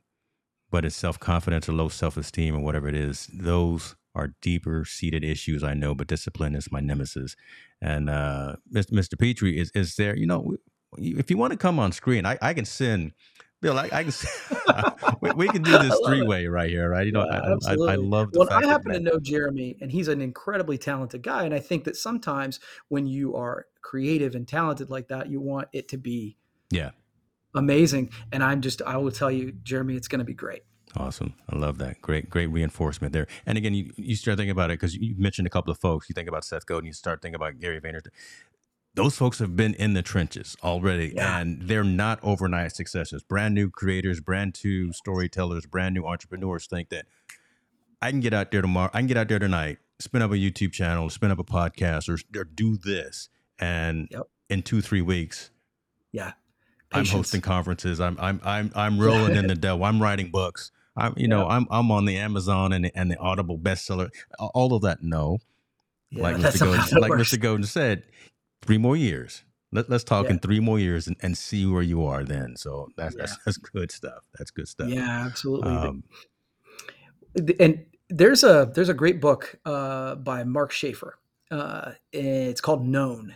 but 0.70 0.84
it's 0.84 0.94
self-confidence 0.96 1.68
or 1.68 1.72
low 1.72 1.88
self-esteem 1.88 2.54
or 2.54 2.60
whatever 2.60 2.88
it 2.88 2.94
is. 2.94 3.30
Those 3.32 3.96
are 4.14 4.34
deeper 4.42 4.84
seated 4.84 5.24
issues 5.24 5.62
i 5.62 5.74
know 5.74 5.94
but 5.94 6.06
discipline 6.06 6.54
is 6.54 6.72
my 6.72 6.80
nemesis. 6.80 7.36
And 7.80 8.10
uh 8.10 8.56
mr 8.72 9.18
petrie 9.18 9.58
is 9.58 9.70
is 9.74 9.96
there 9.96 10.16
you 10.16 10.26
know 10.26 10.56
if 10.96 11.30
you 11.30 11.36
want 11.36 11.52
to 11.52 11.56
come 11.56 11.78
on 11.78 11.92
screen, 11.92 12.24
I, 12.24 12.38
I 12.40 12.54
can 12.54 12.64
send 12.64 13.12
Bill, 13.60 13.76
I, 13.76 13.88
I 13.92 14.04
can. 14.04 14.12
we, 15.20 15.30
we, 15.32 15.48
can 15.48 15.62
do 15.62 15.76
this 15.78 15.98
three 16.06 16.22
way 16.22 16.46
right 16.46 16.70
here, 16.70 16.88
right? 16.88 17.04
You 17.04 17.12
know, 17.12 17.26
yeah, 17.26 17.56
I, 17.66 17.72
I, 17.72 17.92
I, 17.92 17.94
love. 17.96 18.28
well, 18.32 18.48
I 18.52 18.64
happen 18.64 18.92
to 18.92 19.00
know 19.00 19.18
Jeremy, 19.18 19.76
and 19.80 19.90
he's 19.90 20.06
an 20.06 20.20
incredibly 20.20 20.78
talented 20.78 21.22
guy. 21.22 21.44
And 21.44 21.52
I 21.52 21.58
think 21.58 21.82
that 21.84 21.96
sometimes 21.96 22.60
when 22.86 23.06
you 23.06 23.34
are 23.34 23.66
creative 23.80 24.36
and 24.36 24.46
talented 24.46 24.90
like 24.90 25.08
that, 25.08 25.28
you 25.28 25.40
want 25.40 25.68
it 25.72 25.88
to 25.88 25.96
be 25.96 26.36
yeah 26.70 26.90
amazing. 27.54 28.10
And 28.32 28.42
I'm 28.42 28.60
just, 28.60 28.82
I 28.82 28.96
will 28.96 29.10
tell 29.10 29.30
you, 29.30 29.52
Jeremy, 29.62 29.96
it's 29.96 30.08
going 30.08 30.20
to 30.20 30.24
be 30.24 30.34
great. 30.34 30.62
Awesome. 30.96 31.34
I 31.50 31.56
love 31.56 31.78
that. 31.78 32.00
Great, 32.00 32.30
great 32.30 32.46
reinforcement 32.46 33.12
there. 33.12 33.26
And 33.44 33.58
again, 33.58 33.74
you, 33.74 33.92
you 33.96 34.16
start 34.16 34.38
thinking 34.38 34.50
about 34.50 34.70
it 34.70 34.74
because 34.74 34.94
you 34.94 35.14
mentioned 35.18 35.46
a 35.46 35.50
couple 35.50 35.70
of 35.70 35.78
folks. 35.78 36.08
You 36.08 36.14
think 36.14 36.28
about 36.28 36.44
Seth 36.44 36.64
Godin, 36.64 36.86
you 36.86 36.92
start 36.92 37.20
thinking 37.20 37.36
about 37.36 37.58
Gary 37.58 37.80
Vaynerchuk. 37.80 38.08
Those 38.94 39.16
folks 39.16 39.38
have 39.38 39.54
been 39.54 39.74
in 39.74 39.94
the 39.94 40.02
trenches 40.02 40.56
already, 40.62 41.12
Yeah. 41.14 41.38
and 41.38 41.62
they're 41.62 41.84
not 41.84 42.18
overnight 42.22 42.72
successes. 42.72 43.22
Brand 43.22 43.54
new 43.54 43.70
creators, 43.70 44.20
brand 44.20 44.58
new 44.64 44.92
storytellers, 44.92 45.66
brand 45.66 45.94
new 45.94 46.04
entrepreneurs 46.04 46.66
think 46.66 46.88
that 46.88 47.06
I 48.02 48.10
can 48.10 48.20
get 48.20 48.32
out 48.34 48.50
there 48.50 48.62
tomorrow. 48.62 48.90
I 48.92 48.98
can 48.98 49.06
get 49.06 49.16
out 49.16 49.28
there 49.28 49.38
tonight, 49.38 49.78
spin 50.00 50.22
up 50.22 50.30
a 50.32 50.34
YouTube 50.34 50.72
channel, 50.72 51.10
spin 51.10 51.30
up 51.30 51.38
a 51.38 51.44
podcast, 51.44 52.08
or, 52.08 52.18
or 52.38 52.44
do 52.44 52.76
this, 52.76 53.28
and 53.58 54.08
Yep. 54.10 54.22
in 54.50 54.62
two, 54.62 54.80
three 54.80 55.02
weeks, 55.02 55.50
Yeah. 56.12 56.32
I'm 56.90 57.04
hosting 57.04 57.42
conferences. 57.42 58.00
I'm 58.00 58.16
I'm 58.18 58.40
I'm 58.42 58.72
I'm 58.74 58.98
rolling 59.00 59.36
in 59.36 59.46
the 59.46 59.54
dough. 59.54 59.82
I'm 59.82 60.00
writing 60.02 60.30
books. 60.30 60.72
I'm 60.96 61.12
you 61.18 61.28
know 61.28 61.46
I'm 61.46 61.66
I'm 61.70 61.90
on 61.90 62.06
the 62.06 62.16
Amazon 62.16 62.72
and 62.72 62.86
the, 62.86 62.96
and 62.98 63.10
the 63.10 63.18
Audible 63.18 63.58
bestseller. 63.58 64.08
All 64.38 64.72
of 64.74 64.80
that. 64.82 65.02
No, 65.02 65.38
Yeah, 66.10 66.22
like 66.22 66.36
Mr. 66.36 66.42
not 66.42 66.54
how 66.54 66.66
Godin, 66.82 66.96
it 66.96 67.00
like 67.02 67.10
works. 67.10 67.30
Mr. 67.34 67.40
Godin 67.40 67.64
said, 67.64 68.04
three 68.62 68.78
more 68.78 68.96
years. 68.96 69.44
Let, 69.70 69.90
let's 69.90 70.04
talk 70.04 70.24
Yeah. 70.26 70.32
in 70.32 70.38
three 70.38 70.60
more 70.60 70.78
years 70.78 71.06
and, 71.06 71.16
and 71.20 71.36
see 71.36 71.66
where 71.66 71.82
you 71.82 72.04
are 72.04 72.24
then. 72.24 72.56
So 72.56 72.88
that's 72.96 73.14
Yeah. 73.14 73.22
that's, 73.22 73.36
that's 73.44 73.56
good 73.58 73.90
stuff. 73.90 74.24
That's 74.38 74.50
good 74.50 74.68
stuff. 74.68 74.88
Yeah, 74.88 75.24
absolutely. 75.26 75.70
Um, 75.72 76.04
and 77.60 77.84
there's 78.08 78.42
a 78.44 78.70
there's 78.74 78.88
a 78.88 78.94
great 78.94 79.20
book 79.20 79.58
uh, 79.64 80.14
by 80.16 80.44
Mark 80.44 80.72
Schaefer. 80.72 81.18
Uh, 81.50 81.92
it's 82.12 82.60
called 82.60 82.86
Known, 82.86 83.34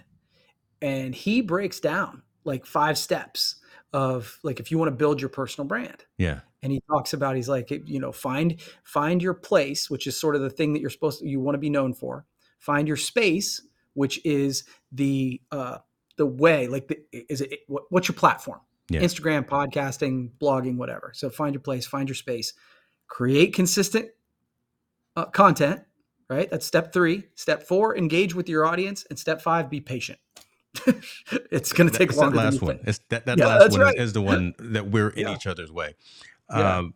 and 0.80 1.14
he 1.14 1.40
breaks 1.40 1.80
down 1.80 2.22
like 2.44 2.66
five 2.66 2.98
steps 2.98 3.56
of 3.92 4.38
like 4.42 4.58
if 4.61 4.70
you 4.70 4.78
want 4.78 4.88
to 4.88 4.96
build 4.96 5.20
your 5.20 5.28
personal 5.28 5.66
brand. 5.68 6.04
yeah. 6.18 6.40
And 6.64 6.70
he 6.70 6.80
talks 6.88 7.12
about 7.12 7.35
he's 7.35 7.48
like 7.48 7.70
you 7.70 7.98
know 7.98 8.12
find 8.12 8.61
find 8.85 9.20
your 9.20 9.35
place, 9.35 9.90
which 9.90 10.06
is 10.06 10.18
sort 10.18 10.37
of 10.37 10.42
the 10.42 10.50
thing 10.50 10.72
that 10.72 10.80
you're 10.80 10.90
supposed 10.90 11.18
to 11.20 11.28
you 11.28 11.40
want 11.40 11.54
to 11.56 11.58
be 11.58 11.70
known 11.70 11.92
for. 11.92 12.24
Find 12.61 12.87
your 12.87 12.96
space, 12.96 13.61
which 13.94 14.24
is 14.24 14.64
the 14.90 15.40
uh, 15.50 15.78
the 16.16 16.26
way 16.26 16.66
like 16.68 16.88
the, 16.88 16.98
is 17.12 17.40
it 17.40 17.61
what, 17.68 17.85
what's 17.90 18.09
your 18.09 18.16
platform? 18.16 18.61
Yeah. 18.88 19.00
Instagram, 19.00 19.46
podcasting, 19.46 20.31
blogging, 20.40 20.76
whatever. 20.76 21.12
So 21.14 21.31
find 21.31 21.55
your 21.55 21.62
place, 21.62 21.87
find 21.87 22.09
your 22.09 22.16
space, 22.16 22.52
create 23.09 23.55
consistent 23.55 24.11
uh, 25.16 25.26
content. 25.26 25.83
Right, 26.31 26.50
that's 26.50 26.64
step 26.64 26.94
three. 26.94 27.24
Step 27.35 27.62
four, 27.62 27.94
engage 27.94 28.35
with 28.35 28.48
your 28.48 28.64
audience, 28.64 29.05
and 29.11 29.18
step 29.18 29.42
five, 29.42 29.68
be 29.68 29.83
patient. 29.83 30.18
it's 31.50 31.74
going 31.74 31.90
to 31.90 31.96
take 31.98 32.09
that 32.11 32.16
longer 32.16 32.38
you 32.38 32.44
last 32.44 32.62
one. 32.62 32.81
It's 32.85 33.00
that, 33.11 33.26
that 33.26 33.37
Yeah, 33.37 33.46
last 33.48 33.72
one 33.72 33.81
right. 33.81 33.96
is, 33.98 34.14
the 34.14 34.22
one 34.22 34.55
that 34.59 34.90
we're 34.90 35.11
in 35.11 35.26
Yeah. 35.26 35.35
each 35.35 35.46
other's 35.46 35.70
way. 35.70 35.94
Um, 36.48 36.94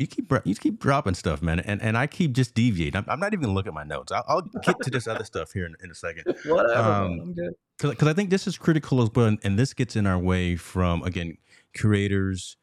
you 0.00 0.06
keep 0.06 0.32
you 0.44 0.54
keep 0.54 0.80
dropping 0.80 1.14
stuff, 1.14 1.42
man, 1.42 1.60
and 1.60 1.80
and 1.82 1.96
I 1.96 2.06
keep 2.06 2.32
just 2.32 2.54
deviating. 2.54 2.96
I'm, 2.96 3.04
I'm 3.06 3.20
not 3.20 3.34
even 3.34 3.42
gonna 3.42 3.54
look 3.54 3.66
at 3.66 3.74
my 3.74 3.84
notes. 3.84 4.10
I'll, 4.10 4.24
I'll 4.26 4.42
get 4.64 4.80
to 4.82 4.90
this 4.90 5.06
other 5.06 5.24
stuff 5.24 5.52
here 5.52 5.66
in, 5.66 5.76
in 5.84 5.90
a 5.90 5.94
second 5.94 6.24
Whatever, 6.46 6.88
Um, 6.90 7.10
man, 7.10 7.20
I'm 7.20 7.34
good. 7.34 7.52
because 7.78 8.08
I 8.08 8.14
think 8.14 8.30
this 8.30 8.46
is 8.46 8.56
critical 8.56 9.02
as 9.02 9.10
well, 9.14 9.26
and, 9.26 9.38
and 9.44 9.58
this 9.58 9.74
gets 9.74 9.96
in 9.96 10.06
our 10.06 10.18
way 10.18 10.56
from 10.56 11.02
again 11.02 11.36
creators, 11.76 12.56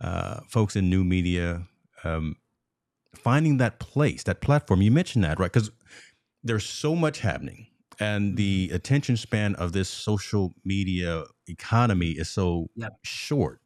uh, 0.00 0.40
folks 0.48 0.76
in 0.76 0.90
new 0.90 1.04
media, 1.04 1.62
um, 2.04 2.36
finding 3.14 3.56
that 3.56 3.78
place, 3.78 4.22
that 4.24 4.42
platform. 4.42 4.82
You 4.82 4.90
mentioned 4.90 5.24
that, 5.24 5.40
right? 5.40 5.50
Because 5.50 5.70
there's 6.42 6.66
so 6.66 6.94
much 6.94 7.20
happening, 7.20 7.66
and 7.98 8.36
the 8.36 8.70
attention 8.74 9.16
span 9.16 9.54
of 9.54 9.72
this 9.72 9.88
social 9.88 10.52
media 10.66 11.24
economy 11.48 12.10
is 12.10 12.28
so 12.28 12.68
Yep. 12.76 12.98
short. 13.04 13.60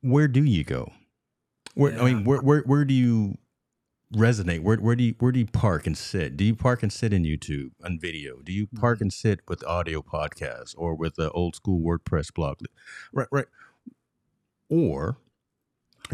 Where 0.00 0.26
do 0.26 0.42
you 0.42 0.64
go? 0.64 0.90
Where 1.74 1.98
I 2.00 2.04
mean, 2.04 2.24
where 2.24 2.40
where 2.40 2.60
where 2.60 2.84
do 2.84 2.94
you 2.94 3.38
resonate? 4.14 4.60
Where 4.60 4.76
where 4.76 4.94
do 4.94 5.04
you 5.04 5.14
where 5.18 5.32
do 5.32 5.38
you 5.38 5.46
park 5.46 5.86
and 5.86 5.96
sit? 5.96 6.36
Do 6.36 6.44
you 6.44 6.54
park 6.54 6.82
and 6.82 6.92
sit 6.92 7.12
in 7.12 7.24
YouTube 7.24 7.70
on 7.84 7.98
video? 7.98 8.40
Do 8.42 8.52
you 8.52 8.66
park 8.66 9.00
and 9.00 9.12
sit 9.12 9.40
with 9.48 9.64
audio 9.64 10.02
podcasts 10.02 10.74
or 10.76 10.94
with 10.94 11.16
the 11.16 11.30
old 11.30 11.56
school 11.56 11.80
WordPress 11.80 12.32
blog? 12.34 12.58
Right, 13.12 13.28
right. 13.30 13.46
Or 14.68 15.16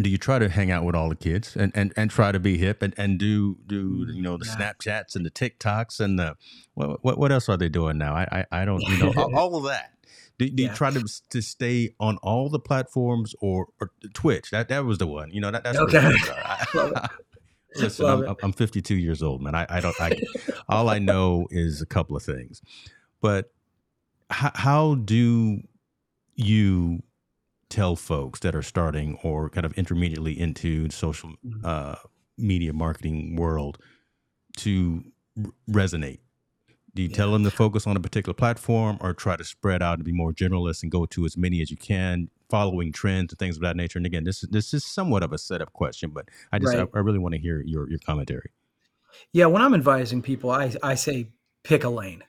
do 0.01 0.09
you 0.09 0.18
try 0.18 0.38
to 0.38 0.49
hang 0.49 0.71
out 0.71 0.85
with 0.85 0.94
all 0.94 1.09
the 1.09 1.16
kids 1.16 1.57
and, 1.57 1.73
and, 1.75 1.92
and 1.97 2.11
try 2.11 2.31
to 2.31 2.38
be 2.38 2.59
hip 2.59 2.83
and, 2.83 2.94
and 2.97 3.18
do 3.18 3.59
do 3.66 4.07
you 4.12 4.23
know 4.23 4.37
the 4.37 4.47
Yeah. 4.47 4.73
Snapchats 4.73 5.16
and 5.16 5.27
the 5.27 5.31
TikToks 5.31 5.99
and 5.99 6.18
the 6.18 6.37
what 6.75 7.05
what, 7.05 7.18
what 7.18 7.33
else 7.33 7.49
are 7.49 7.57
they 7.57 7.68
doing 7.68 7.99
now? 7.99 8.14
I 8.14 8.44
I, 8.51 8.62
I 8.62 8.64
don't 8.64 8.81
you 8.83 8.99
know 8.99 9.12
all, 9.16 9.37
all 9.37 9.57
of 9.57 9.64
that. 9.64 9.92
Do, 10.38 10.48
do 10.48 10.62
you 10.62 10.68
try 10.70 10.90
to 10.90 11.05
to 11.31 11.40
stay 11.42 11.94
on 11.98 12.16
all 12.18 12.48
the 12.48 12.61
platforms 12.61 13.35
or, 13.40 13.66
or 13.81 13.90
Twitch? 14.14 14.51
That 14.51 14.68
that 14.68 14.85
was 14.85 14.98
the 14.98 15.07
one. 15.07 15.33
You 15.33 15.40
know 15.40 15.51
that 15.51 15.64
that's 15.64 15.79
Okay. 15.79 15.98
I, 15.98 17.09
listen, 17.77 18.07
I'm. 18.07 18.37
I'm 18.42 18.53
52 18.53 18.94
years 18.96 19.22
old, 19.22 19.42
man. 19.42 19.55
I, 19.55 19.66
I 19.68 19.81
don't. 19.81 20.01
I, 20.01 20.16
all 20.68 20.88
I 20.88 20.98
know 20.98 21.46
is 21.51 21.83
a 21.83 21.87
couple 21.87 22.16
of 22.16 22.22
things, 22.22 22.62
but 23.20 23.53
how, 24.31 24.53
how 24.55 24.94
do 24.94 25.61
you 26.37 27.03
tell 27.68 27.96
folks 27.96 28.40
that 28.40 28.55
are 28.55 28.62
starting 28.62 29.18
or 29.22 29.51
kind 29.51 29.66
of 29.66 29.72
intermediately 29.74 30.38
into 30.38 30.88
social 30.90 31.31
Mhm. 31.44 31.64
uh, 31.64 31.96
media 32.38 32.72
marketing 32.72 33.37
world 33.37 33.79
to 34.59 35.03
r- 35.37 35.51
resonate? 35.68 36.20
Do 36.98 37.02
you 37.02 37.08
tell 37.08 37.30
them 37.30 37.44
to 37.44 37.50
focus 37.52 37.87
on 37.87 37.96
a 37.96 38.00
particular 38.00 38.34
platform 38.34 38.98
or 39.00 39.14
try 39.14 39.37
to 39.37 39.44
spread 39.44 39.84
out 39.84 39.98
and 39.98 40.04
be 40.04 40.11
more 40.11 40.32
generalist 40.32 40.82
and 40.82 40.90
go 40.90 41.06
to 41.06 41.24
as 41.26 41.37
many 41.37 41.62
as 41.62 41.70
you 41.70 41.76
can, 41.76 42.28
following 42.50 42.90
trends 42.90 43.32
and 43.32 43.38
things 43.38 43.54
of 43.54 43.62
that 43.62 43.76
nature? 43.76 44.00
And 44.00 44.06
again, 44.06 44.24
this 44.24 44.42
is 44.42 44.48
this 44.48 44.74
is 44.74 44.84
somewhat 44.84 45.22
of 45.22 45.32
a 45.32 45.38
setup 45.38 45.72
question, 45.72 46.11
but 46.11 46.28
I 46.50 46.58
just 46.58 46.74
Right. 46.74 46.88
I, 46.92 46.98
I 46.98 47.00
really 47.02 47.20
want 47.20 47.37
to 47.37 47.40
hear 47.40 47.62
your 47.64 47.88
your 47.88 48.00
commentary. 48.00 48.50
Yeah, 49.32 49.46
when 49.46 49.62
I'm 49.62 49.74
advising 49.74 50.22
people, 50.22 50.50
I, 50.50 50.72
I 50.82 50.96
say 50.96 51.28
pick 51.62 51.84
a 51.84 51.88
lane 51.88 52.24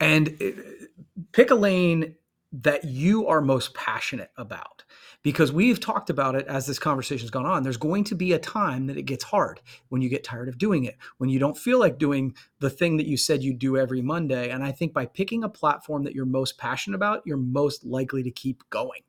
and 0.00 0.36
uh, 0.42 0.86
pick 1.30 1.52
a 1.52 1.54
lane 1.54 2.16
that 2.52 2.84
you 2.84 3.26
are 3.26 3.40
most 3.40 3.74
passionate 3.74 4.30
about. 4.36 4.84
Because 5.22 5.52
we've 5.52 5.80
talked 5.80 6.10
about 6.10 6.36
it 6.36 6.46
as 6.46 6.66
this 6.66 6.78
conversation's 6.78 7.30
gone 7.30 7.44
on. 7.44 7.62
There's 7.62 7.76
going 7.76 8.04
to 8.04 8.14
be 8.14 8.32
a 8.32 8.38
time 8.38 8.86
that 8.86 8.96
it 8.96 9.02
gets 9.02 9.24
hard 9.24 9.60
when 9.88 10.00
you 10.00 10.08
get 10.08 10.24
tired 10.24 10.48
of 10.48 10.58
doing 10.58 10.84
it, 10.84 10.96
when 11.18 11.28
you 11.28 11.38
don't 11.38 11.58
feel 11.58 11.78
like 11.78 11.98
doing 11.98 12.34
the 12.60 12.70
thing 12.70 12.96
that 12.96 13.06
you 13.06 13.16
said 13.16 13.42
you 13.42 13.52
do 13.52 13.76
every 13.76 14.00
Monday. 14.00 14.50
And 14.50 14.62
I 14.62 14.72
think 14.72 14.92
by 14.92 15.06
picking 15.06 15.44
a 15.44 15.48
platform 15.48 16.04
that 16.04 16.14
you're 16.14 16.24
most 16.24 16.56
passionate 16.56 16.96
about, 16.96 17.22
you're 17.26 17.36
most 17.36 17.84
likely 17.84 18.22
to 18.22 18.30
keep 18.30 18.62
going. 18.70 19.02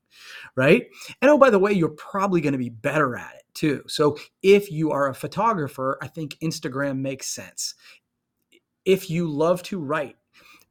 Right. 0.56 0.88
And 1.22 1.30
oh, 1.30 1.38
by 1.38 1.52
the 1.52 1.60
way, 1.60 1.72
you're 1.72 1.90
probably 1.90 2.42
going 2.42 2.54
to 2.54 2.58
be 2.58 2.70
better 2.70 3.16
at 3.16 3.36
it 3.36 3.44
too. 3.54 3.84
So 3.88 4.18
if 4.42 4.72
you 4.72 4.92
are 4.92 5.08
a 5.08 5.16
photographer, 5.16 5.98
I 6.02 6.08
think 6.08 6.36
Instagram 6.42 6.98
makes 6.98 7.30
sense. 7.30 7.76
If 8.84 9.10
you 9.10 9.30
love 9.30 9.62
to 9.64 9.80
write, 9.80 10.18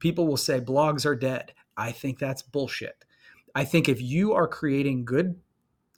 people 0.01 0.27
will 0.27 0.37
say 0.37 0.61
blogs 0.61 1.07
are 1.07 1.17
dead. 1.17 1.53
I 1.79 1.93
think 1.93 2.19
that's 2.19 2.43
bullshit. 2.43 3.05
I 3.55 3.65
think 3.65 3.89
if 3.89 4.03
you 4.03 4.35
are 4.35 4.47
creating 4.47 5.05
good 5.05 5.41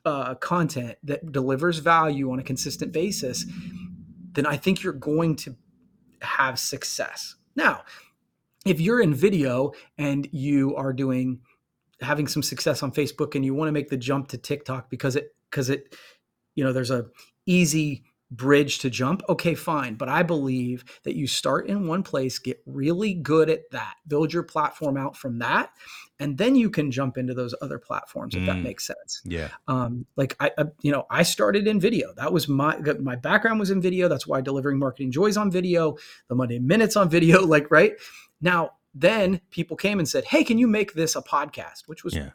uh, 0.04 0.34
content 0.36 0.96
that 1.02 1.32
delivers 1.32 1.78
value 1.78 2.30
on 2.30 2.38
a 2.38 2.42
consistent 2.42 2.92
basis, 2.92 3.46
then 4.32 4.46
I 4.46 4.56
think 4.56 4.82
you're 4.82 4.92
going 4.92 5.36
to 5.36 5.56
have 6.22 6.58
success. 6.58 7.34
Now, 7.56 7.82
if 8.64 8.80
you're 8.80 9.00
in 9.00 9.14
video 9.14 9.72
and 9.98 10.28
you 10.32 10.76
are 10.76 10.92
doing 10.92 11.40
having 12.00 12.28
some 12.28 12.42
success 12.42 12.82
on 12.82 12.92
Facebook 12.92 13.34
and 13.34 13.44
you 13.44 13.54
want 13.54 13.68
to 13.68 13.72
make 13.72 13.88
the 13.88 13.96
jump 13.96 14.28
to 14.28 14.38
TikTok 14.38 14.88
because 14.90 15.16
it 15.16 15.34
because 15.50 15.68
it 15.70 15.96
you 16.54 16.64
know 16.64 16.72
there's 16.72 16.90
a 16.90 17.06
easy 17.46 18.04
bridge 18.30 18.78
to 18.78 18.88
jump 18.88 19.22
okay 19.28 19.54
fine 19.56 19.94
but 19.94 20.08
i 20.08 20.22
believe 20.22 20.84
that 21.02 21.16
you 21.16 21.26
start 21.26 21.66
in 21.66 21.88
one 21.88 22.02
place 22.02 22.38
get 22.38 22.62
really 22.64 23.12
good 23.12 23.50
at 23.50 23.68
that 23.72 23.94
build 24.06 24.32
your 24.32 24.44
platform 24.44 24.96
out 24.96 25.16
from 25.16 25.40
that 25.40 25.72
and 26.20 26.38
then 26.38 26.54
you 26.54 26.70
can 26.70 26.90
jump 26.92 27.18
into 27.18 27.34
those 27.34 27.54
other 27.60 27.78
platforms 27.78 28.34
if 28.36 28.46
that 28.46 28.56
Mm. 28.56 28.62
makes 28.62 28.86
sense 28.86 29.22
Yeah, 29.24 29.48
um, 29.66 30.06
like 30.16 30.36
I, 30.38 30.50
I, 30.58 30.64
you 30.82 30.92
know, 30.92 31.06
I 31.10 31.22
started 31.22 31.66
in 31.66 31.80
video. 31.80 32.12
That 32.14 32.32
was 32.32 32.46
my 32.46 32.76
my 33.00 33.16
background 33.16 33.58
was 33.58 33.70
in 33.70 33.80
video. 33.80 34.06
That's 34.06 34.26
why 34.26 34.40
Delivering 34.42 34.78
Marketing 34.78 35.10
Joy's 35.10 35.36
on 35.38 35.50
video, 35.50 35.96
the 36.28 36.34
Monday 36.34 36.58
minutes 36.58 36.94
on 36.96 37.08
video. 37.08 37.44
Like 37.46 37.70
right 37.70 37.92
now, 38.40 38.72
then 38.94 39.40
people 39.50 39.76
came 39.76 39.98
and 39.98 40.06
said, 40.08 40.24
"Hey, 40.24 40.44
can 40.44 40.58
you 40.58 40.66
make 40.68 40.92
this 40.92 41.16
a 41.16 41.22
podcast?" 41.22 41.84
Which 41.86 42.04
was 42.04 42.14
Yeah. 42.14 42.30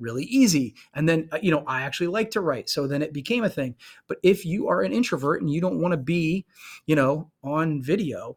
Really 0.00 0.24
easy. 0.24 0.74
And 0.94 1.08
then 1.08 1.28
uh, 1.32 1.38
you 1.42 1.50
know, 1.50 1.62
I 1.66 1.82
actually 1.82 2.08
like 2.08 2.30
to 2.32 2.40
write, 2.40 2.68
so 2.68 2.86
then 2.86 3.02
it 3.02 3.12
became 3.12 3.44
a 3.44 3.50
thing. 3.50 3.74
But 4.08 4.18
if 4.22 4.44
you 4.44 4.68
are 4.68 4.82
an 4.82 4.92
introvert 4.92 5.40
and 5.42 5.50
you 5.50 5.60
don't 5.60 5.80
want 5.80 5.92
to 5.92 5.98
be, 5.98 6.46
you 6.86 6.96
know, 6.96 7.30
on 7.44 7.82
video, 7.82 8.36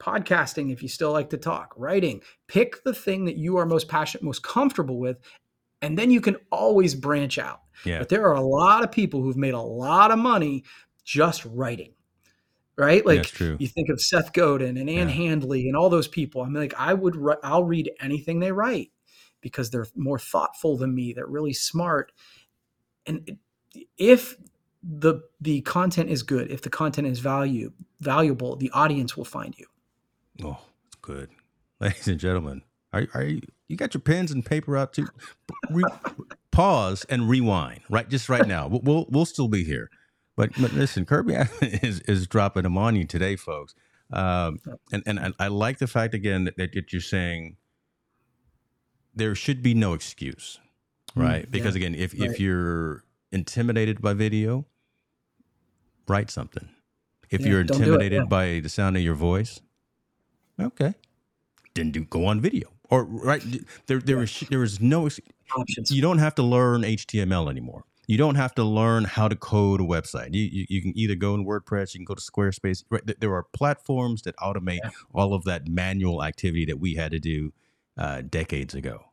podcasting 0.00 0.72
if 0.72 0.82
you 0.82 0.88
still 0.88 1.12
like 1.12 1.30
to 1.30 1.36
talk, 1.36 1.74
writing, 1.76 2.22
pick 2.48 2.82
the 2.84 2.94
thing 2.94 3.24
that 3.26 3.36
you 3.36 3.56
are 3.56 3.66
most 3.66 3.88
passionate, 3.88 4.24
most 4.24 4.42
comfortable 4.42 4.98
with, 4.98 5.18
and 5.82 5.96
then 5.98 6.10
you 6.10 6.20
can 6.20 6.36
always 6.50 6.94
branch 6.94 7.38
out. 7.38 7.60
yeah, 7.84 7.98
But 8.00 8.08
there 8.08 8.24
are 8.26 8.34
a 8.34 8.40
lot 8.40 8.82
of 8.82 8.90
people 8.90 9.22
who've 9.22 9.36
made 9.36 9.54
a 9.54 9.60
lot 9.60 10.10
of 10.10 10.18
money 10.18 10.64
just 11.04 11.44
writing. 11.44 11.94
Right? 12.76 13.04
Like 13.04 13.24
true. 13.24 13.58
you 13.60 13.68
think 13.68 13.90
of 13.90 14.00
Seth 14.00 14.32
Godin 14.32 14.78
and 14.78 14.88
Ann 14.88 15.08
Yeah. 15.08 15.14
Handley 15.14 15.68
and 15.68 15.76
all 15.76 15.90
those 15.90 16.08
people. 16.08 16.40
I'm 16.40 16.54
like, 16.54 16.72
I 16.78 16.94
would, 16.94 17.14
I'll 17.42 17.64
read 17.64 17.90
anything 18.00 18.40
they 18.40 18.52
write 18.52 18.90
because 19.40 19.70
they're 19.70 19.86
more 19.94 20.18
thoughtful 20.18 20.76
than 20.76 20.94
me. 20.94 21.12
They're 21.12 21.26
really 21.26 21.52
smart. 21.52 22.12
And 23.06 23.38
if 23.96 24.36
the 24.82 25.22
the 25.40 25.60
content 25.62 26.10
is 26.10 26.22
good, 26.22 26.50
if 26.50 26.62
the 26.62 26.70
content 26.70 27.06
is 27.06 27.18
value 27.18 27.72
valuable, 28.00 28.56
the 28.56 28.70
audience 28.72 29.16
will 29.16 29.24
find 29.24 29.56
you. 29.58 29.66
Oh, 30.42 30.58
it's 30.86 30.96
good, 30.96 31.30
ladies 31.80 32.08
and 32.08 32.18
gentlemen. 32.18 32.62
Are, 32.92 33.06
are 33.14 33.22
you 33.22 33.40
you 33.68 33.76
got 33.76 33.94
your 33.94 34.00
pens 34.00 34.32
and 34.32 34.44
paper 34.44 34.76
out 34.76 34.92
too? 34.92 35.06
Re- 35.70 35.84
pause 36.50 37.04
and 37.08 37.28
rewind. 37.28 37.80
Right, 37.88 38.08
just 38.08 38.28
right 38.28 38.46
now. 38.46 38.66
We'll 38.68 38.80
we'll, 38.82 39.06
we'll 39.10 39.24
still 39.24 39.48
be 39.48 39.64
here. 39.64 39.88
But, 40.36 40.50
but 40.60 40.72
listen, 40.72 41.04
Kirby 41.04 41.34
is 41.62 42.00
is 42.00 42.26
dropping 42.26 42.62
them 42.62 42.78
on 42.78 42.96
you 42.96 43.04
today, 43.04 43.36
folks. 43.36 43.74
Um, 44.12 44.58
and 44.92 45.02
and 45.06 45.20
I, 45.20 45.32
I 45.38 45.48
like 45.48 45.78
the 45.78 45.86
fact 45.86 46.14
again 46.14 46.44
that, 46.44 46.56
that 46.56 46.92
you're 46.92 47.00
saying 47.00 47.56
there 49.20 49.34
should 49.34 49.62
be 49.62 49.74
no 49.74 49.92
excuse, 49.92 50.58
right? 51.14 51.46
Mm, 51.46 51.50
because 51.50 51.76
yeah, 51.76 51.86
again, 51.86 51.94
if 51.94 52.18
right. 52.18 52.30
if 52.30 52.40
you're 52.40 53.04
intimidated 53.30 54.00
by 54.00 54.14
video, 54.14 54.66
write 56.08 56.30
something. 56.30 56.68
If 57.28 57.42
yeah, 57.42 57.48
you're 57.48 57.60
intimidated 57.60 58.12
it, 58.12 58.16
yeah. 58.22 58.24
by 58.24 58.60
the 58.60 58.68
sound 58.68 58.96
of 58.96 59.02
your 59.02 59.14
voice, 59.14 59.60
okay, 60.60 60.94
then 61.74 61.92
do 61.92 62.04
go 62.04 62.24
on 62.26 62.40
video 62.40 62.68
or 62.88 63.04
right 63.04 63.44
there. 63.86 64.00
There 64.00 64.22
is 64.22 64.40
there 64.50 64.62
is 64.62 64.80
no 64.80 65.08
options. 65.56 65.90
You 65.90 66.02
don't 66.02 66.18
have 66.18 66.34
to 66.36 66.42
learn 66.42 66.82
HTML 66.82 67.50
anymore. 67.50 67.84
You 68.06 68.18
don't 68.18 68.34
have 68.34 68.54
to 68.56 68.64
learn 68.64 69.04
how 69.04 69.28
to 69.28 69.36
code 69.36 69.80
a 69.80 69.84
website. 69.84 70.34
You, 70.34 70.42
you, 70.42 70.66
you 70.68 70.82
can 70.82 70.92
either 70.96 71.14
go 71.14 71.32
in 71.36 71.46
WordPress, 71.46 71.94
you 71.94 72.00
can 72.00 72.04
go 72.04 72.16
to 72.16 72.20
Squarespace. 72.20 72.82
Right? 72.90 73.02
There 73.20 73.32
are 73.34 73.44
platforms 73.52 74.22
that 74.22 74.36
automate 74.38 74.80
all 75.14 75.32
of 75.32 75.44
that 75.44 75.68
manual 75.68 76.24
activity 76.24 76.64
that 76.64 76.80
we 76.80 76.94
had 76.94 77.12
to 77.12 77.20
do 77.20 77.52
uh, 77.96 78.22
decades 78.22 78.74
ago. 78.74 79.09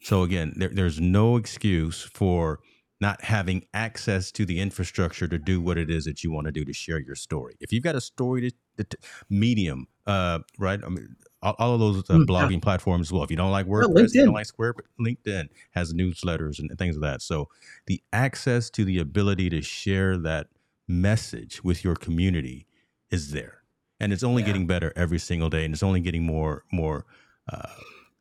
So 0.00 0.22
again, 0.22 0.54
there, 0.56 0.68
there's 0.68 1.00
no 1.00 1.36
excuse 1.36 2.02
for 2.02 2.60
not 3.00 3.22
having 3.22 3.64
access 3.72 4.32
to 4.32 4.44
the 4.44 4.58
infrastructure 4.60 5.28
to 5.28 5.38
do 5.38 5.60
what 5.60 5.78
it 5.78 5.88
is 5.88 6.04
that 6.04 6.24
you 6.24 6.32
want 6.32 6.46
to 6.46 6.52
do 6.52 6.64
to 6.64 6.72
share 6.72 6.98
your 6.98 7.14
story. 7.14 7.54
If 7.60 7.72
you've 7.72 7.84
got 7.84 7.94
a 7.94 8.00
story 8.00 8.50
to, 8.76 8.84
to 8.84 8.98
Medium, 9.30 9.86
uh, 10.06 10.40
right? 10.58 10.80
I 10.84 10.88
mean, 10.88 11.14
all, 11.42 11.54
all 11.58 11.74
of 11.74 11.80
those 11.80 11.98
uh, 12.10 12.14
mm, 12.14 12.26
blogging 12.26 12.54
yeah. 12.54 12.58
platforms 12.60 13.08
as 13.08 13.12
well. 13.12 13.22
If 13.22 13.30
you 13.30 13.36
don't 13.36 13.52
like 13.52 13.66
WordPress, 13.66 14.14
you 14.14 14.24
don't 14.24 14.34
like 14.34 14.46
Square, 14.46 14.74
but 14.74 14.86
LinkedIn 15.00 15.48
has 15.72 15.92
newsletters 15.94 16.58
and 16.58 16.76
things 16.76 16.96
of 16.96 17.02
like 17.02 17.12
that. 17.12 17.22
So 17.22 17.48
the 17.86 18.02
access 18.12 18.68
to 18.70 18.84
the 18.84 18.98
ability 18.98 19.48
to 19.50 19.62
share 19.62 20.16
that 20.18 20.48
message 20.88 21.62
with 21.62 21.84
your 21.84 21.94
community 21.94 22.66
is 23.10 23.30
there, 23.30 23.62
and 24.00 24.12
it's 24.12 24.24
only 24.24 24.42
yeah. 24.42 24.48
getting 24.48 24.66
better 24.66 24.92
every 24.96 25.18
single 25.18 25.50
day, 25.50 25.64
and 25.64 25.72
it's 25.72 25.82
only 25.82 26.00
getting 26.00 26.24
more 26.24 26.64
more 26.72 27.06
uh, 27.52 27.68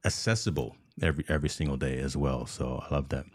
accessible 0.05 0.75
every 1.01 1.25
every 1.27 1.49
single 1.49 1.77
day 1.77 1.99
as 1.99 2.15
well. 2.15 2.45
So 2.45 2.83
I 2.87 2.93
love 2.93 3.09
that. 3.09 3.25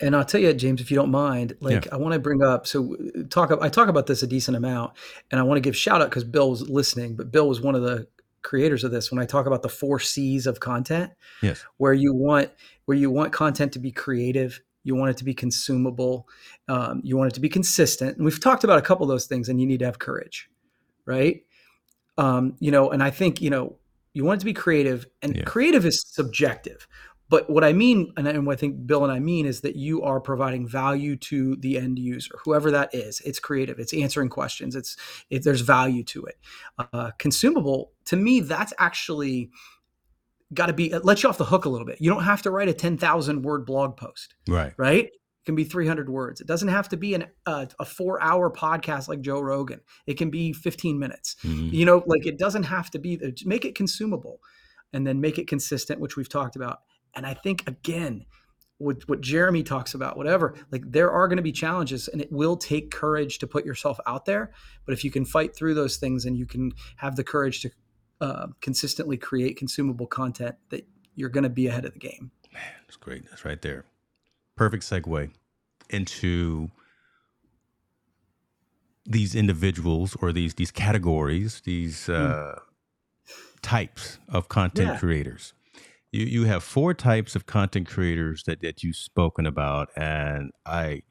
And 0.00 0.16
I'll 0.16 0.24
tell 0.24 0.40
you, 0.40 0.52
James, 0.52 0.80
if 0.80 0.90
you 0.90 0.96
don't 0.96 1.10
mind, 1.10 1.56
like 1.60 1.84
yeah. 1.84 1.94
I 1.94 1.96
want 1.96 2.14
to 2.14 2.18
bring 2.18 2.42
up. 2.42 2.66
So 2.66 2.96
talk. 3.30 3.56
I 3.60 3.68
talk 3.68 3.88
about 3.88 4.06
this 4.06 4.22
a 4.22 4.26
decent 4.26 4.56
amount, 4.56 4.92
and 5.30 5.38
I 5.38 5.44
want 5.44 5.58
to 5.58 5.60
give 5.60 5.76
shout 5.76 6.02
out 6.02 6.10
because 6.10 6.24
Bill 6.24 6.50
was 6.50 6.68
listening. 6.68 7.14
But 7.14 7.30
Bill 7.30 7.48
was 7.48 7.60
one 7.60 7.74
of 7.74 7.82
the 7.82 8.08
creators 8.42 8.82
of 8.82 8.90
this 8.90 9.12
when 9.12 9.20
I 9.20 9.26
talk 9.26 9.46
about 9.46 9.62
the 9.62 9.68
four 9.68 10.00
C's 10.00 10.46
of 10.46 10.60
content. 10.60 11.12
Yes. 11.40 11.64
Where 11.76 11.92
you 11.92 12.12
want 12.12 12.50
where 12.86 12.96
you 12.96 13.10
want 13.10 13.32
content 13.32 13.72
to 13.74 13.78
be 13.78 13.92
creative, 13.92 14.60
you 14.82 14.96
want 14.96 15.10
it 15.10 15.16
to 15.18 15.24
be 15.24 15.34
consumable, 15.34 16.28
um, 16.68 17.00
you 17.04 17.16
want 17.16 17.32
it 17.32 17.34
to 17.34 17.40
be 17.40 17.48
consistent. 17.48 18.16
And 18.16 18.24
we've 18.24 18.40
talked 18.40 18.64
about 18.64 18.78
a 18.78 18.82
couple 18.82 19.04
of 19.04 19.08
those 19.08 19.26
things, 19.26 19.48
and 19.48 19.60
you 19.60 19.66
need 19.66 19.78
to 19.78 19.84
have 19.84 19.98
courage, 19.98 20.50
right? 21.06 21.44
Um, 22.18 22.56
you 22.58 22.70
know, 22.70 22.90
and 22.90 23.02
I 23.02 23.10
think 23.10 23.40
you 23.40 23.50
know 23.50 23.76
you 24.14 24.24
want 24.24 24.38
it 24.38 24.40
to 24.40 24.46
be 24.46 24.52
creative, 24.52 25.06
and 25.22 25.36
yeah. 25.36 25.44
creative 25.44 25.86
is 25.86 26.04
subjective. 26.06 26.86
But 27.28 27.48
what 27.48 27.64
I 27.64 27.72
mean, 27.72 28.12
and 28.18 28.46
what 28.46 28.52
I 28.52 28.56
think 28.56 28.86
Bill 28.86 29.04
and 29.04 29.12
I 29.12 29.18
mean, 29.18 29.46
is 29.46 29.62
that 29.62 29.74
you 29.74 30.02
are 30.02 30.20
providing 30.20 30.68
value 30.68 31.16
to 31.16 31.56
the 31.56 31.78
end 31.78 31.98
user, 31.98 32.34
whoever 32.44 32.70
that 32.72 32.94
is. 32.94 33.22
It's 33.24 33.38
creative. 33.38 33.78
It's 33.78 33.94
answering 33.94 34.28
questions. 34.28 34.76
It's 34.76 34.98
it, 35.30 35.42
there's 35.42 35.62
value 35.62 36.04
to 36.04 36.24
it. 36.24 36.38
Uh, 36.78 37.12
consumable 37.18 37.92
to 38.04 38.16
me, 38.16 38.40
that's 38.40 38.74
actually 38.78 39.50
got 40.52 40.66
to 40.66 40.74
be 40.74 40.92
let 41.02 41.22
you 41.22 41.28
off 41.30 41.38
the 41.38 41.46
hook 41.46 41.64
a 41.64 41.70
little 41.70 41.86
bit. 41.86 42.02
You 42.02 42.10
don't 42.10 42.24
have 42.24 42.42
to 42.42 42.50
write 42.50 42.68
a 42.68 42.74
ten 42.74 42.98
thousand 42.98 43.42
word 43.42 43.64
blog 43.64 43.96
post, 43.96 44.34
right? 44.46 44.74
Right. 44.76 45.10
It 45.42 45.46
can 45.46 45.54
be 45.56 45.64
300 45.64 46.08
words. 46.08 46.40
It 46.40 46.46
doesn't 46.46 46.68
have 46.68 46.88
to 46.90 46.96
be 46.96 47.14
an, 47.14 47.26
uh, 47.46 47.66
a 47.80 47.84
four 47.84 48.22
hour 48.22 48.50
podcast 48.50 49.08
like 49.08 49.20
Joe 49.20 49.40
Rogan. 49.40 49.80
It 50.06 50.14
can 50.14 50.30
be 50.30 50.52
15 50.52 50.98
minutes. 50.98 51.34
Mm-hmm. 51.42 51.74
You 51.74 51.84
know, 51.84 52.04
like 52.06 52.26
it 52.26 52.38
doesn't 52.38 52.62
have 52.64 52.90
to 52.92 52.98
be, 52.98 53.20
make 53.44 53.64
it 53.64 53.74
consumable 53.74 54.40
and 54.92 55.04
then 55.06 55.20
make 55.20 55.38
it 55.38 55.48
consistent, 55.48 56.00
which 56.00 56.16
we've 56.16 56.28
talked 56.28 56.54
about. 56.54 56.80
And 57.14 57.26
I 57.26 57.34
think 57.34 57.68
again, 57.68 58.24
with 58.78 59.08
what 59.08 59.20
Jeremy 59.20 59.62
talks 59.62 59.94
about, 59.94 60.16
whatever, 60.16 60.54
like 60.70 60.82
there 60.86 61.10
are 61.10 61.28
going 61.28 61.36
to 61.36 61.42
be 61.42 61.52
challenges 61.52 62.08
and 62.08 62.20
it 62.20 62.30
will 62.30 62.56
take 62.56 62.90
courage 62.90 63.38
to 63.38 63.46
put 63.46 63.64
yourself 63.64 63.98
out 64.06 64.24
there. 64.24 64.52
But 64.84 64.92
if 64.92 65.04
you 65.04 65.10
can 65.10 65.24
fight 65.24 65.54
through 65.54 65.74
those 65.74 65.96
things 65.96 66.24
and 66.24 66.36
you 66.36 66.46
can 66.46 66.72
have 66.96 67.16
the 67.16 67.24
courage 67.24 67.62
to 67.62 67.70
uh, 68.20 68.46
consistently 68.60 69.16
create 69.16 69.56
consumable 69.56 70.06
content, 70.06 70.56
that 70.70 70.86
you're 71.14 71.28
going 71.28 71.44
to 71.44 71.50
be 71.50 71.66
ahead 71.66 71.84
of 71.84 71.92
the 71.92 71.98
game. 71.98 72.30
Man, 72.52 72.62
that's 72.86 72.96
great. 72.96 73.28
That's 73.30 73.44
right 73.44 73.60
there. 73.60 73.84
Perfect 74.56 74.84
segue 74.84 75.30
into 75.90 76.70
these 79.04 79.34
individuals 79.34 80.16
or 80.20 80.32
these 80.32 80.54
these 80.54 80.70
categories, 80.70 81.62
these 81.64 82.08
uh, 82.08 82.54
mm. 82.56 82.58
types 83.62 84.18
of 84.28 84.48
content 84.48 84.88
yeah. 84.88 84.98
creators 84.98 85.54
you 86.12 86.26
you 86.26 86.44
have 86.44 86.62
four 86.62 86.94
types 86.94 87.34
of 87.34 87.46
content 87.46 87.88
creators 87.88 88.44
that 88.44 88.60
that 88.60 88.84
you've 88.84 88.96
spoken 88.96 89.46
about, 89.46 89.88
and 89.96 90.52
I 90.64 91.02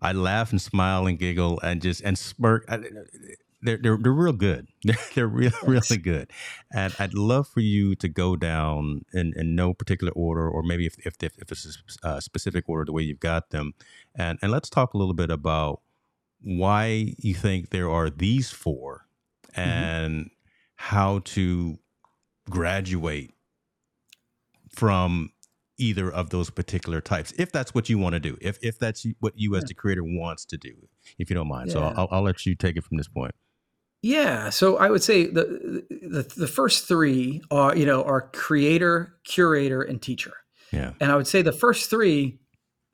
I 0.00 0.12
laugh 0.12 0.52
and 0.52 0.60
smile 0.60 1.06
and 1.06 1.18
giggle 1.18 1.58
and 1.60 1.80
just 1.82 2.02
and 2.02 2.18
smirk. 2.18 2.66
I, 2.68 2.80
they're 3.66 3.78
they're 3.82 3.98
they're 4.00 4.12
real 4.12 4.32
good. 4.32 4.68
They're, 4.84 4.96
they're 5.14 5.26
real 5.26 5.52
really 5.64 5.96
good, 5.96 6.30
and 6.72 6.94
I'd 6.98 7.12
love 7.12 7.48
for 7.48 7.60
you 7.60 7.96
to 7.96 8.08
go 8.08 8.36
down 8.36 9.04
in, 9.12 9.32
in 9.36 9.56
no 9.56 9.74
particular 9.74 10.12
order, 10.12 10.48
or 10.48 10.62
maybe 10.62 10.86
if 10.86 10.94
if 11.04 11.16
if, 11.22 11.50
it's 11.50 11.78
a 12.04 12.20
specific 12.22 12.68
order, 12.68 12.84
the 12.84 12.92
way 12.92 13.02
you've 13.02 13.18
got 13.18 13.50
them, 13.50 13.74
and 14.14 14.38
and 14.42 14.52
let's 14.52 14.70
talk 14.70 14.94
a 14.94 14.96
little 14.96 15.14
bit 15.14 15.30
about 15.30 15.80
why 16.40 17.14
you 17.18 17.34
think 17.34 17.70
there 17.70 17.90
are 17.90 18.10
these 18.10 18.50
4 18.50 19.06
mm-hmm. 19.48 19.60
and 19.60 20.14
mm-hmm. 20.14 20.28
how 20.76 21.18
to 21.20 21.78
graduate 22.48 23.34
from 24.70 25.30
either 25.78 26.10
of 26.10 26.30
those 26.30 26.48
particular 26.50 27.00
types 27.00 27.32
if 27.38 27.52
that's 27.52 27.74
what 27.74 27.88
you 27.88 27.98
want 27.98 28.14
to 28.14 28.20
do 28.20 28.38
if 28.40 28.58
if 28.62 28.78
that's 28.78 29.04
what 29.20 29.34
you 29.36 29.56
as 29.56 29.64
the 29.64 29.74
creator 29.74 30.04
wants 30.04 30.44
to 30.44 30.56
do 30.56 30.72
if 31.18 31.28
you 31.28 31.34
don't 31.34 31.48
mind 31.48 31.68
yeah. 31.68 31.72
so 31.72 31.80
I'll, 31.96 32.08
I'll 32.10 32.22
let 32.22 32.46
you 32.46 32.54
take 32.54 32.76
it 32.76 32.84
from 32.84 32.96
this 32.96 33.08
point 33.08 33.34
yeah 34.06 34.50
so 34.50 34.76
i 34.76 34.88
would 34.88 35.02
say 35.02 35.26
the, 35.26 35.84
the 35.90 36.22
the 36.36 36.46
first 36.46 36.86
three 36.86 37.42
are 37.50 37.76
you 37.76 37.84
know 37.84 38.04
are 38.04 38.30
creator 38.32 39.16
curator 39.24 39.82
and 39.82 40.00
teacher. 40.00 40.34
Yeah. 40.72 40.92
And 41.00 41.10
i 41.10 41.16
would 41.16 41.26
say 41.26 41.42
the 41.42 41.52
first 41.52 41.90
three 41.90 42.38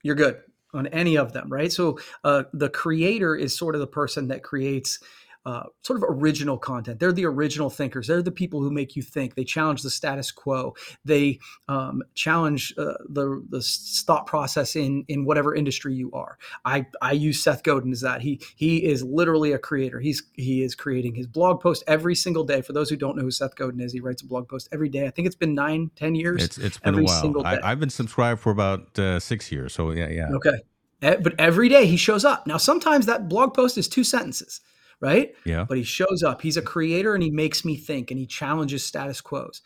you're 0.03 0.15
good 0.15 0.41
on 0.75 0.87
any 0.87 1.19
of 1.19 1.33
them 1.35 1.53
right? 1.53 1.71
So 1.71 1.99
uh, 2.25 2.45
the 2.55 2.71
creator 2.71 3.37
is 3.37 3.57
sort 3.57 3.75
of 3.75 3.81
the 3.81 3.87
person 3.87 4.29
that 4.29 4.43
creates 4.43 5.01
uh, 5.45 5.65
sort 5.83 6.03
of 6.03 6.05
original 6.09 6.57
content. 6.57 7.01
They're 7.01 7.13
the 7.13 7.27
original 7.27 7.69
thinkers. 7.69 8.07
They're 8.07 8.23
the 8.23 8.31
people 8.31 8.61
who 8.61 8.71
make 8.71 8.95
you 8.95 9.03
think. 9.03 9.35
They 9.35 9.45
challenge 9.45 9.83
the 9.83 9.91
status 9.91 10.31
quo. 10.31 10.75
They 11.05 11.41
um, 11.69 12.03
challenge 12.15 12.73
uh, 12.79 12.95
the 13.09 13.45
the 13.49 13.61
thought 14.07 14.27
process 14.27 14.77
in 14.77 15.05
in 15.09 15.25
whatever 15.25 15.55
industry 15.55 15.95
you 15.95 16.13
are. 16.13 16.39
I 16.65 16.87
I 17.01 17.13
use 17.13 17.43
Seth 17.43 17.63
Godin 17.63 17.93
as 17.93 18.01
that. 18.03 18.23
He 18.23 18.41
he 18.55 18.85
is 18.85 19.03
literally 19.03 19.53
a 19.53 19.59
creator. 19.59 19.99
He's 19.99 20.23
he 20.35 20.63
is 20.63 20.75
creating 20.75 21.15
his 21.15 21.27
blog 21.27 21.61
post 21.61 21.83
every 21.87 22.15
single 22.15 22.45
day. 22.45 22.63
For 22.63 22.73
those 22.73 22.89
who 22.89 22.97
don't 22.97 23.17
know 23.17 23.23
who 23.23 23.31
Seth 23.31 23.57
Godin 23.57 23.81
is, 23.81 23.93
he 23.93 24.01
writes 24.01 24.23
a 24.23 24.27
blog 24.27 24.49
post 24.49 24.69
every 24.73 24.89
day. 24.89 25.07
I 25.07 25.11
think 25.11 25.27
it's 25.27 25.37
been 25.37 25.55
nine, 25.55 25.91
ten 25.97 26.15
years. 26.15 26.43
It's 26.43 26.59
it's 26.59 26.79
been 26.79 26.99
a 26.99 27.03
while. 27.03 27.43
I, 27.45 27.71
have 27.71 27.81
been 27.81 27.91
subscribed 27.91 28.41
for 28.41 28.53
about 28.53 28.97
uh, 28.99 29.19
six 29.19 29.51
years. 29.51 29.73
So 29.73 29.91
yeah, 29.91 30.09
yeah. 30.09 30.29
Okay. 30.35 30.59
But 31.01 31.35
every 31.41 31.69
day 31.69 31.87
he 31.87 31.97
shows 31.97 32.25
up. 32.25 32.47
Now, 32.47 32.59
sometimes 32.59 33.07
that 33.07 33.29
blog 33.29 33.55
post 33.55 33.77
is 33.77 33.89
two 33.89 34.05
sentences 34.05 34.61
right? 35.03 35.35
Yeah. 35.45 35.67
But 35.69 35.77
he 35.77 35.85
shows 35.85 36.23
up. 36.23 36.41
He's 36.41 36.57
a 36.57 36.63
creator 36.63 37.13
and 37.13 37.23
he 37.23 37.31
makes 37.31 37.65
me 37.65 37.77
think 37.77 38.11
and 38.11 38.19
he 38.19 38.27
challenges 38.27 38.85
status 38.85 39.21
quos. 39.21 39.61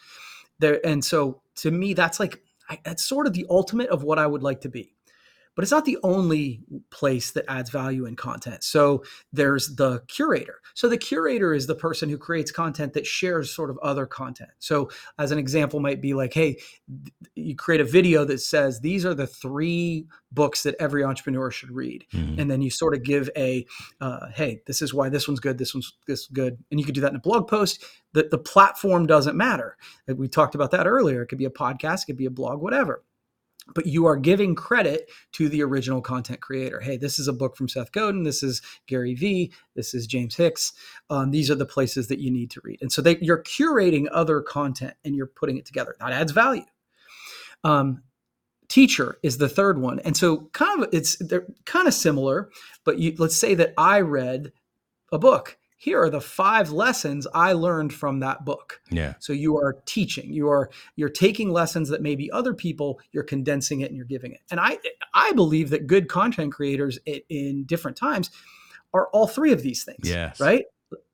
There 0.59 0.85
and 0.85 1.05
so 1.05 1.43
to 1.57 1.71
me 1.71 1.93
that's 1.95 2.19
like 2.19 2.43
I, 2.69 2.81
that's 2.83 3.05
sort 3.05 3.29
of 3.29 3.35
the 3.35 3.47
ultimate 3.49 3.91
of 3.91 4.03
what 4.03 4.19
I 4.19 4.27
would 4.27 4.43
like 4.43 4.63
to 4.63 4.69
be 4.69 4.96
but 5.57 5.63
it's 5.63 5.73
not 5.73 5.87
the 5.87 5.99
only 6.05 6.61
place 6.91 7.33
that 7.33 7.47
adds 7.49 7.71
value 7.71 8.05
in 8.05 8.15
content. 8.15 8.63
So 8.63 9.03
there's 9.33 9.75
the 9.75 10.03
curator. 10.07 10.61
So 10.75 10.89
the 10.89 10.99
curator 10.99 11.55
is 11.55 11.67
the 11.67 11.75
person 11.75 12.11
who 12.11 12.19
creates 12.19 12.53
content 12.53 12.93
that 12.93 13.07
shares 13.07 13.51
sort 13.51 13.71
of 13.71 13.79
other 13.79 14.05
content. 14.07 14.51
So 14.59 14.91
as 15.19 15.33
an 15.33 15.39
example 15.39 15.81
might 15.81 16.03
be 16.03 16.13
like, 16.13 16.35
hey, 16.35 16.59
you 17.35 17.57
create 17.57 17.81
a 17.81 17.85
video 17.85 18.25
that 18.27 18.41
says 18.41 18.81
these 18.81 19.07
are 19.07 19.15
the 19.15 19.27
three 19.27 20.07
books 20.31 20.63
that 20.65 20.77
every 20.79 21.03
entrepreneur 21.03 21.51
should 21.51 21.71
read, 21.71 22.05
mm-hmm. 22.13 22.39
and 22.39 22.51
then 22.51 22.61
you 22.61 22.71
sort 22.71 22.95
of 22.95 23.03
give 23.03 23.31
a, 23.37 23.67
uh, 24.03 24.29
hey, 24.35 24.61
this 24.67 24.83
is 24.83 24.93
why 24.93 25.09
this 25.09 25.27
one's 25.27 25.41
good, 25.41 25.57
this 25.57 25.75
one's 25.75 25.95
this 26.07 26.27
good, 26.27 26.59
and 26.71 26.79
you 26.79 26.85
could 26.85 26.95
do 26.95 27.01
that 27.01 27.11
in 27.11 27.17
a 27.17 27.21
blog 27.21 27.49
post. 27.49 27.83
The 28.13 28.29
the 28.31 28.39
platform 28.39 29.07
doesn't 29.07 29.37
matter. 29.37 29.79
We 30.07 30.29
talked 30.29 30.55
about 30.55 30.73
that 30.73 30.87
earlier. 30.87 31.23
It 31.23 31.29
could 31.29 31.39
be 31.39 31.47
a 31.47 31.51
podcast, 31.51 32.03
it 32.03 32.07
could 32.07 32.19
be 32.19 32.27
a 32.27 32.31
blog, 32.31 32.61
whatever 32.61 33.03
but 33.75 33.87
you 33.87 34.07
are 34.07 34.17
giving 34.17 34.55
credit 34.55 35.11
to 35.33 35.49
the 35.49 35.63
original 35.63 36.01
content 36.01 36.41
creator. 36.41 36.81
Hey, 36.81 36.97
this 36.97 37.19
is 37.19 37.29
a 37.29 37.33
book 37.33 37.57
from 37.57 37.69
Seth 37.69 37.93
Godin. 37.93 38.23
This 38.23 38.43
is 38.43 38.63
Gary 38.87 39.15
Vee. 39.15 39.53
This 39.75 39.95
is 39.95 40.07
James 40.07 40.37
Hicks. 40.37 40.73
Um, 41.11 41.31
these 41.31 41.51
are 41.51 41.57
the 41.57 41.67
places 41.67 42.09
that 42.09 42.21
you 42.21 42.31
need 42.31 42.51
to 42.53 42.61
read. 42.63 42.79
And 42.81 42.93
so 42.93 43.03
they, 43.03 43.19
you're 43.21 43.43
curating 43.43 44.07
other 44.13 44.41
content 44.41 44.95
and 45.05 45.15
you're 45.15 45.27
putting 45.27 45.57
it 45.57 45.67
together. 45.67 45.97
That 46.01 46.13
adds 46.13 46.33
value. 46.33 46.65
Um, 47.65 48.03
teacher 48.69 49.19
is 49.23 49.39
the 49.39 49.49
third 49.49 49.79
one, 49.81 49.99
and 50.01 50.17
so 50.17 50.49
kind 50.53 50.83
of 50.83 50.89
it's 50.93 51.17
they're 51.17 51.47
kind 51.65 51.89
of 51.89 51.95
similar. 51.95 52.51
But 52.85 52.99
you, 52.99 53.15
let's 53.19 53.37
say 53.37 53.55
that 53.55 53.75
I 53.77 54.01
read 54.01 54.53
a 55.13 55.19
book 55.19 55.59
here 55.77 56.01
are 56.01 56.11
the 56.11 56.21
five 56.21 56.71
lessons 56.71 57.27
I 57.35 57.53
learned 57.53 57.93
from 57.93 58.21
that 58.21 58.45
book. 58.45 58.81
Yeah. 58.91 59.15
So 59.19 59.33
you 59.33 59.59
are 59.59 59.77
teaching. 59.85 60.33
You 60.33 60.49
are 60.49 60.71
you're 60.97 61.11
taking 61.11 61.51
lessons 61.51 61.91
that 61.91 62.03
maybe 62.03 62.31
other 62.31 62.55
people 62.55 63.01
you're 63.13 63.25
condensing 63.25 63.81
it 63.81 63.89
and 63.89 63.97
you're 63.97 64.07
giving 64.07 64.33
it. 64.33 64.41
And 64.51 64.59
I 64.59 64.79
I 65.13 65.33
believe 65.33 65.71
that 65.71 65.87
good 65.87 66.09
content 66.09 66.53
creators 66.53 66.99
in, 67.05 67.21
in 67.29 67.65
different 67.65 67.97
times 67.97 68.31
are 68.95 69.09
all 69.13 69.27
three 69.27 69.53
of 69.53 69.63
these 69.63 69.85
things. 69.85 70.09
Yes. 70.09 70.41
Right? 70.41 70.65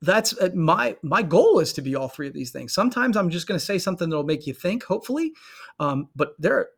That's 0.01 0.37
uh, 0.37 0.49
my 0.55 0.95
my 1.01 1.23
goal 1.23 1.59
is 1.59 1.73
to 1.73 1.81
be 1.81 1.95
all 1.95 2.07
three 2.07 2.27
of 2.27 2.33
these 2.33 2.51
things. 2.51 2.73
Sometimes 2.73 3.17
I'm 3.17 3.29
just 3.29 3.47
going 3.47 3.59
to 3.59 3.65
say 3.65 3.77
something 3.77 4.09
that'll 4.09 4.23
make 4.23 4.47
you 4.47 4.53
think, 4.53 4.83
hopefully. 4.83 5.33
Um, 5.79 6.09
but 6.15 6.35
there 6.39 6.57
are 6.57 6.69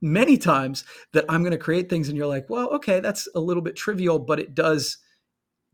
many 0.00 0.36
times 0.36 0.84
that 1.12 1.24
I'm 1.28 1.42
going 1.42 1.52
to 1.52 1.58
create 1.58 1.88
things 1.88 2.08
and 2.08 2.16
you're 2.16 2.26
like, 2.26 2.50
well, 2.50 2.68
okay, 2.70 3.00
that's 3.00 3.28
a 3.34 3.40
little 3.40 3.62
bit 3.62 3.76
trivial, 3.76 4.18
but 4.18 4.38
it 4.38 4.54
does 4.54 4.98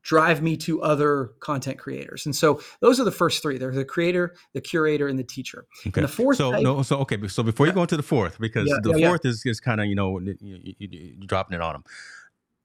drive 0.02 0.42
me 0.42 0.56
to 0.56 0.82
other 0.82 1.32
content 1.40 1.78
creators. 1.78 2.26
And 2.26 2.34
so 2.34 2.60
those 2.80 2.98
are 3.00 3.04
the 3.04 3.12
first 3.12 3.42
three. 3.42 3.58
They're 3.58 3.72
the 3.72 3.84
creator, 3.84 4.34
the 4.52 4.60
curator, 4.60 5.08
and 5.08 5.18
the 5.18 5.24
teacher. 5.24 5.66
Okay. 5.86 6.00
And 6.00 6.08
the 6.08 6.12
fourth 6.12 6.38
so 6.38 6.52
type, 6.52 6.62
no, 6.62 6.82
so 6.82 6.98
okay. 6.98 7.28
So 7.28 7.42
before 7.42 7.66
you 7.66 7.72
go 7.72 7.82
into 7.82 7.96
the 7.96 8.02
fourth, 8.02 8.38
because 8.38 8.68
Yeah, 8.68 8.78
the 8.82 8.98
yeah, 8.98 9.08
fourth 9.08 9.24
is 9.24 9.44
is 9.44 9.60
kind 9.60 9.80
of 9.80 9.86
you 9.86 9.94
know 9.94 10.18
you, 10.18 10.36
you, 10.40 10.74
you, 10.78 11.26
dropping 11.26 11.54
it 11.56 11.60
on 11.60 11.82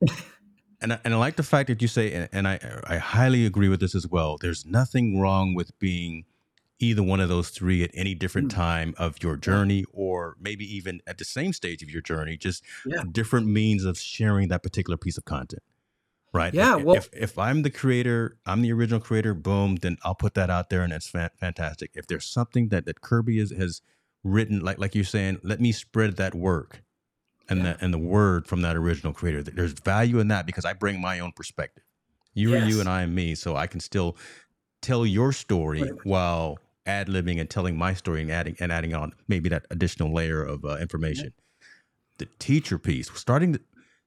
them. 0.01 0.09
and 0.81 0.93
I, 0.93 0.99
and 1.03 1.13
I 1.13 1.17
like 1.17 1.35
the 1.35 1.43
fact 1.43 1.67
that 1.67 1.81
you 1.81 1.87
say, 1.87 2.11
and, 2.13 2.29
and 2.31 2.47
I 2.47 2.59
I 2.85 2.97
highly 2.97 3.45
agree 3.45 3.69
with 3.69 3.79
this 3.79 3.95
as 3.95 4.07
well. 4.07 4.37
There's 4.39 4.65
nothing 4.65 5.19
wrong 5.19 5.55
with 5.55 5.77
being 5.79 6.25
either 6.79 7.01
one 7.01 7.21
of 7.21 7.29
those 7.29 7.49
three 7.49 7.83
at 7.83 7.91
any 7.93 8.13
different 8.13 8.49
Mm. 8.49 8.55
time 8.55 8.95
of 8.97 9.23
your 9.23 9.37
journey, 9.37 9.85
or 9.93 10.35
maybe 10.39 10.65
even 10.75 11.01
at 11.07 11.17
the 11.17 11.23
same 11.23 11.53
stage 11.53 11.81
of 11.81 11.89
your 11.89 12.01
journey. 12.01 12.35
Just 12.37 12.63
different 13.11 13.47
means 13.47 13.85
of 13.85 13.97
sharing 13.97 14.49
that 14.49 14.61
particular 14.61 14.97
piece 14.97 15.17
of 15.17 15.23
content. 15.23 15.63
Right. 16.35 16.53
Yeah, 16.53 16.77
If, 16.77 16.83
well- 16.83 16.95
if 16.97 17.09
if 17.13 17.39
I'm 17.39 17.61
the 17.61 17.69
creator, 17.69 18.37
I'm 18.45 18.61
the 18.61 18.71
original 18.73 18.99
creator. 18.99 19.33
Boom. 19.33 19.77
Then 19.77 19.97
I'll 20.03 20.15
put 20.15 20.33
that 20.33 20.49
out 20.49 20.69
there, 20.69 20.81
and 20.81 20.91
it's 20.91 21.07
fan- 21.07 21.29
fantastic. 21.39 21.91
If 21.95 22.07
there's 22.07 22.25
something 22.25 22.67
that 22.69 22.85
that 22.85 22.99
Kirby 23.01 23.39
has 23.39 23.51
has 23.51 23.81
written, 24.23 24.59
like 24.59 24.77
like 24.77 24.95
you're 24.95 25.03
saying, 25.05 25.39
let 25.43 25.61
me 25.61 25.71
spread 25.71 26.17
that 26.17 26.35
work, 26.35 26.83
and 27.47 27.59
Yeah. 27.59 27.73
the 27.73 27.83
and 27.85 27.93
the 27.93 27.97
word 27.99 28.47
from 28.47 28.61
that 28.63 28.75
original 28.75 29.13
creator. 29.13 29.43
There's 29.43 29.73
value 29.73 30.19
in 30.19 30.27
that 30.27 30.45
because 30.45 30.65
I 30.65 30.73
bring 30.73 30.99
my 30.99 31.19
own 31.19 31.31
perspective. 31.31 31.83
You 32.33 32.53
are 32.53 32.57
you, 32.59 32.81
and 32.81 32.89
I 32.89 33.03
am 33.03 33.15
me. 33.15 33.33
So 33.35 33.55
I 33.55 33.65
can 33.67 33.79
still 33.79 34.17
tell 34.81 35.05
your 35.05 35.31
story 35.31 35.83
Right. 35.83 36.05
while 36.05 36.59
ad 36.85 37.07
libbing 37.07 37.39
and 37.39 37.49
telling 37.49 37.77
my 37.77 37.93
story 37.93 38.21
and 38.21 38.29
adding 38.29 38.57
and 38.59 38.71
adding 38.73 38.93
on 38.93 39.13
maybe 39.29 39.47
that 39.49 39.65
additional 39.71 40.13
layer 40.13 40.43
of 40.43 40.65
uh, 40.65 40.75
information. 40.77 41.33
The 42.17 42.27
teacher 42.39 42.77
piece, 42.77 43.09
starting 43.15 43.53
to 43.53 43.61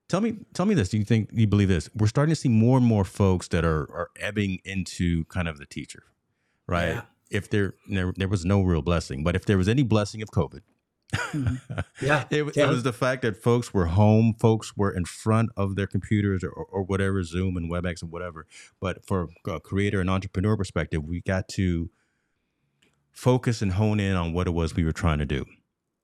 tell 0.09 0.21
me 0.21 0.37
tell 0.55 0.67
me 0.67 0.75
this. 0.75 0.89
Do 0.89 0.99
you 0.99 1.05
think 1.05 1.31
you 1.33 1.47
believe 1.47 1.69
this? 1.69 1.89
We're 1.95 2.07
starting 2.07 2.33
to 2.33 2.41
see 2.41 2.49
more 2.49 2.79
and 2.79 2.87
more 2.87 3.05
folks 3.05 3.49
that 3.49 3.65
are 3.65 3.83
are 3.93 4.11
ebbing 4.21 4.61
into 4.65 5.25
kind 5.27 5.49
of 5.49 5.59
the 5.59 5.67
teacher, 5.67 6.03
right? 6.67 6.89
Yeah. 6.95 7.03
If 7.31 7.51
there, 7.51 7.75
there 7.91 8.13
there 8.17 8.29
was 8.29 8.45
no 8.45 8.63
real 8.63 8.83
blessing, 8.83 9.23
but 9.23 9.37
if 9.37 9.45
there 9.45 9.59
was 9.59 9.69
any 9.69 9.83
blessing 9.83 10.23
of 10.23 10.31
COVID, 10.31 10.61
Mhm. 11.15 11.61
Yeah. 12.03 12.25
it, 12.31 12.57
Yeah. 12.57 12.65
it 12.65 12.69
was 12.69 12.83
the 12.83 12.93
fact 12.93 13.23
that 13.23 13.37
folks 13.43 13.73
were 13.75 13.87
home, 13.87 14.35
folks 14.39 14.77
were 14.77 14.91
in 14.91 15.05
front 15.05 15.51
of 15.57 15.75
their 15.77 15.87
computers 15.87 16.43
or, 16.45 16.51
or 16.51 16.83
whatever, 16.83 17.23
Zoom 17.23 17.57
and 17.57 17.71
WebEx 17.71 18.03
and 18.03 18.11
whatever. 18.11 18.47
But 18.81 19.07
for 19.07 19.29
a 19.47 19.59
creator 19.61 20.01
and 20.01 20.09
entrepreneur 20.11 20.57
perspective, 20.57 21.05
we 21.05 21.21
got 21.23 21.49
to 21.51 21.91
focus 23.13 23.63
and 23.63 23.73
hone 23.73 24.01
in 24.01 24.17
on 24.17 24.33
what 24.33 24.47
it 24.47 24.51
was 24.51 24.75
we 24.75 24.85
were 24.85 24.93
trying 24.93 25.19
to 25.19 25.27
do. 25.27 25.45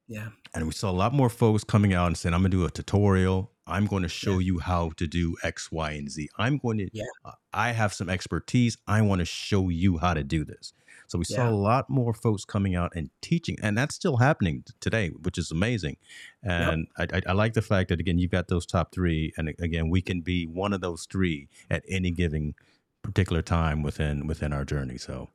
Yeah. 0.09 0.29
And 0.55 0.67
we 0.67 0.73
saw 0.73 0.91
a 0.91 0.93
lot 0.93 1.13
more 1.15 1.29
folks 1.31 1.65
coming 1.65 1.95
out 1.95 2.07
and 2.09 2.17
saying, 2.17 2.35
I'm 2.35 2.41
going 2.43 2.51
to 2.51 2.57
do 2.59 2.65
a 2.65 2.71
tutorial. 2.71 3.51
I'm 3.67 3.87
going 3.87 4.03
to 4.03 4.09
show 4.09 4.39
you 4.41 4.59
how 4.59 4.91
to 4.97 5.07
do 5.07 5.37
X, 5.43 5.73
Y, 5.73 5.93
and 5.93 6.11
Z. 6.11 6.29
I'm 6.39 6.59
going 6.59 6.79
to, 6.79 6.89
Yeah. 6.93 7.05
uh, 7.25 7.33
I 7.53 7.73
have 7.73 7.95
some 7.95 8.11
expertise. 8.11 8.77
I 8.87 9.01
want 9.03 9.21
to 9.21 9.25
show 9.25 9.69
you 9.71 9.99
how 9.99 10.13
to 10.15 10.23
do 10.23 10.45
this. 10.45 10.73
So 11.07 11.19
we 11.19 11.25
saw 11.25 11.49
a 11.49 11.53
lot 11.53 11.89
more 11.91 12.13
folks 12.15 12.45
coming 12.45 12.75
out 12.75 12.93
and 12.97 13.11
teaching, 13.21 13.57
and 13.63 13.77
that's 13.77 13.95
still 13.95 14.17
happening 14.19 14.65
today, 14.81 15.09
which 15.11 15.39
is 15.39 15.51
amazing. 15.51 15.97
And 16.43 16.89
I, 16.99 17.07
I, 17.13 17.23
I 17.29 17.33
like 17.33 17.55
the 17.55 17.63
fact 17.63 17.89
that 17.91 18.01
again 18.01 18.19
you've 18.19 18.31
got 18.31 18.49
those 18.49 18.67
top 18.67 18.93
three, 18.93 19.33
and 19.37 19.49
again 19.59 19.91
we 19.91 20.01
can 20.03 20.21
be 20.23 20.47
one 20.47 20.73
of 20.73 20.81
those 20.81 21.07
three 21.07 21.49
at 21.71 21.85
any 21.89 22.11
given 22.11 22.55
particular 23.03 23.43
time 23.43 23.83
within 23.83 24.27
within 24.27 24.53
our 24.53 24.65
journey. 24.65 24.97
So 24.99 25.29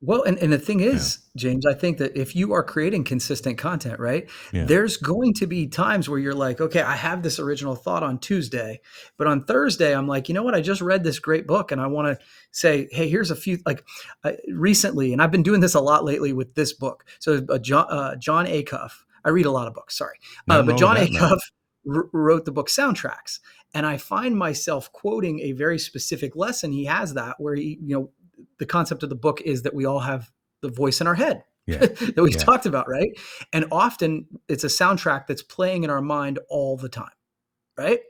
Well, 0.00 0.22
and, 0.22 0.38
and 0.38 0.52
the 0.52 0.60
thing 0.60 0.78
is, 0.78 1.18
James, 1.36 1.66
I 1.66 1.74
think 1.74 1.98
that 1.98 2.16
if 2.16 2.36
you 2.36 2.52
are 2.52 2.62
creating 2.62 3.02
consistent 3.02 3.58
content, 3.58 3.98
right, 3.98 4.30
Yeah. 4.52 4.64
there's 4.64 4.96
going 4.96 5.34
to 5.34 5.46
be 5.48 5.66
times 5.66 6.08
where 6.08 6.20
you're 6.20 6.34
like, 6.34 6.60
okay, 6.60 6.82
I 6.82 6.94
have 6.94 7.24
this 7.24 7.40
original 7.40 7.74
thought 7.74 8.04
on 8.04 8.20
Tuesday, 8.20 8.80
but 9.16 9.26
on 9.26 9.42
Thursday, 9.44 9.92
I'm 9.96 10.06
like, 10.06 10.28
you 10.28 10.34
know 10.34 10.44
what? 10.44 10.54
I 10.54 10.60
just 10.60 10.80
read 10.80 11.02
this 11.02 11.18
great 11.18 11.48
book 11.48 11.72
and 11.72 11.80
I 11.80 11.88
want 11.88 12.06
to 12.16 12.24
say, 12.52 12.86
hey, 12.92 13.08
here's 13.08 13.32
a 13.32 13.36
few, 13.36 13.58
like 13.66 13.84
uh, 14.22 14.32
recently, 14.52 15.12
and 15.12 15.20
I've 15.20 15.32
been 15.32 15.42
doing 15.42 15.60
this 15.60 15.74
a 15.74 15.80
lot 15.80 16.04
lately 16.04 16.32
with 16.32 16.54
this 16.54 16.72
book. 16.72 17.04
So, 17.18 17.44
uh, 17.48 17.58
John, 17.58 17.86
uh, 17.90 18.14
John 18.14 18.46
Acuff, 18.46 18.92
I 19.24 19.30
read 19.30 19.46
a 19.46 19.50
lot 19.50 19.66
of 19.66 19.74
books, 19.74 19.98
sorry. 19.98 20.18
Uh, 20.48 20.62
but 20.62 20.68
wrong 20.68 20.78
John 20.78 20.98
with 21.00 21.12
that, 21.12 21.20
man. 21.20 21.30
Acuff 21.30 21.40
wr- 21.84 22.08
wrote 22.12 22.44
the 22.44 22.52
book 22.52 22.68
Soundtracks. 22.68 23.40
And 23.74 23.84
I 23.84 23.98
find 23.98 24.34
myself 24.34 24.90
quoting 24.92 25.40
a 25.40 25.52
very 25.52 25.78
specific 25.78 26.34
lesson. 26.34 26.72
He 26.72 26.86
has 26.86 27.12
that 27.14 27.34
where 27.38 27.54
he, 27.54 27.78
you 27.82 27.94
know, 27.94 28.10
the 28.58 28.66
concept 28.66 29.02
of 29.02 29.08
the 29.08 29.14
book 29.16 29.40
is 29.42 29.62
that 29.62 29.74
we 29.74 29.84
all 29.84 30.00
have 30.00 30.30
the 30.62 30.68
voice 30.68 31.00
in 31.00 31.06
our 31.06 31.14
head 31.14 31.44
Yeah. 31.66 31.78
that 31.86 32.14
we've 32.16 32.34
Yeah. 32.34 32.40
talked 32.42 32.66
about, 32.66 32.88
right? 32.88 33.10
And 33.52 33.66
often 33.70 34.26
it's 34.48 34.64
a 34.64 34.68
soundtrack 34.68 35.26
that's 35.26 35.42
playing 35.42 35.84
in 35.84 35.90
our 35.90 36.02
mind 36.02 36.38
all 36.48 36.76
the 36.76 36.88
time, 36.88 37.12
right? 37.78 38.00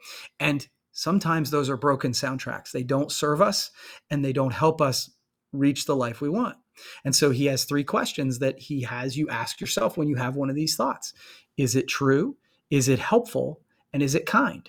And 0.40 0.66
sometimes 0.92 1.50
those 1.50 1.68
are 1.70 1.76
broken 1.76 2.12
soundtracks. 2.12 2.72
They 2.72 2.82
don't 2.82 3.12
serve 3.12 3.40
us 3.42 3.70
and 4.10 4.24
they 4.24 4.32
don't 4.32 4.52
help 4.52 4.80
us 4.80 5.10
reach 5.52 5.86
the 5.86 5.96
life 5.96 6.20
we 6.20 6.28
want. 6.28 6.56
And 7.04 7.14
so 7.14 7.30
he 7.30 7.46
has 7.46 7.64
three 7.64 7.84
questions 7.84 8.38
that 8.38 8.58
he 8.58 8.82
has 8.82 9.16
you 9.16 9.28
ask 9.28 9.60
yourself 9.60 9.96
when 9.96 10.08
you 10.08 10.16
have 10.16 10.36
one 10.36 10.50
of 10.50 10.56
these 10.56 10.76
thoughts 10.76 11.12
Is 11.56 11.74
it 11.74 11.88
true? 11.88 12.36
Is 12.70 12.88
it 12.88 12.98
helpful? 12.98 13.60
And 13.92 14.02
is 14.02 14.14
it 14.14 14.26
kind? 14.26 14.68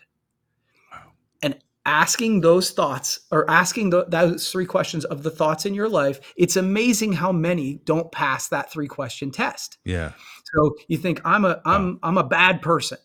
Asking 1.89 2.41
those 2.41 2.69
thoughts 2.69 3.19
or 3.31 3.49
asking 3.49 3.89
tho- 3.89 4.05
those 4.07 4.51
three 4.51 4.65
questions 4.67 5.05
of 5.05 5.23
the 5.23 5.31
thoughts 5.31 5.65
in 5.65 5.73
your 5.73 5.89
life, 5.89 6.19
it's 6.37 6.55
amazing 6.55 7.13
how 7.13 7.31
many 7.31 7.81
don't 7.85 8.11
pass 8.11 8.47
that 8.49 8.71
three 8.71 8.87
question 8.87 9.31
test. 9.31 9.79
yeah, 9.85 10.11
So 10.53 10.75
you 10.87 10.97
think 10.97 11.19
I'm 11.25 11.45
a 11.45 11.59
I'm 11.65 11.99
I'm 12.03 12.17
a 12.19 12.23
bad 12.23 12.61
person. 12.61 12.99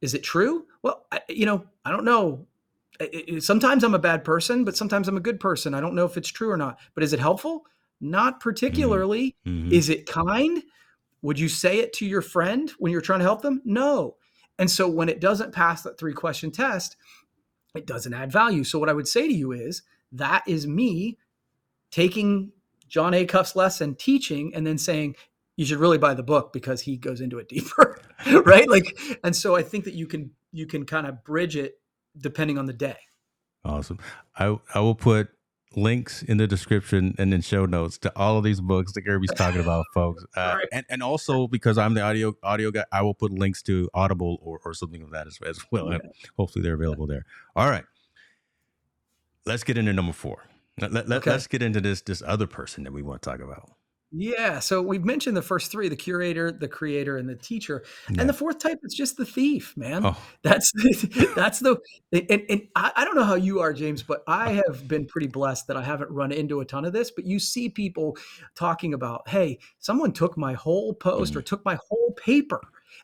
Is 0.00 0.14
it 0.14 0.22
true? 0.24 0.66
Well, 0.82 1.06
I, 1.12 1.20
you 1.28 1.46
know, 1.46 1.64
I 1.84 1.90
don't 1.92 2.04
know. 2.04 2.46
Sometimes 3.38 3.84
I'm 3.84 3.94
a 3.94 3.98
bad 4.00 4.24
person, 4.24 4.64
but 4.64 4.76
sometimes 4.76 5.06
I'm 5.06 5.16
a 5.16 5.20
good 5.20 5.38
person. 5.38 5.72
I 5.74 5.80
don't 5.80 5.94
know 5.94 6.04
if 6.04 6.16
it's 6.16 6.28
true 6.28 6.50
or 6.50 6.56
not. 6.56 6.78
But 6.94 7.04
is 7.04 7.12
it 7.12 7.20
helpful? 7.20 7.64
Not 8.00 8.40
particularly. 8.40 9.36
Mhm. 9.46 9.70
Is 9.72 9.88
it 9.88 10.06
kind? 10.06 10.62
Would 11.22 11.38
you 11.38 11.48
say 11.48 11.78
it 11.78 11.92
to 11.94 12.06
your 12.06 12.22
friend 12.22 12.70
when 12.78 12.90
you're 12.90 13.00
trying 13.00 13.20
to 13.20 13.24
help 13.24 13.42
them? 13.42 13.62
No. 13.64 14.16
And 14.60 14.68
so 14.68 14.88
when 14.88 15.08
it 15.08 15.20
doesn't 15.20 15.52
pass 15.52 15.82
that 15.82 15.98
three 15.98 16.12
question 16.14 16.50
test, 16.50 16.96
it 17.78 17.86
doesn't 17.86 18.12
add 18.12 18.30
value. 18.30 18.64
So 18.64 18.78
what 18.78 18.88
I 18.88 18.92
would 18.92 19.08
say 19.08 19.26
to 19.26 19.32
you 19.34 19.52
is 19.52 19.82
that 20.12 20.42
is 20.46 20.66
me 20.66 21.16
taking 21.90 22.52
John 22.88 23.12
Acuff's 23.12 23.54
lesson, 23.54 23.94
teaching, 23.94 24.54
and 24.54 24.66
then 24.66 24.78
saying, 24.78 25.14
you 25.56 25.64
should 25.64 25.78
really 25.78 25.98
buy 25.98 26.14
the 26.14 26.22
book 26.22 26.52
because 26.52 26.82
he 26.82 26.96
goes 26.96 27.20
into 27.20 27.38
it 27.38 27.48
deeper. 27.48 28.00
right? 28.44 28.68
Like, 28.68 28.98
and 29.24 29.34
so 29.34 29.56
I 29.56 29.62
think 29.62 29.84
that 29.84 29.94
you 29.94 30.06
can 30.06 30.32
you 30.52 30.66
can 30.66 30.84
kind 30.86 31.06
of 31.06 31.24
bridge 31.24 31.56
it 31.56 31.80
depending 32.16 32.58
on 32.58 32.66
the 32.66 32.72
day. 32.72 32.96
awesome. 33.64 33.98
I 34.38 34.56
I 34.74 34.80
will 34.80 34.94
put 34.94 35.28
links 35.76 36.22
in 36.22 36.38
the 36.38 36.46
description 36.46 37.14
and 37.18 37.32
in 37.34 37.40
show 37.42 37.66
notes 37.66 37.98
to 37.98 38.12
all 38.16 38.38
of 38.38 38.44
these 38.44 38.60
books 38.60 38.92
that 38.92 39.02
Kirby's 39.02 39.32
talking 39.34 39.60
about, 39.60 39.84
folks. 39.94 40.24
Uh, 40.36 40.54
right. 40.58 40.68
and 40.72 40.86
and 40.88 41.02
also 41.02 41.46
because 41.46 41.76
I'm 41.78 41.94
the 41.94 42.00
audio 42.02 42.34
audio 42.42 42.70
guy, 42.70 42.84
I 42.90 43.02
will 43.02 43.14
put 43.14 43.32
links 43.32 43.62
to 43.64 43.88
Audible 43.94 44.38
or, 44.42 44.60
or 44.64 44.72
something 44.74 45.02
of 45.02 45.10
that 45.10 45.26
as, 45.26 45.38
as 45.46 45.60
well. 45.70 45.88
And 45.90 46.02
hopefully 46.36 46.62
they're 46.62 46.74
available 46.74 47.06
there. 47.06 47.24
All 47.54 47.68
right, 47.68 47.84
let's 49.46 49.64
get 49.64 49.78
into 49.78 49.92
number 49.92 50.12
four. 50.12 50.44
Let, 50.80 50.92
let, 50.92 51.10
Okay. 51.18 51.30
us 51.32 51.46
get 51.46 51.62
into 51.62 51.80
this 51.80 52.00
this 52.02 52.22
other 52.24 52.46
person 52.46 52.84
that 52.84 52.92
we 52.92 53.02
want 53.02 53.20
to 53.22 53.30
talk 53.30 53.40
about. 53.40 53.70
Yeah. 54.10 54.58
So 54.60 54.80
we've 54.80 55.04
mentioned 55.04 55.36
the 55.36 55.42
first 55.42 55.70
three: 55.70 55.88
the 55.90 55.96
curator, 55.96 56.50
the 56.50 56.68
creator, 56.68 57.18
and 57.18 57.28
the 57.28 57.34
teacher. 57.34 57.84
Yeah. 58.10 58.20
And 58.20 58.28
the 58.28 58.32
fourth 58.32 58.58
type 58.58 58.78
is 58.82 58.94
just 58.94 59.18
the 59.18 59.26
thief, 59.26 59.76
man. 59.76 60.04
Oh, 60.06 60.16
That's 60.42 60.72
that's 61.34 61.58
the 61.58 61.76
and, 62.12 62.42
and 62.48 62.62
I, 62.74 62.90
I 62.96 63.04
don't 63.04 63.16
know 63.16 63.24
how 63.24 63.34
you 63.34 63.60
are, 63.60 63.74
James, 63.74 64.02
but 64.02 64.22
I 64.26 64.52
have 64.66 64.88
been 64.88 65.04
pretty 65.04 65.26
blessed 65.26 65.66
that 65.66 65.76
I 65.76 65.82
haven't 65.82 66.10
run 66.10 66.32
into 66.32 66.60
a 66.60 66.64
ton 66.64 66.86
of 66.86 66.94
this. 66.94 67.10
But 67.10 67.26
you 67.26 67.38
see 67.38 67.68
people 67.68 68.16
talking 68.54 68.94
about, 68.94 69.28
hey, 69.28 69.58
someone 69.78 70.12
took 70.12 70.38
my 70.38 70.54
whole 70.54 70.94
post 70.94 71.34
Mm. 71.34 71.36
or 71.36 71.42
took 71.42 71.64
my 71.64 71.78
whole 71.88 72.12
paper 72.16 72.60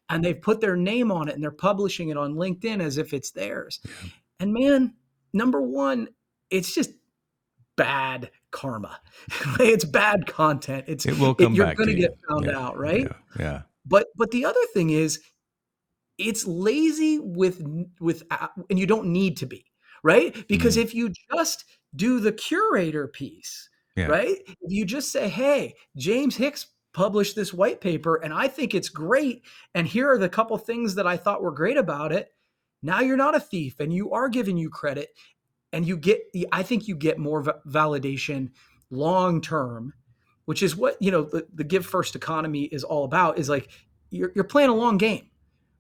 and 0.09 0.25
they've 0.25 0.41
put 0.41 0.61
their 0.61 0.77
name 0.77 1.13
on 1.13 1.29
it 1.29 1.35
and 1.35 1.43
they're 1.43 1.51
publishing 1.51 2.09
it 2.09 2.17
on 2.17 2.35
LinkedIn 2.35 2.81
as 2.81 2.97
if 2.97 3.13
it's 3.13 3.31
theirs. 3.33 3.81
Yeah. 3.85 4.11
And 4.41 4.53
man, 4.55 4.95
number 5.33 5.61
one, 5.61 6.09
it's 6.51 6.75
just 6.75 6.93
bad 7.77 8.31
karma. 8.55 8.99
it's 9.61 9.85
bad 9.85 10.27
content. 10.27 10.85
It's 10.87 11.05
it 11.05 11.19
will 11.19 11.35
come 11.35 11.53
it, 11.53 11.57
you're 11.57 11.67
back. 11.67 11.77
You're 11.77 11.87
going 11.87 11.97
to 11.97 12.03
get 12.03 12.19
found 12.29 12.47
yeah. 12.47 12.59
out, 12.59 12.79
right? 12.79 13.03
Yeah. 13.03 13.13
yeah. 13.39 13.63
But 13.85 14.07
but 14.17 14.31
the 14.31 14.47
other 14.47 14.65
thing 14.73 14.91
is, 14.91 15.21
it's 16.19 16.47
lazy 16.47 17.19
with 17.19 17.63
with 18.01 18.23
uh, 18.31 18.49
and 18.71 18.79
you 18.79 18.87
don't 18.87 19.07
need 19.07 19.37
to 19.39 19.47
be 19.47 19.65
right 20.03 20.47
because 20.49 20.77
mm. 20.77 20.83
if 20.83 20.95
you 20.95 21.13
just 21.33 21.65
do 21.97 22.21
the 22.21 22.33
curator 22.33 23.09
piece 23.09 23.69
yeah. 23.97 24.07
right 24.07 24.39
you 24.67 24.85
just 24.85 25.11
say 25.11 25.29
hey 25.29 25.75
james 25.97 26.37
hicks 26.37 26.67
published 26.93 27.35
this 27.35 27.53
white 27.53 27.81
paper 27.81 28.17
and 28.17 28.33
i 28.33 28.47
think 28.47 28.75
it's 28.75 28.89
great 28.89 29.43
and 29.75 29.87
here 29.87 30.09
are 30.11 30.19
the 30.19 30.29
couple 30.29 30.57
things 30.57 30.95
that 30.95 31.07
i 31.07 31.17
thought 31.17 31.43
were 31.43 31.51
great 31.51 31.77
about 31.77 32.13
it 32.13 32.29
now 32.83 33.01
you're 33.01 33.17
not 33.17 33.35
a 33.35 33.41
thief 33.41 33.81
and 33.81 33.93
you 33.93 34.13
are 34.13 34.29
giving 34.29 34.57
you 34.57 34.71
credit 34.71 35.09
and 35.75 35.87
you 35.87 35.97
get 35.97 36.23
i 36.53 36.63
think 36.63 36.89
you 36.89 36.97
get 36.97 37.19
more 37.19 37.43
validation 37.67 38.51
long 38.91 39.41
term 39.41 39.93
which 40.47 40.63
is 40.63 40.77
what 40.77 40.97
you 41.01 41.11
know 41.11 41.23
the, 41.25 41.47
the 41.53 41.65
give 41.65 41.85
first 41.85 42.17
economy 42.17 42.65
is 42.65 42.85
all 42.85 43.05
about 43.05 43.39
is 43.39 43.49
like 43.49 43.69
you're, 44.11 44.33
you're 44.35 44.45
playing 44.45 44.71
a 44.71 44.75
long 44.75 44.97
game 44.97 45.29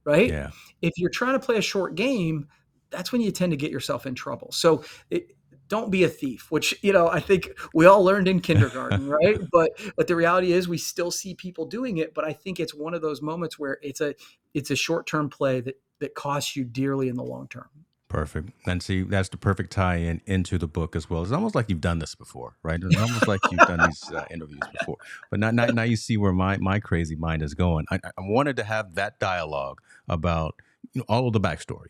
right? 0.04 0.28
Yeah. 0.28 0.50
If 0.82 0.92
you're 0.96 1.10
trying 1.10 1.34
to 1.34 1.44
play 1.44 1.56
a 1.56 1.62
short 1.62 1.94
game, 1.94 2.48
that's 2.90 3.10
when 3.10 3.20
you 3.20 3.32
tend 3.32 3.52
to 3.52 3.56
get 3.56 3.70
yourself 3.70 4.06
in 4.06 4.14
trouble. 4.14 4.52
So 4.52 4.84
it, 5.10 5.32
don't 5.68 5.90
be 5.90 6.04
a 6.04 6.08
thief, 6.08 6.50
which 6.50 6.74
you 6.82 6.92
know 6.92 7.08
I 7.08 7.20
think 7.20 7.50
we 7.72 7.86
all 7.86 8.04
learned 8.04 8.28
in 8.28 8.40
kindergarten, 8.40 9.08
right? 9.08 9.38
But 9.50 9.72
but 9.96 10.06
the 10.06 10.14
reality 10.14 10.52
is 10.52 10.68
we 10.68 10.78
still 10.78 11.10
see 11.10 11.34
people 11.34 11.64
doing 11.66 11.96
it. 11.98 12.14
But 12.14 12.24
I 12.24 12.32
think 12.32 12.60
it's 12.60 12.74
one 12.74 12.94
of 12.94 13.02
those 13.02 13.22
moments 13.22 13.58
where 13.58 13.78
it's 13.82 14.00
a 14.00 14.14
it's 14.52 14.70
a 14.70 14.76
short 14.76 15.06
term 15.06 15.30
play 15.30 15.60
that 15.60 15.80
that 16.00 16.14
costs 16.14 16.54
you 16.54 16.64
dearly 16.64 17.08
in 17.08 17.16
the 17.16 17.24
long 17.24 17.48
term. 17.48 17.68
Perfect. 18.14 18.50
And 18.64 18.80
see, 18.80 19.02
that's 19.02 19.28
the 19.28 19.36
perfect 19.36 19.72
tie 19.72 19.96
in 19.96 20.20
into 20.24 20.56
the 20.56 20.68
book 20.68 20.94
as 20.94 21.10
well. 21.10 21.24
It's 21.24 21.32
almost 21.32 21.56
like 21.56 21.68
you've 21.68 21.80
done 21.80 21.98
this 21.98 22.14
before, 22.14 22.56
right? 22.62 22.78
It's 22.80 22.96
almost 22.96 23.26
like 23.26 23.40
you've 23.50 23.66
done 23.66 23.80
these 23.88 24.08
uh, 24.12 24.24
interviews 24.30 24.60
before. 24.78 24.98
But 25.32 25.40
now, 25.40 25.50
now, 25.50 25.66
now 25.66 25.82
you 25.82 25.96
see 25.96 26.16
where 26.16 26.32
my, 26.32 26.56
my 26.58 26.78
crazy 26.78 27.16
mind 27.16 27.42
is 27.42 27.54
going. 27.54 27.86
I, 27.90 27.98
I 28.04 28.20
wanted 28.20 28.56
to 28.58 28.62
have 28.62 28.94
that 28.94 29.18
dialogue 29.18 29.80
about 30.08 30.54
you 30.92 31.00
know, 31.00 31.04
all 31.08 31.26
of 31.26 31.32
the 31.32 31.40
backstory, 31.40 31.88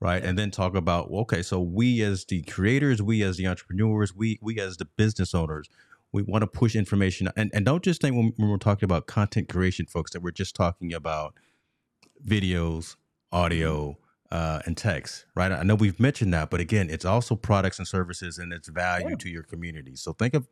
right? 0.00 0.20
And 0.24 0.36
then 0.36 0.50
talk 0.50 0.74
about, 0.74 1.08
okay, 1.08 1.40
so 1.40 1.60
we 1.60 2.02
as 2.02 2.24
the 2.24 2.42
creators, 2.42 3.00
we 3.00 3.22
as 3.22 3.36
the 3.36 3.46
entrepreneurs, 3.46 4.12
we, 4.12 4.40
we 4.42 4.58
as 4.58 4.76
the 4.76 4.86
business 4.86 5.36
owners, 5.36 5.68
we 6.10 6.24
want 6.24 6.42
to 6.42 6.48
push 6.48 6.74
information. 6.74 7.28
And, 7.36 7.48
and 7.54 7.64
don't 7.64 7.84
just 7.84 8.00
think 8.00 8.16
when, 8.16 8.32
when 8.38 8.48
we're 8.48 8.56
talking 8.56 8.88
about 8.88 9.06
content 9.06 9.48
creation, 9.48 9.86
folks, 9.86 10.10
that 10.14 10.20
we're 10.20 10.32
just 10.32 10.56
talking 10.56 10.92
about 10.92 11.34
videos, 12.26 12.96
audio, 13.30 13.96
uh, 14.30 14.60
and 14.64 14.76
text, 14.76 15.26
right? 15.34 15.50
I 15.50 15.62
know 15.62 15.74
we've 15.74 15.98
mentioned 15.98 16.32
that, 16.34 16.50
but 16.50 16.60
again, 16.60 16.88
it's 16.88 17.04
also 17.04 17.34
products 17.34 17.78
and 17.78 17.88
services 17.88 18.38
and 18.38 18.52
its 18.52 18.68
value 18.68 19.10
yeah. 19.10 19.16
to 19.16 19.28
your 19.28 19.42
community. 19.42 19.96
So 19.96 20.12
think 20.12 20.34
of 20.34 20.46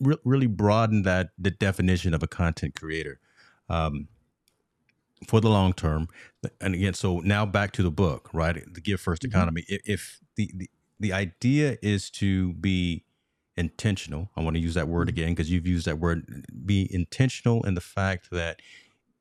re- 0.00 0.18
really 0.24 0.46
broaden 0.46 1.02
that 1.02 1.30
the 1.38 1.50
definition 1.50 2.14
of 2.14 2.22
a 2.22 2.26
content 2.26 2.74
creator 2.74 3.20
um, 3.68 4.08
for 5.26 5.40
the 5.40 5.48
long 5.48 5.72
term. 5.72 6.08
And 6.60 6.74
again, 6.74 6.94
so 6.94 7.18
now 7.20 7.44
back 7.44 7.72
to 7.72 7.82
the 7.82 7.90
book, 7.90 8.30
right? 8.32 8.62
The 8.72 8.80
Give 8.80 9.00
1st 9.00 9.14
mm-hmm. 9.14 9.26
economy. 9.26 9.64
If, 9.68 9.80
if 9.84 10.20
the, 10.36 10.50
the 10.54 10.70
the 11.00 11.12
idea 11.12 11.78
is 11.80 12.10
to 12.10 12.54
be 12.54 13.04
intentional, 13.56 14.30
I 14.36 14.42
want 14.42 14.56
to 14.56 14.60
use 14.60 14.74
that 14.74 14.88
word 14.88 15.08
mm-hmm. 15.08 15.20
again 15.20 15.28
because 15.30 15.50
you've 15.50 15.66
used 15.66 15.86
that 15.86 15.98
word. 15.98 16.46
Be 16.64 16.88
intentional 16.92 17.62
in 17.64 17.74
the 17.74 17.80
fact 17.80 18.30
that 18.30 18.60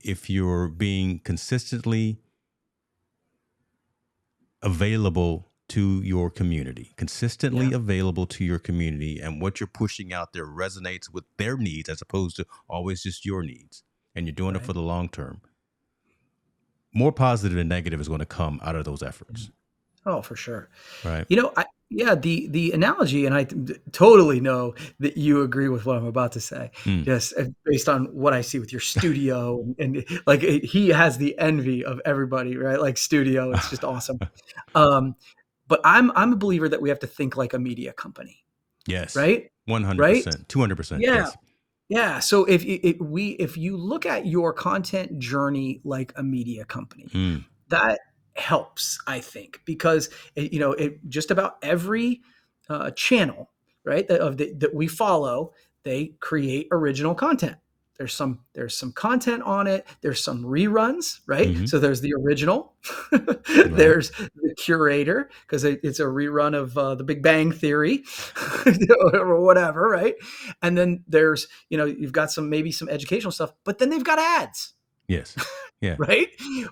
if 0.03 0.30
you're 0.30 0.68
being 0.68 1.20
consistently 1.20 2.20
available 4.62 5.51
to 5.70 6.01
your 6.01 6.30
community, 6.30 6.93
consistently 6.95 7.68
yeah. 7.68 7.76
available 7.76 8.26
to 8.26 8.45
your 8.45 8.60
community, 8.60 9.20
and 9.20 9.41
what 9.41 9.60
you're 9.60 9.68
pushing 9.68 10.14
out 10.14 10.34
there 10.34 10.45
resonates 10.45 11.12
with 11.12 11.26
their 11.38 11.58
needs 11.58 11.89
as 11.89 12.01
opposed 12.01 12.38
to 12.38 12.45
always 12.70 13.03
just 13.03 13.26
your 13.26 13.43
needs. 13.43 13.84
And 14.16 14.26
you're 14.26 14.34
doing 14.34 14.53
right. 14.53 14.64
it 14.64 14.66
for 14.66 14.74
the 14.74 14.82
long 14.82 15.10
term. 15.10 15.41
More 16.93 17.12
positive 17.12 17.58
than 17.58 17.68
negative 17.68 17.99
is 17.99 18.08
going 18.08 18.22
to 18.22 18.26
come 18.26 18.60
out 18.64 18.76
of 18.76 18.86
those 18.86 19.03
efforts. 19.03 19.51
Oh, 20.08 20.22
for 20.22 20.38
sure. 20.38 20.70
Right. 21.03 21.26
You 21.28 21.36
know, 21.36 21.51
I, 21.58 21.66
yeah, 21.89 22.16
the 22.16 22.47
the 22.47 22.72
analogy, 22.72 23.26
and 23.26 23.36
I 23.36 23.43
t- 23.43 23.76
totally 23.91 24.39
know 24.39 24.74
that 24.99 25.18
you 25.18 25.41
agree 25.41 25.68
with 25.68 25.86
what 25.86 25.97
I'm 25.97 26.05
about 26.05 26.32
to 26.34 26.39
say. 26.41 26.72
Mm. 26.84 27.05
Yes, 27.05 27.34
based 27.66 27.89
on 27.89 28.05
what 28.05 28.34
I 28.34 28.41
see 28.41 28.60
with 28.60 28.72
your 28.72 28.82
studio, 28.82 29.62
and, 29.80 29.97
and, 29.97 30.22
like 30.26 30.41
he 30.41 30.89
has 30.89 31.18
the 31.18 31.38
envy 31.38 31.86
of 31.86 32.01
everybody, 32.05 32.58
right? 32.58 32.80
Like 32.80 32.97
studio, 32.97 33.51
it's 33.51 33.70
just 33.70 33.84
awesome. 33.84 34.20
Um, 34.76 35.16
but 35.68 35.82
I'm 35.84 36.12
I'm 36.12 36.34
a 36.34 36.36
believer 36.36 36.70
that 36.70 36.82
we 36.82 36.89
have 36.89 36.99
to 36.99 37.08
think 37.08 37.36
like 37.36 37.53
a 37.53 37.60
media 37.60 37.93
company. 37.93 38.43
Yes. 38.86 39.16
Right. 39.16 39.49
One 39.66 39.84
hundred 39.84 40.24
percent. 40.24 40.49
Two 40.49 40.60
hundred 40.60 40.76
percent. 40.76 41.01
Yeah. 41.01 41.16
Yes. 41.16 41.38
Yeah. 41.89 42.20
So 42.20 42.45
if, 42.45 42.64
if 42.66 42.99
we 42.99 43.30
if 43.32 43.58
you 43.58 43.76
look 43.78 44.05
at 44.05 44.26
your 44.26 44.53
content 44.53 45.20
journey 45.20 45.82
like 45.84 46.14
a 46.16 46.22
media 46.22 46.66
company, 46.66 47.08
mm. 47.12 47.45
that 47.70 47.99
helps, 48.38 49.00
I 49.08 49.20
think, 49.20 49.62
because 49.66 50.10
it, 50.36 50.54
you 50.54 50.60
know 50.60 50.74
it, 50.74 51.08
just 51.10 51.32
about 51.32 51.58
every 51.62 52.22
uh, 52.70 52.92
channel, 52.92 53.52
right, 53.84 54.08
that, 54.08 54.20
of 54.20 54.38
the, 54.38 54.54
that 54.54 54.74
we 54.74 54.88
follow, 54.88 55.54
they 55.84 56.14
create 56.20 56.68
original 56.72 57.16
content. 57.16 57.58
There's 57.98 58.14
some 58.14 58.40
there's 58.54 58.78
some 58.78 58.92
content 58.92 59.42
on 59.42 59.66
it. 59.66 59.88
There's 60.02 60.24
some 60.24 60.44
reruns, 60.44 61.22
right? 61.26 61.48
Mm-hmm. 61.48 61.66
So 61.66 61.80
there's 61.80 62.02
the 62.02 62.14
original. 62.14 62.74
there's 63.12 64.12
the 64.12 64.54
curator 64.56 65.32
because 65.42 65.64
it, 65.64 65.80
it's 65.84 66.00
a 66.00 66.04
rerun 66.04 66.56
of 66.56 66.78
uh, 66.78 66.94
the 66.94 67.04
Big 67.04 67.24
Bang 67.24 67.52
Theory 67.52 68.04
or 69.14 69.42
whatever, 69.42 69.90
right? 69.90 70.14
And 70.62 70.78
then 70.78 71.04
there's 71.08 71.48
you 71.70 71.78
know 71.78 71.86
you've 71.86 72.12
got 72.12 72.32
some 72.32 72.52
maybe 72.52 72.72
some 72.72 72.88
educational 72.88 73.32
stuff, 73.32 73.54
but 73.64 73.80
then 73.80 73.90
they've 73.90 74.04
got 74.04 74.20
ads. 74.20 74.74
Yes. 75.08 75.36
Yeah. 75.82 75.95
right. 75.99 76.30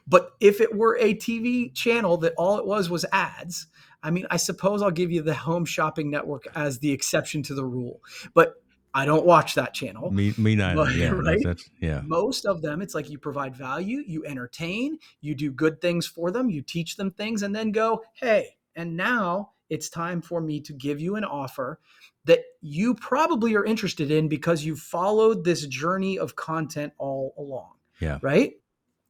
But 0.08 0.32
if 0.40 0.62
it 0.62 0.76
were 0.76 0.98
a 0.98 1.14
TV 1.14 1.74
channel 1.74 2.18
that 2.18 2.34
all 2.38 2.58
it 2.58 2.66
was 2.66 2.90
was 2.90 3.06
ads, 3.12 3.68
I 4.04 4.12
mean, 4.12 4.28
I 4.30 4.38
suppose 4.38 4.82
I'll 4.82 4.92
give 4.92 5.12
you 5.12 5.22
the 5.22 5.34
Home 5.34 5.66
Shopping 5.66 6.10
Network 6.10 6.46
as 6.56 6.80
the 6.80 6.92
exception 6.92 7.44
to 7.44 7.56
the 7.56 7.66
rule. 7.66 8.02
But 8.34 8.56
I 8.94 9.06
don't 9.06 9.26
watch 9.26 9.56
that 9.56 9.74
channel. 9.74 10.10
Me, 10.10 10.34
me 10.38 10.56
neither. 10.56 10.76
But, 10.76 10.96
yeah, 10.96 11.10
right? 11.10 11.42
That's, 11.44 11.70
yeah. 11.82 12.02
Most 12.06 12.46
of 12.46 12.62
them, 12.62 12.82
it's 12.82 12.96
like 12.96 13.10
you 13.10 13.18
provide 13.18 13.54
value, 13.54 14.02
you 14.08 14.26
entertain, 14.26 15.00
you 15.20 15.36
do 15.36 15.52
good 15.52 15.82
things 15.82 16.08
for 16.08 16.32
them, 16.32 16.50
you 16.50 16.62
teach 16.62 16.96
them 16.96 17.12
things, 17.12 17.44
and 17.44 17.54
then 17.54 17.72
go, 17.72 18.04
hey, 18.14 18.56
and 18.76 18.96
now 18.96 19.52
it's 19.70 19.90
time 19.90 20.22
for 20.22 20.40
me 20.40 20.62
to 20.62 20.74
give 20.74 21.02
you 21.02 21.16
an 21.16 21.26
offer 21.26 21.80
that 22.24 22.40
you 22.62 22.96
probably 22.96 23.56
are 23.56 23.66
interested 23.66 24.12
in 24.12 24.30
because 24.30 24.64
you 24.64 24.76
followed 24.76 25.44
this 25.44 25.66
journey 25.68 26.18
of 26.18 26.36
content 26.36 26.94
all 26.98 27.34
along. 27.38 27.74
Yeah. 28.00 28.20
Right. 28.22 28.54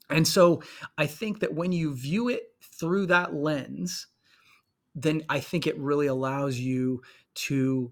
And 0.10 0.28
so 0.28 0.62
I 0.98 1.08
think 1.08 1.40
that 1.40 1.54
when 1.54 1.72
you 1.72 1.96
view 1.96 2.30
it 2.30 2.44
through 2.62 3.08
that 3.08 3.34
lens, 3.34 4.08
then 4.94 5.24
I 5.30 5.40
think 5.40 5.68
it 5.68 5.78
really 5.78 6.08
allows 6.08 6.60
you 6.60 7.02
to 7.36 7.92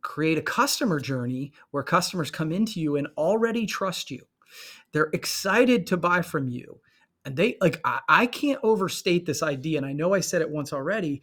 create 0.00 0.38
a 0.38 0.42
customer 0.42 1.00
journey 1.00 1.52
where 1.70 1.82
customers 1.82 2.30
come 2.30 2.52
into 2.52 2.80
you 2.80 2.96
and 2.96 3.08
already 3.16 3.66
trust 3.66 4.10
you. 4.10 4.24
They're 4.92 5.10
excited 5.12 5.86
to 5.88 5.96
buy 5.96 6.22
from 6.22 6.48
you. 6.48 6.80
And 7.24 7.36
they 7.36 7.56
like, 7.60 7.80
I, 7.84 8.00
I 8.08 8.26
can't 8.26 8.60
overstate 8.62 9.26
this 9.26 9.42
idea. 9.42 9.76
And 9.78 9.86
I 9.86 9.92
know 9.92 10.14
I 10.14 10.20
said 10.20 10.40
it 10.40 10.50
once 10.50 10.72
already. 10.72 11.20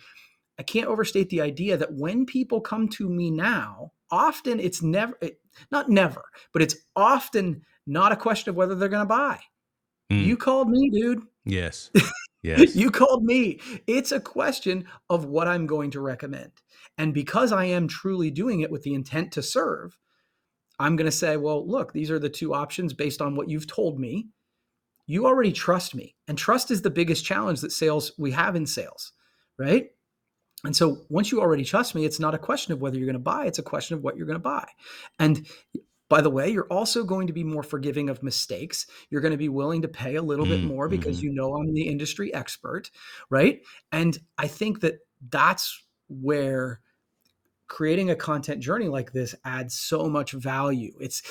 I 0.60 0.64
can't 0.64 0.88
overstate 0.88 1.30
the 1.30 1.42
idea 1.42 1.78
that 1.78 1.94
when 1.94 2.26
people 2.26 2.62
come 2.62 2.88
to 2.90 3.10
me 3.10 3.32
now, 3.32 3.92
often 4.12 4.60
it's 4.60 4.82
never, 4.82 5.18
it, 5.22 5.40
not 5.72 5.90
never, 5.90 6.24
but 6.54 6.62
it's 6.62 6.76
often 6.96 7.64
not 7.88 8.12
a 8.12 8.16
question 8.16 8.50
of 8.50 8.56
whether 8.56 8.76
they're 8.76 8.90
going 8.90 9.04
to 9.04 9.06
buy. 9.06 9.40
Mm. 10.12 10.26
You 10.26 10.38
called 10.38 10.70
me, 10.70 10.90
dude. 10.90 11.24
Yes. 11.44 11.92
Yes. 12.46 12.76
you 12.76 12.92
called 12.92 13.24
me. 13.24 13.60
It's 13.88 14.12
a 14.12 14.20
question 14.20 14.86
of 15.10 15.26
what 15.26 15.48
I'm 15.48 15.66
going 15.66 15.90
to 15.90 16.00
recommend. 16.00 16.52
And 16.96 17.12
because 17.12 17.52
I 17.52 17.66
am 17.66 17.88
truly 17.88 18.30
doing 18.30 18.60
it 18.60 18.70
with 18.70 18.84
the 18.84 18.94
intent 18.94 19.32
to 19.32 19.42
serve, 19.42 19.98
I'm 20.78 20.96
going 20.96 21.10
to 21.10 21.12
say, 21.12 21.38
well, 21.38 21.68
look, 21.68 21.92
these 21.92 22.12
are 22.12 22.20
the 22.20 22.30
two 22.30 22.54
options 22.54 22.94
based 22.94 23.20
on 23.20 23.36
what 23.36 23.50
you've 23.50 23.66
told 23.66 24.00
me. 24.00 24.28
You 25.08 25.26
already 25.26 25.52
trust 25.52 25.96
me. 25.96 26.16
And 26.28 26.38
trust 26.38 26.70
is 26.70 26.84
the 26.84 26.92
biggest 26.92 27.26
challenge 27.26 27.62
that 27.62 27.72
sales 27.72 28.12
we 28.18 28.32
have 28.34 28.56
in 28.56 28.68
sales, 28.68 29.14
right? 29.58 29.88
And 30.64 30.76
so 30.76 31.02
once 31.10 31.32
you 31.32 31.42
already 31.42 31.64
trust 31.64 31.96
me, 31.96 32.06
it's 32.06 32.20
not 32.20 32.36
a 32.36 32.40
question 32.40 32.74
of 32.74 32.82
whether 32.82 32.98
you're 32.98 33.06
going 33.06 33.14
to 33.14 33.20
buy, 33.20 33.46
it's 33.46 33.60
a 33.60 33.64
question 33.64 33.96
of 33.96 34.04
what 34.04 34.18
you're 34.18 34.28
going 34.28 34.36
to 34.36 34.40
buy. 34.40 34.68
And 35.20 35.48
by 36.08 36.22
the 36.22 36.30
way, 36.30 36.50
you're 36.50 36.68
also 36.68 37.04
going 37.04 37.28
to 37.28 37.34
be 37.34 37.44
more 37.44 37.64
forgiving 37.64 38.10
of 38.10 38.22
mistakes. 38.22 38.86
You're 39.10 39.22
going 39.22 39.32
to 39.32 39.38
be 39.38 39.50
willing 39.50 39.82
to 39.82 39.88
pay 39.88 40.16
a 40.16 40.22
little 40.22 40.46
mm, 40.46 40.50
bit 40.50 40.64
more 40.64 40.88
because 40.88 41.18
mm-hmm. 41.18 41.26
you 41.28 41.34
know 41.34 41.56
I'm 41.56 41.74
the 41.74 41.88
industry 41.88 42.34
expert, 42.34 42.92
right? 43.30 43.62
And 43.92 44.18
I 44.38 44.48
think 44.48 44.82
that 44.82 45.00
that's 45.30 45.84
where 46.08 46.82
creating 47.68 48.12
a 48.12 48.16
content 48.16 48.62
journey 48.62 48.88
like 48.88 49.12
this 49.12 49.34
adds 49.44 49.74
so 49.74 50.08
much 50.08 50.32
value. 50.32 50.94
It's 51.00 51.24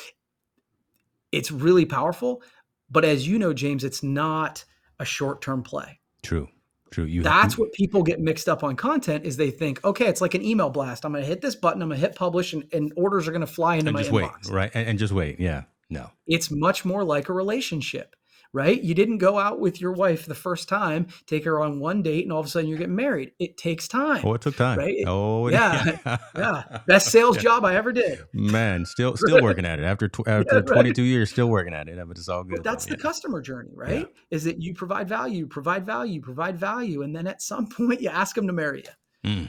it's 1.31 1.51
really 1.51 1.85
powerful, 1.85 2.43
But 2.91 3.05
as 3.05 3.27
you 3.27 3.39
know, 3.41 3.53
James, 3.53 3.83
it's 3.83 4.03
not 4.05 4.65
a 5.01 5.05
short 5.05 5.43
term 5.43 5.63
play. 5.63 6.01
True. 6.23 6.49
True. 6.95 7.07
You 7.07 7.25
That's 7.25 7.59
what 7.59 7.73
people 7.73 8.05
get 8.05 8.21
mixed 8.21 8.49
up 8.49 8.63
on 8.63 8.77
content 8.77 9.27
is 9.27 9.37
they 9.37 9.51
think, 9.51 9.85
okay, 9.85 10.07
it's 10.07 10.21
like 10.21 10.35
an 10.35 10.45
email 10.45 10.71
blast. 10.71 11.05
I'm 11.05 11.11
going 11.11 11.25
to 11.25 11.29
hit 11.29 11.41
this 11.41 11.57
button. 11.57 11.83
I'm 11.83 11.89
going 11.89 12.01
to 12.01 12.07
hit 12.07 12.15
publish, 12.15 12.53
and, 12.53 12.65
and 12.73 12.93
orders 12.95 13.27
are 13.27 13.33
going 13.33 13.41
to 13.41 13.49
fly 13.49 13.75
into 13.75 13.89
and 13.89 13.95
my 13.95 14.03
just 14.03 14.13
inbox. 14.13 14.49
wait, 14.49 14.55
right? 14.55 14.71
And, 14.75 14.91
and 14.91 14.97
just 14.97 15.13
wait. 15.13 15.41
Yeah. 15.41 15.65
No. 15.91 16.13
It's 16.29 16.53
much 16.53 16.85
more 16.85 17.03
like 17.03 17.29
a 17.29 17.33
relationship 17.33 18.15
right? 18.55 18.81
You 18.81 18.95
didn't 18.95 19.19
go 19.19 19.37
out 19.37 19.59
with 19.59 19.81
your 19.81 19.93
wife 19.93 20.27
the 20.27 20.35
first 20.35 20.69
time, 20.69 21.09
take 21.27 21.45
her 21.45 21.61
on 21.61 21.81
one 21.81 22.03
date, 22.03 22.23
and 22.23 22.33
all 22.33 22.39
of 22.39 22.47
a 22.47 22.49
sudden 22.49 22.71
you're 22.71 22.79
getting 22.79 22.95
married. 22.95 23.33
It 23.41 23.59
takes 23.59 23.89
time. 23.89 24.23
Oh, 24.25 24.33
it 24.33 24.41
took 24.41 24.57
time. 24.57 24.79
Right? 24.79 25.03
Oh, 25.07 25.49
yeah, 25.49 26.19
yeah. 26.37 26.79
Best 26.87 27.11
sales 27.11 27.37
yeah. 27.37 27.43
job 27.51 27.65
I 27.65 27.75
ever 27.75 27.93
did. 27.93 28.21
Man, 28.33 28.87
still 28.87 29.17
still 29.17 29.43
working 29.43 29.67
at 29.67 29.81
it 29.81 29.85
after 29.85 30.09
tw- 30.09 30.29
after 30.29 30.55
yeah, 30.55 30.61
right. 30.61 30.67
22 30.67 31.03
years, 31.03 31.31
still 31.31 31.49
working 31.49 31.75
at 31.75 31.89
it. 31.89 31.99
But 32.07 32.17
it's 32.17 32.29
all 32.29 32.45
good. 32.45 32.57
But 32.57 32.65
that's 32.65 32.87
though. 32.87 32.95
the 32.95 33.03
customer 33.03 33.43
journey, 33.43 33.73
right? 33.75 34.01
Yeah. 34.01 34.21
Is 34.31 34.45
that 34.45 34.63
you 34.63 34.73
provide 34.73 35.09
value, 35.09 35.47
provide 35.49 35.85
value, 35.85 36.21
provide 36.21 36.57
value, 36.57 37.03
and 37.03 37.15
then 37.15 37.27
at 37.27 37.43
some 37.43 37.67
point 37.77 38.01
you 38.01 38.09
ask 38.09 38.37
them 38.37 38.47
to 38.47 38.53
marry 38.53 38.85
you. 38.85 39.31
Mm. 39.31 39.49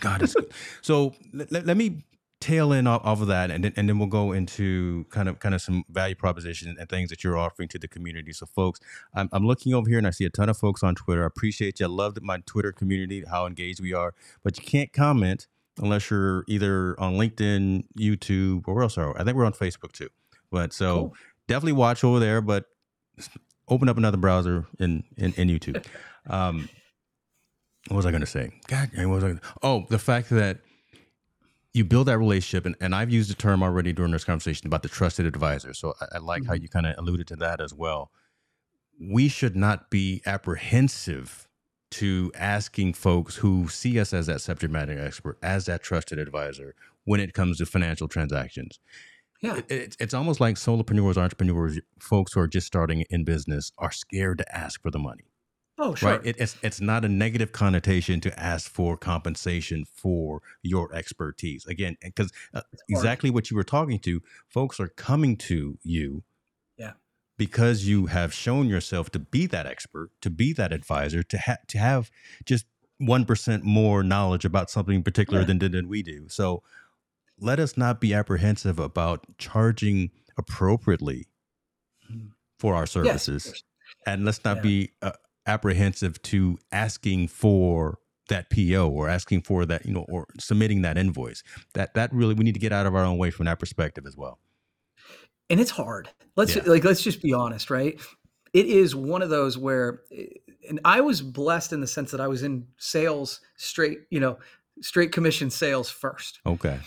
God, 0.00 0.22
it's 0.22 0.32
good. 0.32 0.50
so 0.80 1.14
let, 1.34 1.52
let, 1.52 1.66
let 1.66 1.76
me 1.76 2.04
tail 2.40 2.72
in 2.72 2.86
off, 2.86 3.02
off 3.04 3.20
of 3.20 3.28
that 3.28 3.50
and 3.50 3.64
then, 3.64 3.72
and 3.76 3.88
then 3.88 3.98
we'll 3.98 4.08
go 4.08 4.32
into 4.32 5.04
kind 5.10 5.28
of 5.28 5.38
kind 5.38 5.54
of 5.54 5.60
some 5.60 5.84
value 5.90 6.14
proposition 6.14 6.74
and 6.78 6.88
things 6.88 7.10
that 7.10 7.22
you're 7.22 7.36
offering 7.36 7.68
to 7.68 7.78
the 7.78 7.86
community. 7.86 8.32
So 8.32 8.46
folks 8.46 8.80
I'm, 9.14 9.28
I'm 9.32 9.46
looking 9.46 9.74
over 9.74 9.88
here 9.88 9.98
and 9.98 10.06
i 10.06 10.10
see 10.10 10.24
a 10.24 10.30
ton 10.30 10.48
of 10.48 10.56
folks 10.56 10.82
on 10.82 10.94
twitter. 10.94 11.22
I 11.22 11.26
appreciate 11.26 11.80
you 11.80 11.86
i 11.86 11.88
love 11.88 12.16
my 12.22 12.38
twitter 12.46 12.72
community 12.72 13.24
how 13.30 13.46
engaged 13.46 13.80
we 13.80 13.92
are. 13.92 14.14
But 14.42 14.58
you 14.58 14.64
can't 14.64 14.92
comment 14.92 15.48
unless 15.78 16.10
you're 16.10 16.44
either 16.48 16.98
on 16.98 17.14
linkedin 17.14 17.84
youtube 17.98 18.66
or 18.66 18.82
else 18.82 18.96
are 18.96 19.18
i 19.20 19.24
think 19.24 19.36
we're 19.36 19.44
on 19.46 19.52
facebook 19.52 19.92
too. 19.92 20.08
But 20.50 20.72
so 20.72 20.94
cool. 20.94 21.14
definitely 21.46 21.72
watch 21.72 22.02
over 22.04 22.18
there 22.18 22.40
but 22.40 22.64
open 23.68 23.88
up 23.88 23.98
another 23.98 24.16
browser 24.16 24.66
in 24.78 25.04
in, 25.16 25.34
in 25.34 25.48
youtube. 25.48 25.84
Um 26.28 26.68
what 27.88 27.96
was 27.96 28.06
i 28.06 28.10
going 28.10 28.20
to 28.20 28.26
say? 28.26 28.52
God 28.68 28.90
what 28.94 29.08
was 29.08 29.24
I 29.24 29.28
gonna, 29.28 29.40
oh 29.62 29.86
the 29.88 29.98
fact 29.98 30.28
that 30.30 30.58
you 31.72 31.84
build 31.84 32.08
that 32.08 32.18
relationship 32.18 32.66
and, 32.66 32.76
and 32.80 32.94
i've 32.94 33.10
used 33.10 33.30
the 33.30 33.34
term 33.34 33.62
already 33.62 33.92
during 33.92 34.12
this 34.12 34.24
conversation 34.24 34.66
about 34.66 34.82
the 34.82 34.88
trusted 34.88 35.26
advisor 35.26 35.74
so 35.74 35.94
i, 36.00 36.16
I 36.16 36.18
like 36.18 36.42
mm-hmm. 36.42 36.48
how 36.48 36.54
you 36.54 36.68
kind 36.68 36.86
of 36.86 36.94
alluded 36.98 37.26
to 37.28 37.36
that 37.36 37.60
as 37.60 37.74
well 37.74 38.10
we 39.00 39.28
should 39.28 39.56
not 39.56 39.90
be 39.90 40.22
apprehensive 40.26 41.48
to 41.92 42.30
asking 42.34 42.94
folks 42.94 43.36
who 43.36 43.66
see 43.68 43.98
us 43.98 44.12
as 44.12 44.26
that 44.26 44.40
subject 44.40 44.72
matter 44.72 44.98
expert 44.98 45.38
as 45.42 45.66
that 45.66 45.82
trusted 45.82 46.18
advisor 46.18 46.74
when 47.04 47.18
it 47.20 47.34
comes 47.34 47.58
to 47.58 47.66
financial 47.66 48.08
transactions 48.08 48.78
yeah. 49.42 49.56
It, 49.56 49.70
it, 49.70 49.96
it's 49.98 50.14
almost 50.14 50.40
like 50.40 50.56
solopreneurs, 50.56 51.16
entrepreneurs, 51.16 51.78
folks 51.98 52.34
who 52.34 52.40
are 52.40 52.48
just 52.48 52.66
starting 52.66 53.04
in 53.10 53.24
business 53.24 53.72
are 53.78 53.90
scared 53.90 54.38
to 54.38 54.56
ask 54.56 54.82
for 54.82 54.90
the 54.90 54.98
money. 54.98 55.29
Oh, 55.82 55.94
sure. 55.94 56.10
Right. 56.10 56.26
It, 56.26 56.36
it's 56.38 56.56
it's 56.62 56.80
not 56.80 57.06
a 57.06 57.08
negative 57.08 57.52
connotation 57.52 58.20
to 58.20 58.38
ask 58.38 58.70
for 58.70 58.98
compensation 58.98 59.86
for 59.86 60.42
your 60.62 60.94
expertise. 60.94 61.64
Again, 61.66 61.96
because 62.02 62.30
uh, 62.52 62.60
exactly 62.88 63.30
what 63.30 63.50
you 63.50 63.56
were 63.56 63.64
talking 63.64 63.98
to, 64.00 64.20
folks 64.46 64.78
are 64.78 64.88
coming 64.88 65.38
to 65.38 65.78
you. 65.82 66.22
Yeah. 66.76 66.92
Because 67.38 67.88
you 67.88 68.06
have 68.06 68.34
shown 68.34 68.68
yourself 68.68 69.08
to 69.12 69.18
be 69.18 69.46
that 69.46 69.64
expert, 69.64 70.10
to 70.20 70.28
be 70.28 70.52
that 70.52 70.70
advisor, 70.70 71.22
to 71.22 71.38
have 71.38 71.66
to 71.68 71.78
have 71.78 72.10
just 72.44 72.66
one 72.98 73.24
percent 73.24 73.64
more 73.64 74.02
knowledge 74.02 74.44
about 74.44 74.68
something 74.68 75.02
particular 75.02 75.40
yeah. 75.40 75.46
than 75.46 75.58
than 75.72 75.88
we 75.88 76.02
do. 76.02 76.28
So 76.28 76.62
let 77.38 77.58
us 77.58 77.78
not 77.78 78.02
be 78.02 78.12
apprehensive 78.12 78.78
about 78.78 79.24
charging 79.38 80.10
appropriately 80.36 81.28
mm-hmm. 82.12 82.26
for 82.58 82.74
our 82.74 82.84
services. 82.84 83.46
Yes, 83.46 83.62
and 84.06 84.26
let's 84.26 84.44
not 84.44 84.58
yeah. 84.58 84.62
be 84.62 84.90
uh, 85.00 85.12
apprehensive 85.46 86.20
to 86.22 86.58
asking 86.72 87.28
for 87.28 87.98
that 88.28 88.48
PO 88.50 88.88
or 88.88 89.08
asking 89.08 89.42
for 89.42 89.66
that, 89.66 89.84
you 89.84 89.92
know, 89.92 90.06
or 90.08 90.26
submitting 90.38 90.82
that 90.82 90.96
invoice. 90.96 91.42
That 91.74 91.94
that 91.94 92.12
really 92.12 92.34
we 92.34 92.44
need 92.44 92.54
to 92.54 92.60
get 92.60 92.72
out 92.72 92.86
of 92.86 92.94
our 92.94 93.04
own 93.04 93.18
way 93.18 93.30
from 93.30 93.46
that 93.46 93.58
perspective 93.58 94.06
as 94.06 94.16
well. 94.16 94.38
And 95.50 95.60
it's 95.60 95.70
hard. 95.70 96.08
Let's 96.36 96.56
yeah. 96.56 96.62
like 96.64 96.84
let's 96.84 97.02
just 97.02 97.22
be 97.22 97.34
honest, 97.34 97.70
right? 97.70 98.00
It 98.52 98.66
is 98.66 98.96
one 98.96 99.22
of 99.22 99.30
those 99.30 99.58
where 99.58 100.02
and 100.68 100.80
I 100.84 101.00
was 101.00 101.20
blessed 101.20 101.72
in 101.72 101.80
the 101.80 101.86
sense 101.86 102.10
that 102.12 102.20
I 102.20 102.28
was 102.28 102.42
in 102.42 102.66
sales 102.78 103.40
straight, 103.56 104.00
you 104.10 104.20
know, 104.20 104.38
straight 104.80 105.12
commission 105.12 105.50
sales 105.50 105.90
first. 105.90 106.40
Okay. 106.46 106.78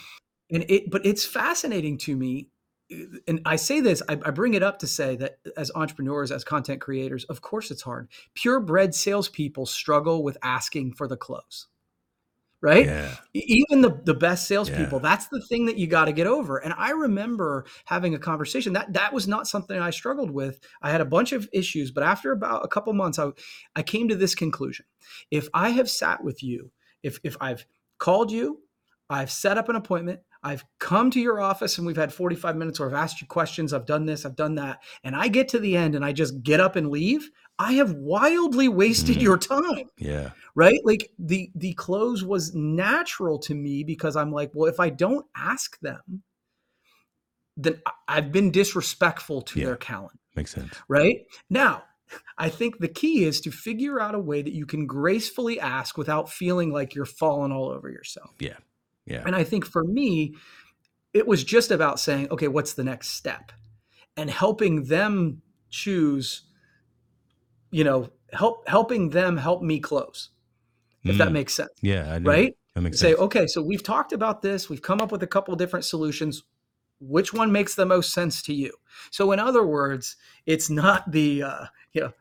And 0.49 0.65
it 0.69 0.89
but 0.89 1.05
it's 1.05 1.25
fascinating 1.25 1.97
to 1.99 2.15
me 2.15 2.49
and 3.27 3.41
I 3.45 3.55
say 3.55 3.79
this, 3.79 4.01
I, 4.07 4.13
I, 4.13 4.31
bring 4.31 4.53
it 4.53 4.63
up 4.63 4.79
to 4.79 4.87
say 4.87 5.15
that 5.17 5.37
as 5.57 5.71
entrepreneurs, 5.75 6.31
as 6.31 6.43
content 6.43 6.81
creators, 6.81 7.23
of 7.25 7.41
course 7.41 7.71
it's 7.71 7.81
hard. 7.81 8.09
Purebred 8.35 8.93
salespeople 8.93 9.65
struggle 9.65 10.23
with 10.23 10.37
asking 10.43 10.93
for 10.93 11.07
the 11.07 11.17
close, 11.17 11.67
right? 12.61 12.85
Yeah. 12.85 13.15
Even 13.33 13.81
the, 13.81 14.01
the 14.03 14.13
best 14.13 14.47
salespeople, 14.47 14.99
yeah. 14.99 15.09
that's 15.09 15.27
the 15.27 15.41
thing 15.49 15.65
that 15.67 15.77
you 15.77 15.87
got 15.87 16.05
to 16.05 16.11
get 16.13 16.27
over. 16.27 16.57
And 16.57 16.73
I 16.77 16.91
remember 16.91 17.65
having 17.85 18.15
a 18.15 18.19
conversation 18.19 18.73
that 18.73 18.93
that 18.93 19.13
was 19.13 19.27
not 19.27 19.47
something 19.47 19.79
I 19.79 19.89
struggled 19.89 20.31
with. 20.31 20.59
I 20.81 20.91
had 20.91 21.01
a 21.01 21.05
bunch 21.05 21.31
of 21.31 21.47
issues, 21.53 21.91
but 21.91 22.03
after 22.03 22.31
about 22.31 22.65
a 22.65 22.67
couple 22.67 22.93
months, 22.93 23.19
I, 23.19 23.29
I 23.75 23.83
came 23.83 24.07
to 24.09 24.15
this 24.15 24.35
conclusion. 24.35 24.85
If 25.31 25.47
I 25.53 25.69
have 25.69 25.89
sat 25.89 26.23
with 26.23 26.43
you, 26.43 26.71
if, 27.01 27.19
if 27.23 27.37
I've 27.41 27.65
called 27.97 28.31
you, 28.31 28.59
I've 29.09 29.31
set 29.31 29.57
up 29.57 29.69
an 29.69 29.75
appointment, 29.75 30.21
I've 30.43 30.65
come 30.79 31.09
to 31.11 31.21
your 31.21 31.39
office 31.39 31.77
and 31.77 31.87
we've 31.87 31.95
had 31.95 32.13
45 32.13 32.57
minutes 32.57 32.79
or 32.79 32.87
I've 32.87 32.93
asked 32.93 33.21
you 33.21 33.27
questions. 33.27 33.73
I've 33.73 33.85
done 33.85 34.05
this, 34.05 34.25
I've 34.25 34.35
done 34.35 34.55
that. 34.55 34.83
And 35.03 35.15
I 35.15 35.29
get 35.29 35.47
to 35.49 35.59
the 35.59 35.77
end 35.77 35.95
and 35.95 36.03
I 36.03 36.11
just 36.11 36.43
get 36.43 36.59
up 36.59 36.75
and 36.75 36.89
leave. 36.89 37.29
I 37.59 37.73
have 37.73 37.93
wildly 37.93 38.67
wasted 38.67 39.17
mm. 39.17 39.21
your 39.21 39.37
time. 39.37 39.89
Yeah. 39.97 40.31
Right? 40.55 40.79
Like 40.83 41.11
the 41.17 41.49
the 41.55 41.73
close 41.73 42.23
was 42.23 42.53
natural 42.53 43.39
to 43.39 43.55
me 43.55 43.83
because 43.83 44.15
I'm 44.15 44.31
like, 44.31 44.51
well, 44.53 44.69
if 44.69 44.79
I 44.79 44.89
don't 44.89 45.25
ask 45.35 45.79
them, 45.79 46.23
then 47.55 47.81
I've 48.07 48.31
been 48.31 48.51
disrespectful 48.51 49.43
to 49.43 49.59
yeah. 49.59 49.65
their 49.67 49.75
calendar. 49.77 50.19
Makes 50.35 50.51
sense. 50.51 50.73
Right? 50.87 51.25
Now, 51.49 51.83
I 52.37 52.49
think 52.49 52.79
the 52.79 52.87
key 52.87 53.23
is 53.23 53.39
to 53.41 53.51
figure 53.51 53.99
out 53.99 54.15
a 54.15 54.19
way 54.19 54.41
that 54.41 54.53
you 54.53 54.65
can 54.65 54.85
gracefully 54.85 55.59
ask 55.59 55.97
without 55.97 56.29
feeling 56.29 56.71
like 56.71 56.95
you're 56.95 57.05
falling 57.05 57.51
all 57.51 57.69
over 57.69 57.89
yourself. 57.89 58.31
Yeah. 58.39 58.57
Yeah. 59.05 59.23
And 59.25 59.35
I 59.35 59.43
think 59.43 59.65
for 59.65 59.83
me, 59.83 60.35
it 61.13 61.27
was 61.27 61.43
just 61.43 61.71
about 61.71 61.99
saying, 61.99 62.29
okay, 62.31 62.47
what's 62.47 62.73
the 62.73 62.83
next 62.83 63.09
step? 63.09 63.51
And 64.17 64.29
helping 64.29 64.85
them 64.85 65.41
choose, 65.69 66.43
you 67.71 67.83
know, 67.83 68.09
help 68.31 68.67
helping 68.67 69.09
them 69.09 69.37
help 69.37 69.61
me 69.61 69.79
close. 69.79 70.29
If 71.03 71.15
mm. 71.15 71.17
that 71.17 71.31
makes 71.31 71.53
sense. 71.53 71.71
Yeah. 71.81 72.19
Right? 72.21 72.55
That 72.75 72.81
makes 72.81 72.99
Say, 72.99 73.09
sense. 73.09 73.19
okay, 73.19 73.47
so 73.47 73.61
we've 73.61 73.83
talked 73.83 74.13
about 74.13 74.41
this, 74.41 74.69
we've 74.69 74.81
come 74.81 75.01
up 75.01 75.11
with 75.11 75.21
a 75.21 75.27
couple 75.27 75.55
different 75.55 75.85
solutions. 75.85 76.43
Which 76.99 77.33
one 77.33 77.51
makes 77.51 77.75
the 77.75 77.85
most 77.85 78.13
sense 78.13 78.41
to 78.43 78.53
you? 78.53 78.71
So 79.11 79.31
in 79.33 79.39
other 79.39 79.65
words, 79.65 80.15
it's 80.45 80.69
not 80.69 81.11
the 81.11 81.43
uh, 81.43 81.65
you 81.91 82.01
know, 82.01 82.13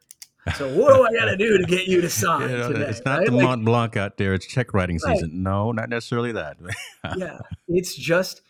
so 0.57 0.69
what 0.75 0.95
do 0.95 1.05
I 1.05 1.13
got 1.13 1.31
to 1.31 1.37
do 1.37 1.59
to 1.59 1.65
get 1.65 1.87
you 1.87 2.01
to 2.01 2.11
sign? 2.11 2.51
You 2.51 2.57
know, 2.57 2.73
today, 2.73 2.89
it's 2.89 3.05
not 3.05 3.19
right? 3.19 3.27
the 3.27 3.33
like, 3.33 3.45
Mont 3.45 3.65
Blanc 3.65 3.97
out 3.97 4.17
there. 4.17 4.35
It's 4.35 4.47
check 4.47 4.75
writing 4.75 4.99
season. 4.99 5.31
Right. 5.31 5.33
No, 5.33 5.73
not 5.73 5.89
necessarily 5.89 6.33
that. 6.33 6.57
yeah, 7.17 7.39
it's 7.69 7.95
just 7.95 8.43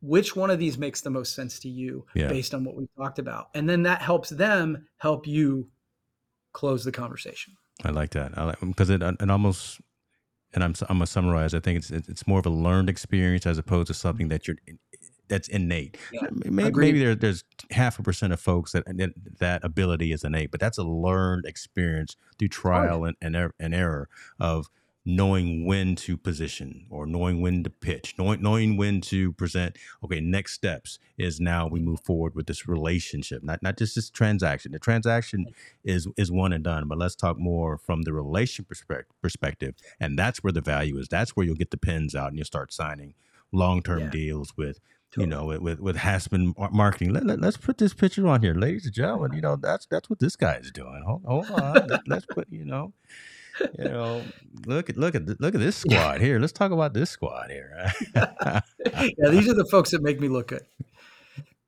which 0.00 0.36
one 0.36 0.50
of 0.50 0.58
these 0.58 0.78
makes 0.78 1.00
the 1.00 1.10
most 1.10 1.34
sense 1.34 1.58
to 1.60 1.68
you 1.68 2.06
yeah. 2.14 2.28
based 2.28 2.54
on 2.54 2.64
what 2.64 2.76
we 2.76 2.88
talked 2.96 3.18
about, 3.18 3.48
and 3.54 3.68
then 3.68 3.82
that 3.84 4.02
helps 4.02 4.30
them 4.30 4.86
help 4.98 5.26
you 5.26 5.68
close 6.52 6.84
the 6.84 6.92
conversation. 6.92 7.54
I 7.84 7.90
like 7.90 8.10
that. 8.10 8.36
I 8.36 8.44
like 8.44 8.60
because 8.60 8.90
it 8.90 9.02
it 9.02 9.30
almost 9.30 9.80
and 10.54 10.64
I'm 10.64 10.74
I'm 10.88 10.98
gonna 10.98 11.06
summarize. 11.06 11.54
I 11.54 11.60
think 11.60 11.78
it's 11.78 11.90
it's 11.90 12.26
more 12.26 12.38
of 12.38 12.46
a 12.46 12.50
learned 12.50 12.88
experience 12.88 13.46
as 13.46 13.58
opposed 13.58 13.88
to 13.88 13.94
something 13.94 14.28
that 14.28 14.48
you're 14.48 14.56
that's 15.28 15.48
innate. 15.48 15.96
Yeah, 16.12 16.28
maybe, 16.32 16.78
maybe 16.78 16.98
there, 16.98 17.14
there's 17.14 17.44
half 17.70 17.98
a 17.98 18.02
percent 18.02 18.32
of 18.32 18.40
folks 18.40 18.72
that 18.72 18.84
that 19.38 19.64
ability 19.64 20.12
is 20.12 20.24
innate, 20.24 20.50
but 20.50 20.60
that's 20.60 20.78
a 20.78 20.84
learned 20.84 21.44
experience 21.46 22.16
through 22.38 22.48
trial 22.48 23.04
and, 23.04 23.16
and, 23.20 23.36
er, 23.36 23.54
and 23.60 23.74
error 23.74 24.08
of 24.40 24.68
knowing 25.04 25.64
when 25.64 25.96
to 25.96 26.18
position 26.18 26.84
or 26.90 27.06
knowing 27.06 27.40
when 27.40 27.64
to 27.64 27.70
pitch, 27.70 28.14
knowing 28.18 28.42
knowing 28.42 28.76
when 28.76 29.00
to 29.00 29.32
present. 29.32 29.76
Okay, 30.04 30.20
next 30.20 30.52
steps 30.52 30.98
is 31.16 31.40
now 31.40 31.66
we 31.66 31.80
move 31.80 32.00
forward 32.00 32.34
with 32.34 32.46
this 32.46 32.68
relationship, 32.68 33.42
not 33.42 33.62
not 33.62 33.78
just 33.78 33.94
this 33.94 34.10
transaction. 34.10 34.72
The 34.72 34.78
transaction 34.78 35.46
is 35.84 36.06
is 36.16 36.30
one 36.30 36.52
and 36.52 36.64
done, 36.64 36.88
but 36.88 36.98
let's 36.98 37.16
talk 37.16 37.38
more 37.38 37.78
from 37.78 38.02
the 38.02 38.12
relation 38.12 38.64
perspective 38.64 39.14
perspective, 39.22 39.74
and 39.98 40.18
that's 40.18 40.42
where 40.42 40.52
the 40.52 40.60
value 40.60 40.98
is. 40.98 41.08
That's 41.08 41.30
where 41.30 41.46
you'll 41.46 41.56
get 41.56 41.70
the 41.70 41.78
pins 41.78 42.14
out 42.14 42.28
and 42.28 42.36
you'll 42.36 42.44
start 42.44 42.72
signing 42.72 43.14
long 43.52 43.82
term 43.82 44.00
yeah. 44.00 44.10
deals 44.10 44.56
with 44.56 44.80
Totally. 45.10 45.24
You 45.24 45.30
know, 45.30 45.46
with 45.46 45.60
with, 45.60 45.80
with 45.80 45.96
marketing. 46.72 47.12
Let, 47.14 47.24
let, 47.24 47.42
us 47.42 47.56
put 47.56 47.78
this 47.78 47.94
picture 47.94 48.26
on 48.28 48.42
here, 48.42 48.54
ladies 48.54 48.84
and 48.84 48.94
gentlemen. 48.94 49.32
You 49.32 49.40
know, 49.40 49.56
that's 49.56 49.86
that's 49.86 50.10
what 50.10 50.18
this 50.18 50.36
guy 50.36 50.56
is 50.56 50.70
doing. 50.70 51.02
Hold, 51.06 51.24
hold 51.24 51.50
on, 51.50 51.88
let, 52.06 52.18
us 52.18 52.26
put 52.26 52.46
you 52.50 52.66
know, 52.66 52.92
you 53.78 53.84
know, 53.84 54.22
look 54.66 54.90
at 54.90 54.98
look 54.98 55.14
at 55.14 55.40
look 55.40 55.54
at 55.54 55.60
this 55.60 55.76
squad 55.76 56.20
here. 56.20 56.38
Let's 56.38 56.52
talk 56.52 56.72
about 56.72 56.92
this 56.92 57.08
squad 57.08 57.50
here. 57.50 57.90
yeah, 58.14 58.60
these 59.30 59.48
are 59.48 59.54
the 59.54 59.66
folks 59.70 59.92
that 59.92 60.02
make 60.02 60.20
me 60.20 60.28
look 60.28 60.48
good. 60.48 60.66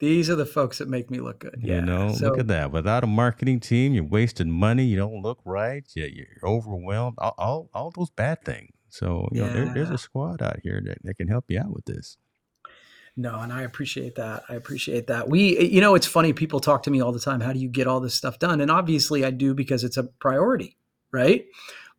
These 0.01 0.30
are 0.30 0.36
the 0.36 0.47
folks 0.47 0.78
that 0.78 0.88
make 0.88 1.11
me 1.11 1.20
look 1.20 1.41
good. 1.41 1.57
Yeah. 1.61 1.66
You 1.66 1.74
Yeah. 1.80 1.84
know, 1.84 2.16
look 2.20 2.38
at 2.38 2.49
that. 2.49 2.72
Without 2.72 3.05
a 3.05 3.07
marketing 3.07 3.61
team, 3.61 3.93
you're 3.93 4.05
wasting 4.05 4.51
money. 4.51 4.84
You 4.84 4.97
don't 4.97 5.20
look 5.22 5.41
right. 5.45 5.84
You, 5.95 6.05
you're 6.07 6.26
overwhelmed. 6.43 7.16
All, 7.18 7.34
all, 7.36 7.70
all 7.74 7.91
those 7.95 8.09
bad 8.11 8.43
things. 8.43 8.70
So, 8.88 9.28
you 9.30 9.43
know, 9.43 9.53
there, 9.53 9.66
there's 9.74 9.91
a 9.91 9.99
squad 9.99 10.41
out 10.41 10.61
here 10.62 10.80
that, 10.84 10.99
that 11.05 11.14
can 11.18 11.28
help 11.28 11.45
you 11.49 11.61
out 11.61 11.70
with 11.72 11.84
this. 11.84 12.16
No, 13.20 13.38
and 13.40 13.52
I 13.52 13.62
appreciate 13.62 14.14
that. 14.14 14.44
I 14.48 14.54
appreciate 14.54 15.08
that. 15.08 15.28
We, 15.28 15.68
you 15.68 15.82
know, 15.82 15.94
it's 15.94 16.06
funny. 16.06 16.32
People 16.32 16.58
talk 16.58 16.82
to 16.84 16.90
me 16.90 17.02
all 17.02 17.12
the 17.12 17.20
time. 17.20 17.42
How 17.42 17.52
do 17.52 17.58
you 17.58 17.68
get 17.68 17.86
all 17.86 18.00
this 18.00 18.14
stuff 18.14 18.38
done? 18.38 18.62
And 18.62 18.70
obviously, 18.70 19.26
I 19.26 19.30
do 19.30 19.52
because 19.52 19.84
it's 19.84 19.98
a 19.98 20.04
priority, 20.04 20.78
right? 21.12 21.44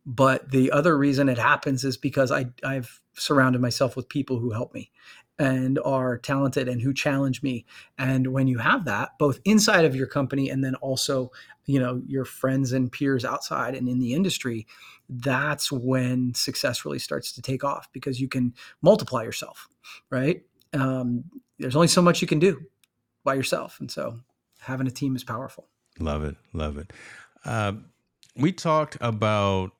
But 0.04 0.50
the 0.50 0.72
other 0.72 0.98
reason 0.98 1.28
it 1.28 1.38
happens 1.38 1.84
is 1.84 1.96
because 1.96 2.32
I, 2.32 2.46
I've 2.64 3.00
surrounded 3.12 3.60
myself 3.60 3.94
with 3.94 4.08
people 4.08 4.40
who 4.40 4.50
help 4.50 4.74
me 4.74 4.90
and 5.38 5.78
are 5.84 6.18
talented 6.18 6.66
and 6.66 6.82
who 6.82 6.92
challenge 6.92 7.40
me. 7.40 7.66
And 7.98 8.32
when 8.32 8.48
you 8.48 8.58
have 8.58 8.84
that, 8.86 9.10
both 9.20 9.38
inside 9.44 9.84
of 9.84 9.94
your 9.94 10.08
company 10.08 10.50
and 10.50 10.64
then 10.64 10.74
also, 10.76 11.30
you 11.66 11.78
know, 11.78 12.02
your 12.04 12.24
friends 12.24 12.72
and 12.72 12.90
peers 12.90 13.24
outside 13.24 13.76
and 13.76 13.88
in 13.88 14.00
the 14.00 14.12
industry, 14.12 14.66
that's 15.08 15.70
when 15.70 16.34
success 16.34 16.84
really 16.84 16.98
starts 16.98 17.30
to 17.34 17.42
take 17.42 17.62
off 17.62 17.88
because 17.92 18.20
you 18.20 18.26
can 18.26 18.54
multiply 18.82 19.22
yourself, 19.22 19.68
right? 20.10 20.42
Um, 20.72 21.24
there's 21.58 21.76
only 21.76 21.88
so 21.88 22.02
much 22.02 22.20
you 22.22 22.28
can 22.28 22.38
do 22.38 22.60
by 23.24 23.34
yourself. 23.34 23.78
And 23.80 23.90
so 23.90 24.18
having 24.60 24.86
a 24.86 24.90
team 24.90 25.14
is 25.16 25.24
powerful. 25.24 25.68
Love 25.98 26.24
it. 26.24 26.36
Love 26.52 26.78
it. 26.78 26.92
Uh, 27.44 27.72
we 28.36 28.52
talked 28.52 28.96
about 29.00 29.72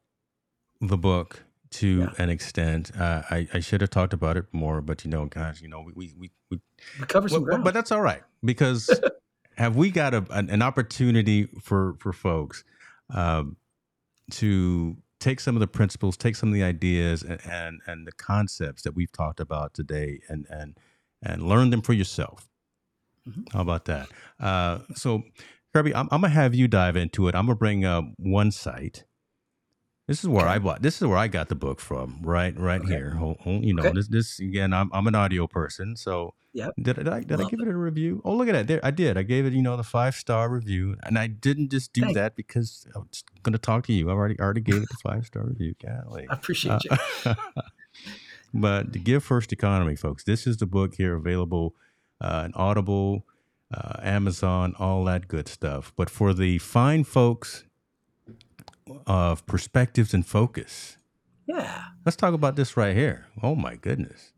the 0.80 0.98
book 0.98 1.42
to 1.70 2.00
Yeah. 2.00 2.10
an 2.18 2.28
extent. 2.28 2.90
Uh, 2.98 3.22
I, 3.30 3.48
I 3.54 3.60
should 3.60 3.80
have 3.80 3.90
talked 3.90 4.12
about 4.12 4.36
it 4.36 4.44
more, 4.52 4.82
but 4.82 5.04
you 5.04 5.10
know, 5.10 5.24
gosh, 5.26 5.62
you 5.62 5.68
know, 5.68 5.80
we, 5.80 5.92
we, 5.94 6.12
we, 6.18 6.30
we 6.50 6.60
We 7.00 7.06
cover 7.06 7.28
some 7.28 7.42
well, 7.42 7.46
ground. 7.46 7.64
but 7.64 7.72
that's 7.74 7.90
all 7.90 8.02
right 8.02 8.22
because 8.44 8.90
have 9.56 9.74
we 9.76 9.90
got 9.90 10.12
a, 10.12 10.26
an, 10.30 10.50
an 10.50 10.60
opportunity 10.60 11.46
for, 11.62 11.94
for 11.98 12.12
folks 12.12 12.62
um, 13.10 13.56
to 14.32 14.96
take 15.22 15.40
some 15.40 15.56
of 15.56 15.60
the 15.60 15.66
principles, 15.68 16.16
take 16.16 16.34
some 16.36 16.48
of 16.48 16.54
the 16.54 16.62
ideas 16.64 17.22
and, 17.22 17.40
and, 17.48 17.80
and 17.86 18.06
the 18.06 18.12
concepts 18.12 18.82
that 18.82 18.94
we've 18.94 19.12
talked 19.12 19.40
about 19.40 19.72
today 19.72 20.20
and, 20.28 20.46
and, 20.50 20.76
and 21.22 21.42
learn 21.42 21.70
them 21.70 21.80
for 21.80 21.92
yourself. 21.92 22.50
Mhm. 23.28 23.52
How 23.52 23.60
about 23.60 23.84
that? 23.84 24.08
Uh, 24.40 24.80
so, 24.94 25.22
Kirby, 25.72 25.94
I'm, 25.94 26.08
I'm 26.10 26.20
gonna 26.22 26.28
have 26.34 26.54
you 26.54 26.66
dive 26.66 26.96
into 26.96 27.28
it. 27.28 27.36
I'm 27.36 27.46
gonna 27.46 27.54
bring 27.56 27.84
up 27.84 28.04
one 28.18 28.50
site. 28.50 29.04
This 30.08 30.20
is 30.22 30.28
where. 30.28 30.46
I 30.46 30.58
bought. 30.58 30.82
This 30.82 31.00
is 31.00 31.06
where 31.06 31.16
I 31.18 31.28
got 31.28 31.48
the 31.48 31.54
book 31.54 31.78
from. 31.80 32.18
Right, 32.22 32.58
right 32.58 32.80
Okay. 32.80 32.92
here. 32.92 33.10
Hold- 33.10 33.38
hold- 33.40 33.64
you 33.64 33.72
know, 33.74 33.82
Okay. 33.84 33.92
this, 33.94 34.08
this 34.08 34.40
again. 34.40 34.72
I'm, 34.72 34.90
I'm 34.92 35.06
an 35.06 35.14
audio 35.14 35.46
person, 35.46 35.94
so 35.96 36.34
yeah. 36.52 36.70
did, 36.80 36.96
did 36.96 37.08
I 37.08 37.20
did 37.20 37.40
I 37.40 37.44
give 37.44 37.60
it 37.60 37.68
a 37.68 37.76
review? 37.76 38.20
Oh, 38.24 38.34
look 38.34 38.48
at 38.48 38.52
that! 38.52 38.66
There, 38.66 38.80
I 38.84 38.90
did. 38.90 39.16
I 39.16 39.22
gave 39.22 39.46
it, 39.46 39.52
you 39.52 39.62
know, 39.62 39.76
the 39.76 39.84
five 39.84 40.14
star 40.16 40.48
review, 40.50 40.96
and 41.04 41.16
I 41.18 41.28
didn't 41.28 41.70
just 41.70 41.92
do 41.92 42.00
Thank 42.02 42.14
that 42.16 42.34
because 42.34 42.84
I 42.94 42.98
was 42.98 43.22
going 43.44 43.52
to 43.52 43.58
talk 43.58 43.86
to 43.86 43.92
you. 43.92 44.10
I 44.10 44.12
already 44.12 44.38
already 44.40 44.60
gave 44.60 44.82
it 44.82 44.88
the 44.88 44.96
five 45.02 45.24
star 45.26 45.44
review. 45.44 45.74
Golly. 45.80 46.26
I 46.28 46.34
appreciate 46.34 46.82
you. 46.84 46.90
Uh, 47.24 47.34
but 48.54 48.92
the 48.92 48.98
Give 48.98 49.22
First 49.22 49.52
Economy, 49.52 49.94
folks, 49.96 50.24
this 50.24 50.46
is 50.48 50.56
the 50.56 50.66
book 50.66 50.96
here 50.96 51.14
available 51.14 51.74
uh, 52.20 52.42
in 52.46 52.52
Audible, 52.54 53.24
uh, 53.72 54.00
Amazon, 54.02 54.74
all 54.80 55.04
that 55.04 55.28
good 55.28 55.48
stuff. 55.48 55.92
But 55.96 56.10
for 56.10 56.34
the 56.34 56.58
fine 56.58 57.04
folks 57.04 57.64
of 59.06 59.44
Perspectives 59.46 60.14
IN 60.14 60.22
Focus, 60.22 60.96
Yeah. 61.46 61.82
let's 62.04 62.16
talk 62.16 62.34
about 62.34 62.56
this 62.56 62.76
right 62.76 62.94
here. 62.96 63.26
Oh 63.42 63.54
my 63.54 63.76
goodness. 63.76 64.32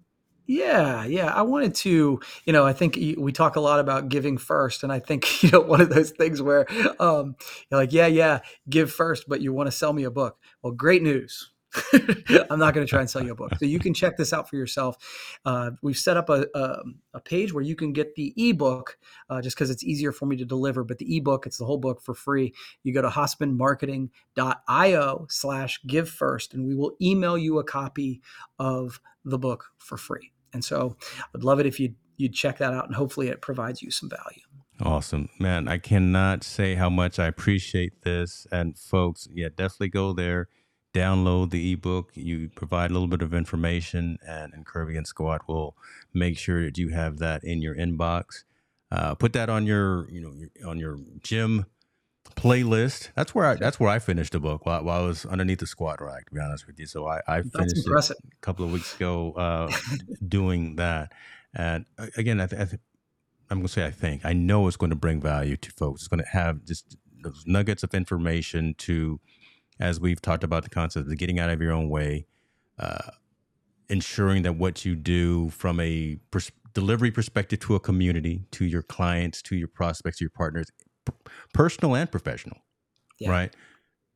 Yeah, 0.47 1.05
yeah. 1.07 1.33
I 1.33 1.41
wanted 1.41 1.75
to, 1.77 2.21
you 2.45 2.53
know, 2.53 2.67
I 2.67 2.75
think 2.75 2.97
we 3.17 3.33
talk 3.33 3.57
a 3.57 3.61
lot 3.61 3.81
about 3.81 4.11
giving 4.11 4.37
first, 4.37 4.83
and 4.83 4.93
I 4.93 4.99
think 4.99 5.43
you 5.43 5.51
know 5.51 5.61
one 5.61 5.81
of 5.81 5.89
those 5.89 6.11
things 6.11 6.43
where 6.43 6.67
um, 7.01 7.35
you're 7.71 7.81
like, 7.81 7.93
yeah, 7.95 8.07
yeah, 8.09 8.41
give 8.69 8.93
first, 8.93 9.25
but 9.27 9.41
you 9.41 9.55
want 9.55 9.69
to 9.69 9.73
sell 9.73 9.95
me 9.95 10.05
a 10.05 10.11
book. 10.11 10.37
Well, 10.63 10.73
great 10.75 11.03
news. 11.03 11.51
I'm 12.51 12.59
not 12.59 12.75
going 12.75 12.87
to 12.87 12.91
try 12.91 13.01
and 13.01 13.11
sell 13.11 13.25
you 13.25 13.33
a 13.33 13.37
book, 13.37 13.53
so 13.59 13.67
you 13.67 13.79
can 13.79 13.95
check 13.95 14.17
this 14.17 14.33
out 14.33 14.49
for 14.49 14.57
yourself. 14.57 14.97
Uh, 15.45 15.73
we've 15.83 15.97
set 15.97 16.17
up 16.17 16.29
a, 16.29 16.47
a 16.55 16.79
a 17.15 17.21
page 17.21 17.53
where 17.53 17.63
you 17.63 17.77
can 17.77 17.93
get 17.93 18.15
the 18.15 18.33
ebook, 18.37 18.99
uh, 19.31 19.43
just 19.43 19.57
because 19.57 19.71
it's 19.71 19.85
easier 19.85 20.13
for 20.13 20.27
me 20.27 20.37
to 20.37 20.45
deliver. 20.45 20.85
But 20.85 20.99
the 20.99 21.17
ebook, 21.17 21.47
it's 21.47 21.59
the 21.59 21.65
whole 21.65 21.79
book 21.79 22.03
for 22.03 22.15
free. 22.15 22.55
You 22.83 22.93
go 22.93 23.03
to 23.03 23.09
hassemanmarketing.io 23.09 25.27
slash 25.29 25.81
give 25.87 26.09
first, 26.09 26.55
and 26.55 26.67
we 26.67 26.75
will 26.75 26.97
email 27.01 27.39
you 27.39 27.59
a 27.59 27.65
copy 27.65 28.21
of 28.59 29.01
the 29.25 29.39
book 29.39 29.67
for 29.79 29.97
free. 29.97 30.33
And 30.53 30.65
so 30.65 30.97
I'd 31.35 31.45
love 31.45 31.61
it 31.61 31.67
if 31.67 31.81
you'd, 31.81 31.95
you'd 32.17 32.35
check 32.35 32.59
that 32.59 32.73
out 32.73 32.87
and 32.87 32.95
hopefully 32.95 33.29
it 33.29 33.41
provides 33.41 33.83
you 33.83 33.91
some 33.91 34.09
value. 34.09 34.43
Awesome. 34.81 35.29
Man, 35.39 35.69
I 35.69 35.79
cannot 35.79 36.45
say 36.45 36.75
how 36.75 36.91
much 36.91 37.19
I 37.19 37.27
appreciate 37.27 38.03
this. 38.03 38.47
And 38.51 38.79
folks, 38.79 39.29
yeah, 39.33 39.49
definitely 39.49 39.89
go 39.89 40.13
there, 40.13 40.49
download 40.95 41.51
the 41.51 41.73
ebook. 41.73 42.13
You 42.15 42.49
provide 42.55 42.91
a 42.91 42.95
little 42.95 43.09
bit 43.09 43.21
of 43.21 43.35
information, 43.35 44.19
and, 44.27 44.55
and 44.55 44.65
Kirby 44.65 44.97
and 44.97 45.07
Squad 45.07 45.43
will 45.47 45.77
make 46.15 46.39
sure 46.39 46.65
that 46.65 46.79
you 46.79 46.91
have 46.91 47.19
that 47.19 47.45
in 47.45 47.61
your 47.61 47.75
inbox. 47.75 48.45
Uh, 48.91 49.15
put 49.15 49.33
that 49.33 49.51
on 49.51 49.67
your, 49.67 50.09
you 50.09 50.21
know, 50.21 50.33
your, 50.33 50.69
on 50.71 50.79
your 50.79 50.99
gym 51.21 51.67
playlist. 52.37 53.11
That's 53.15 53.35
where 53.35 53.45
I 53.45 53.55
that's 53.57 53.79
where 53.79 53.91
I 53.91 53.99
finished 53.99 54.33
the 54.33 54.41
book 54.41 54.65
while, 54.65 54.85
while 54.85 55.03
I 55.03 55.07
was 55.07 55.27
underneath 55.27 55.59
the 55.59 55.67
squat 55.67 56.01
rack, 56.01 56.27
to 56.29 56.35
be 56.35 56.41
honest 56.41 56.67
with 56.67 56.79
you. 56.79 56.87
So 56.87 57.07
I, 57.07 57.21
I 57.27 57.43
finished 57.43 57.77
it 57.77 57.87
a 58.11 58.41
couple 58.41 58.65
of 58.65 58.73
weeks 58.73 58.95
ago 58.95 59.33
uh, 59.33 59.73
doing 60.27 60.77
that. 60.77 61.13
And 61.55 61.87
again, 62.17 62.41
I, 62.41 62.47
th- 62.47 62.63
I 62.63 62.65
th- 62.65 62.81
I'm 63.51 63.59
going 63.59 63.67
to 63.67 63.73
say 63.73 63.85
I 63.85 63.91
think 63.91 64.25
I 64.25 64.33
know 64.33 64.67
it's 64.69 64.77
going 64.77 64.91
to 64.91 64.97
bring 64.97 65.21
value 65.21 65.57
to 65.57 65.71
folks. 65.73 66.03
It's 66.03 66.09
going 66.09 66.23
to 66.23 66.31
have 66.31 66.65
just 66.65 66.97
those 67.23 67.45
nuggets 67.47 67.83
of 67.83 67.95
information 67.95 68.75
to, 68.79 69.21
as 69.81 70.01
we've 70.01 70.21
talked 70.23 70.45
about 70.45 70.63
the 70.63 70.71
concept 70.71 71.09
of 71.09 71.17
getting 71.19 71.39
out 71.39 71.51
of 71.51 71.61
your 71.61 71.73
own 71.73 71.89
way, 71.89 72.27
uh, 72.79 73.11
ensuring 73.89 74.43
that 74.43 74.55
what 74.57 74.85
you 74.85 74.95
do 74.95 75.51
from 75.51 75.79
a 75.81 76.17
pers- 76.31 76.53
delivery 76.73 77.11
perspective 77.11 77.61
to 77.61 77.75
a 77.75 77.81
community, 77.81 78.45
to 78.51 78.65
your 78.65 78.83
clients, 78.83 79.43
to 79.43 79.57
your 79.57 79.69
prospects, 79.69 80.19
to 80.19 80.25
your 80.25 80.31
partners, 80.31 80.67
p- 81.07 81.13
personal 81.53 81.95
and 81.95 82.11
professional, 82.11 82.59
Yeah. 83.19 83.31
right? 83.31 83.57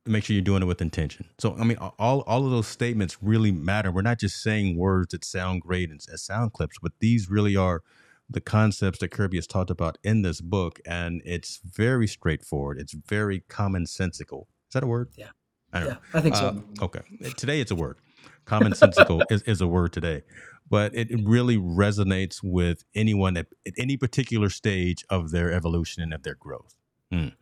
Make 0.05 0.23
sure 0.23 0.33
you're 0.33 0.41
doing 0.43 0.63
it 0.63 0.65
with 0.65 0.81
intention. 0.81 1.27
So, 1.37 1.55
I 1.55 1.63
mean, 1.63 1.77
all 1.77 2.21
all 2.21 2.45
of 2.45 2.51
those 2.51 2.67
statements 2.67 3.21
really 3.21 3.51
matter. 3.51 3.91
We're 3.91 4.01
not 4.01 4.19
just 4.19 4.41
saying 4.41 4.75
words 4.77 5.11
that 5.11 5.23
sound 5.23 5.61
great 5.61 5.91
as, 5.91 6.07
as 6.07 6.23
sound 6.23 6.53
clips, 6.53 6.77
but 6.81 6.93
these 6.99 7.29
really 7.29 7.55
are 7.55 7.83
the 8.29 8.41
concepts 8.41 8.99
that 8.99 9.09
Kirby 9.11 9.37
has 9.37 9.45
talked 9.47 9.69
about 9.69 9.97
in 10.03 10.21
this 10.23 10.41
book, 10.41 10.79
and 10.85 11.21
it's 11.25 11.59
very 11.63 12.07
straightforward. 12.07 12.79
It's 12.79 12.93
very 12.93 13.41
commonsensical. 13.49 14.43
Is 14.69 14.73
that 14.73 14.83
a 14.83 14.87
word? 14.87 15.09
Yeah. 15.15 15.29
I 15.73 15.79
don't 15.79 15.87
Yeah, 15.89 15.93
know. 15.93 15.99
I 16.13 16.21
think 16.21 16.35
so. 16.35 16.47
Uh, 16.81 16.85
okay. 16.85 17.01
Today 17.37 17.61
it's 17.61 17.71
a 17.71 17.75
word. 17.75 17.97
Commonsensical 18.45 19.23
is, 19.31 19.41
is 19.43 19.61
a 19.61 19.67
word 19.67 19.93
today. 19.93 20.23
But 20.69 20.95
it, 20.95 21.09
really 21.25 21.57
resonates 21.57 22.41
with 22.43 22.83
anyone 22.95 23.37
at, 23.37 23.47
at 23.65 23.73
any 23.77 23.97
particular 23.97 24.49
stage 24.49 25.03
of 25.09 25.31
their 25.31 25.51
evolution 25.51 26.03
and 26.03 26.13
of 26.13 26.23
their 26.23 26.35
growth. 26.35 26.75
Mm. 27.13 27.33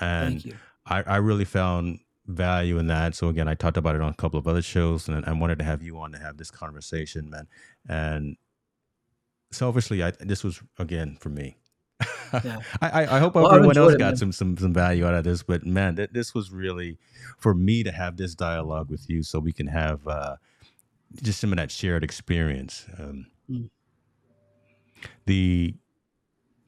And. 0.00 0.54
I, 0.86 1.02
I 1.02 1.16
really 1.16 1.44
found 1.44 2.00
value 2.26 2.78
in 2.78 2.88
that. 2.88 3.14
So 3.14 3.28
again, 3.28 3.48
I 3.48 3.54
talked 3.54 3.76
about 3.76 3.96
it 3.96 4.02
on 4.02 4.10
a 4.10 4.14
couple 4.14 4.38
of 4.38 4.48
other 4.48 4.62
shows, 4.62 5.08
and 5.08 5.24
I 5.24 5.32
wanted 5.32 5.58
to 5.58 5.64
have 5.64 5.82
you 5.82 5.98
on 5.98 6.12
to 6.12 6.18
have 6.18 6.36
this 6.36 6.50
conversation, 6.50 7.30
man. 7.30 7.46
And 7.88 8.36
selfishly, 9.52 10.02
I 10.02 10.12
this 10.20 10.44
was 10.44 10.62
again 10.78 11.16
for 11.20 11.28
me. 11.28 11.56
Yeah. 12.32 12.60
I, 12.80 12.88
I 13.04 13.16
I 13.16 13.18
hope 13.18 13.34
Well, 13.34 13.52
everyone 13.52 13.76
else 13.76 13.94
it, 13.94 13.98
got 13.98 14.06
man. 14.12 14.16
some 14.16 14.32
some 14.32 14.56
some 14.56 14.72
value 14.72 15.06
out 15.06 15.14
of 15.14 15.24
this, 15.24 15.42
but 15.42 15.64
man, 15.66 15.96
th- 15.96 16.10
this 16.12 16.34
was 16.34 16.50
really 16.50 16.98
for 17.38 17.54
me 17.54 17.82
to 17.82 17.92
have 17.92 18.16
this 18.16 18.34
dialogue 18.34 18.90
with 18.90 19.08
you, 19.10 19.22
so 19.22 19.38
we 19.38 19.52
can 19.52 19.66
have 19.66 20.06
uh, 20.06 20.36
just 21.22 21.40
some 21.40 21.52
of 21.52 21.56
that 21.58 21.70
shared 21.70 22.04
experience. 22.04 22.86
Um, 22.98 23.26
Mm. 23.50 23.68
The 25.26 25.74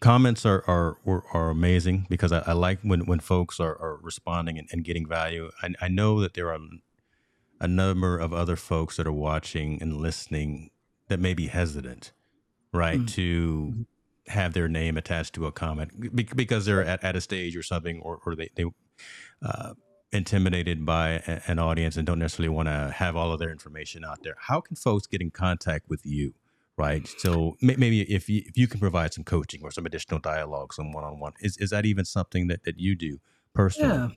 comments 0.00 0.44
are 0.46 0.64
are 0.66 0.96
are 1.06 1.50
amazing 1.50 2.06
because 2.08 2.32
I, 2.32 2.40
I 2.46 2.52
like 2.52 2.80
when 2.82 3.06
when 3.06 3.20
folks 3.20 3.60
are, 3.60 3.76
are 3.80 3.98
responding 4.02 4.58
and, 4.58 4.68
and 4.72 4.82
getting 4.84 5.06
value. 5.06 5.50
I, 5.62 5.74
I 5.82 5.88
know 5.88 6.20
that 6.20 6.34
there 6.34 6.50
are 6.52 6.58
a 7.60 7.68
number 7.68 8.18
of 8.18 8.32
other 8.32 8.56
folks 8.56 8.96
that 8.96 9.06
are 9.06 9.12
watching 9.12 9.80
and 9.80 9.98
listening 9.98 10.70
that 11.08 11.20
may 11.20 11.34
be 11.34 11.46
hesitant, 11.48 12.12
right, 12.72 13.00
Mm. 13.00 13.08
to 13.12 13.74
Mhm. 13.76 13.86
Have 14.32 14.52
their 14.52 14.68
name 14.68 14.96
attached 14.96 15.34
to 15.34 15.46
a 15.46 15.52
comment 15.52 15.90
because 16.36 16.66
they're 16.66 16.84
at, 16.84 17.02
at 17.04 17.16
a 17.16 17.20
stage 17.20 17.56
or 17.56 17.62
something, 17.62 18.00
or, 18.00 18.20
or 18.26 18.34
they 18.34 18.50
they 18.56 18.64
uh, 19.42 19.74
intimidated 20.12 20.84
by 20.84 21.22
a- 21.26 21.40
an 21.46 21.58
audience 21.58 21.96
and 21.96 22.06
don't 22.06 22.18
necessarily 22.18 22.48
want 22.48 22.68
to 22.68 22.92
have 22.94 23.16
all 23.16 23.32
of 23.32 23.38
their 23.38 23.50
information 23.50 24.04
out 24.04 24.22
there. 24.22 24.36
How 24.38 24.60
can 24.60 24.76
folks 24.76 25.06
get 25.06 25.20
in 25.22 25.30
contact 25.30 25.88
with 25.88 26.04
you? 26.04 26.34
Right. 26.76 27.06
So 27.18 27.56
may- 27.60 27.76
maybe 27.76 28.00
if 28.02 28.28
you, 28.28 28.42
if 28.46 28.56
you 28.56 28.66
can 28.66 28.80
provide 28.80 29.12
some 29.14 29.24
coaching 29.24 29.60
or 29.62 29.70
some 29.70 29.86
additional 29.86 30.20
dialogue, 30.20 30.72
some 30.72 30.92
one 30.92 31.04
on 31.04 31.20
one, 31.20 31.32
is 31.40 31.56
is 31.58 31.70
that 31.70 31.84
even 31.86 32.04
something 32.04 32.48
that, 32.48 32.64
that 32.64 32.78
you 32.80 32.94
do 32.94 33.18
personally? 33.54 33.94
Yeah. 33.94 34.08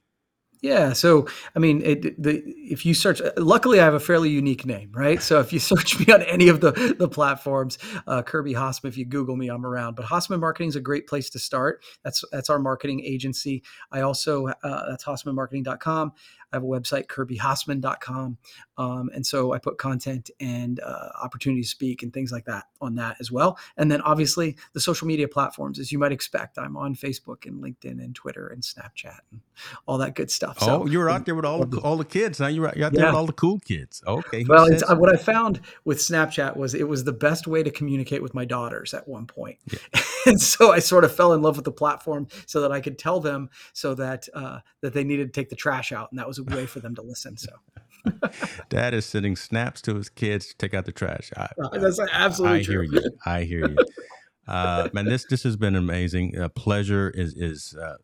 Yeah. 0.61 0.93
So, 0.93 1.27
I 1.55 1.59
mean, 1.59 1.81
it, 1.83 2.21
the, 2.21 2.41
if 2.45 2.85
you 2.85 2.93
search, 2.93 3.21
luckily 3.37 3.79
I 3.79 3.83
have 3.83 3.93
a 3.93 3.99
fairly 3.99 4.29
unique 4.29 4.65
name, 4.65 4.91
right? 4.93 5.21
So 5.21 5.39
if 5.39 5.53
you 5.53 5.59
search 5.71 5.99
me 5.99 6.11
on 6.13 6.21
any 6.23 6.47
of 6.47 6.61
the, 6.61 6.95
the 6.97 7.07
platforms, 7.07 7.77
uh, 8.07 8.23
Kirby 8.23 8.53
Hasseman, 8.53 8.89
if 8.89 8.97
you 8.97 9.05
Google 9.05 9.35
me, 9.35 9.49
I'm 9.49 9.65
around. 9.65 9.95
But 9.95 10.05
Hasseman 10.05 10.39
Marketing 10.39 10.69
is 10.69 10.75
a 10.75 10.81
great 10.81 11.07
place 11.07 11.29
to 11.31 11.39
start. 11.39 11.83
That's 12.03 12.23
that's 12.31 12.49
our 12.49 12.59
marketing 12.59 13.01
agency. 13.03 13.63
I 13.91 14.01
also, 14.01 14.47
uh, 14.47 14.89
that's 14.89 15.03
HassemanMarketing.com. 15.03 16.13
I 16.51 16.57
have 16.57 16.63
a 16.63 16.67
website, 16.67 17.07
kirbyhasseman.com. 17.07 18.37
Um, 18.77 19.09
and 19.13 19.25
so 19.25 19.53
I 19.53 19.59
put 19.59 19.77
content 19.77 20.29
and 20.39 20.79
uh, 20.79 21.09
opportunity 21.21 21.61
to 21.61 21.67
speak 21.67 22.03
and 22.03 22.13
things 22.13 22.31
like 22.31 22.45
that 22.45 22.65
on 22.81 22.95
that 22.95 23.17
as 23.19 23.31
well. 23.31 23.57
And 23.77 23.89
then 23.89 24.01
obviously 24.01 24.57
the 24.73 24.79
social 24.79 25.07
media 25.07 25.27
platforms, 25.27 25.79
as 25.79 25.91
you 25.91 25.99
might 25.99 26.11
expect, 26.11 26.57
I'm 26.57 26.75
on 26.75 26.95
Facebook 26.95 27.45
and 27.45 27.63
LinkedIn 27.63 28.03
and 28.03 28.13
Twitter 28.13 28.47
and 28.47 28.61
Snapchat 28.61 29.19
and 29.31 29.41
all 29.87 29.97
that 29.99 30.15
good 30.15 30.29
stuff. 30.29 30.59
So, 30.59 30.83
oh, 30.83 30.85
you're 30.87 31.09
out 31.09 31.25
there 31.25 31.35
with 31.35 31.45
all 31.45 31.65
the, 31.65 31.79
all 31.79 31.97
the 31.97 32.05
kids. 32.05 32.39
Now 32.39 32.47
you're, 32.47 32.71
you're 32.75 32.87
out 32.87 32.93
there 32.93 33.03
yeah. 33.03 33.09
with 33.11 33.15
all 33.15 33.25
the 33.25 33.33
cool 33.33 33.59
kids. 33.59 34.03
Okay. 34.05 34.45
Well, 34.47 34.65
it's, 34.65 34.83
what 34.89 35.13
I 35.13 35.17
found 35.17 35.61
with 35.85 35.99
Snapchat 35.99 36.55
was 36.55 36.73
it 36.73 36.87
was 36.87 37.03
the 37.03 37.13
best 37.13 37.47
way 37.47 37.63
to 37.63 37.71
communicate 37.71 38.21
with 38.21 38.33
my 38.33 38.45
daughters 38.45 38.93
at 38.93 39.07
one 39.07 39.25
point. 39.25 39.57
Yeah. 39.71 40.01
and 40.25 40.41
so 40.41 40.71
I 40.71 40.79
sort 40.79 41.03
of 41.03 41.15
fell 41.15 41.33
in 41.33 41.41
love 41.41 41.55
with 41.55 41.65
the 41.65 41.71
platform 41.71 42.27
so 42.45 42.61
that 42.61 42.71
I 42.71 42.81
could 42.81 42.97
tell 42.97 43.19
them 43.19 43.49
so 43.73 43.95
that 43.95 44.27
uh, 44.33 44.59
that 44.81 44.93
they 44.93 45.03
needed 45.03 45.33
to 45.33 45.39
take 45.39 45.49
the 45.49 45.55
trash 45.55 45.91
out, 45.91 46.11
and 46.11 46.19
that 46.19 46.27
was 46.27 46.34
a 46.39 46.43
way 46.43 46.65
for 46.65 46.79
them 46.79 46.95
to 46.95 47.01
listen. 47.01 47.37
So. 47.37 47.49
Dad 48.69 48.93
is 48.93 49.05
sending 49.05 49.35
snaps 49.35 49.81
to 49.83 49.95
his 49.95 50.09
kids 50.09 50.47
to 50.47 50.57
take 50.57 50.73
out 50.73 50.85
the 50.85 50.91
trash. 50.91 51.31
I, 51.35 51.47
uh, 51.63 51.77
That's 51.79 51.99
absolutely 52.11 52.59
I 52.59 52.63
true. 52.63 52.81
hear 52.81 52.83
you. 52.83 53.11
I 53.25 53.43
hear 53.43 53.69
you. 53.69 53.77
Uh, 54.47 54.89
man, 54.93 55.05
this 55.05 55.25
this 55.25 55.43
has 55.43 55.55
been 55.55 55.75
amazing. 55.75 56.37
Uh, 56.37 56.49
pleasure 56.49 57.09
is 57.09 57.33
is. 57.33 57.75
Uh, 57.75 57.95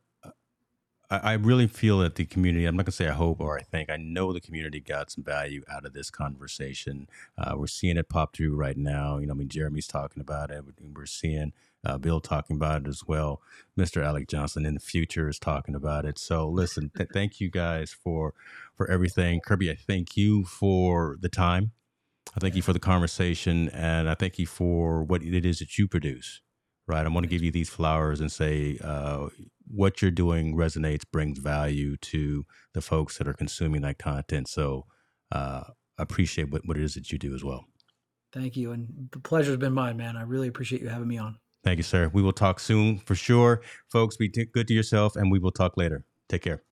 I, 1.10 1.18
I 1.18 1.34
really 1.34 1.68
feel 1.68 2.00
that 2.00 2.16
the 2.16 2.26
community. 2.26 2.66
I'm 2.66 2.76
not 2.76 2.86
gonna 2.86 2.94
say 2.94 3.08
I 3.08 3.14
hope 3.14 3.40
or 3.40 3.60
I 3.60 3.62
think. 3.62 3.92
I 3.92 3.98
know 3.98 4.34
the 4.34 4.42
community 4.42 4.80
got 4.80 5.12
some 5.12 5.24
value 5.24 5.62
out 5.72 5.86
of 5.86 5.94
this 5.94 6.10
conversation. 6.10 7.08
Uh, 7.38 7.54
we're 7.58 7.68
seeing 7.68 7.98
it 7.98 8.10
pop 8.10 8.36
through 8.36 8.56
right 8.56 8.78
now. 8.78 9.18
You 9.18 9.28
know, 9.28 9.34
I 9.34 9.36
mean, 9.36 9.50
Jeremy's 9.50 9.88
talking 9.88 10.22
about 10.22 10.50
it. 10.50 10.64
We're 10.82 11.06
seeing 11.06 11.54
uh, 11.84 11.98
Bill 11.98 12.20
talking 12.20 12.56
about 12.56 12.84
it 12.84 12.88
as 12.88 13.04
well. 13.08 13.42
Mr. 13.80 14.04
Alec 14.04 14.28
Johnson 14.28 14.66
in 14.66 14.76
the 14.76 14.80
future 14.80 15.28
is 15.28 15.40
talking 15.40 15.76
about 15.76 16.06
it. 16.06 16.20
So 16.20 16.48
listen, 16.48 16.92
th- 16.96 17.10
thank 17.14 17.40
you 17.40 17.50
guys 17.50 17.92
for 17.92 18.34
for 18.76 18.90
everything. 18.90 19.42
Kirby, 19.42 19.72
I 19.72 19.76
thank 19.76 20.16
you 20.16 20.46
for 20.46 21.18
the 21.20 21.30
time. 21.30 21.72
I 22.36 22.40
thank 22.40 22.56
you 22.56 22.62
for 22.62 22.74
the 22.74 22.80
conversation, 22.80 23.70
and 23.70 24.10
I 24.10 24.16
thank 24.16 24.40
you 24.40 24.46
for 24.46 25.04
what 25.04 25.24
it 25.24 25.46
is 25.46 25.60
that 25.60 25.78
you 25.78 25.88
produce. 25.88 26.42
Right, 26.88 27.06
I 27.06 27.10
want 27.10 27.24
to 27.24 27.30
give 27.30 27.44
you 27.44 27.52
these 27.52 27.70
flowers 27.70 28.20
and 28.20 28.32
say 28.32 28.78
uh, 28.84 29.28
what 29.68 30.02
you're 30.02 30.12
doing 30.12 30.56
resonates, 30.56 31.04
brings 31.10 31.40
value 31.40 31.96
to 31.98 32.46
the 32.74 32.82
folks 32.82 33.18
that 33.18 33.28
are 33.28 33.34
consuming 33.34 33.82
that 33.82 33.98
content. 33.98 34.50
So 34.50 34.88
uh, 35.32 35.64
I 35.98 36.04
appreciate 36.04 36.52
what, 36.52 36.64
what 36.66 36.78
it 36.78 36.84
is 36.84 36.96
that 36.96 37.12
you 37.12 37.18
do 37.18 37.34
as 37.34 37.44
well. 37.44 37.66
Thank 38.34 38.58
you, 38.58 38.72
and 38.72 39.10
the 39.12 39.20
pleasure's 39.20 39.58
been 39.58 39.74
mine, 39.74 39.98
man. 39.98 40.18
I 40.18 40.24
really 40.24 40.48
appreciate 40.48 40.82
you 40.82 40.90
having 40.90 41.08
me 41.08 41.18
on. 41.18 41.38
Thank 41.64 41.78
you, 41.78 41.84
sir. 41.84 42.10
We 42.14 42.22
will 42.22 42.34
talk 42.34 42.60
soon 42.60 42.98
for 42.98 43.16
sure. 43.16 43.62
Folks, 43.92 44.18
be 44.18 44.30
t- 44.30 44.46
good 44.46 44.68
to 44.68 44.74
yourself 44.74 45.16
and 45.16 45.32
we 45.32 45.40
will 45.40 45.52
talk 45.52 45.78
later. 45.78 46.06
Take 46.30 46.44
care. 46.44 46.64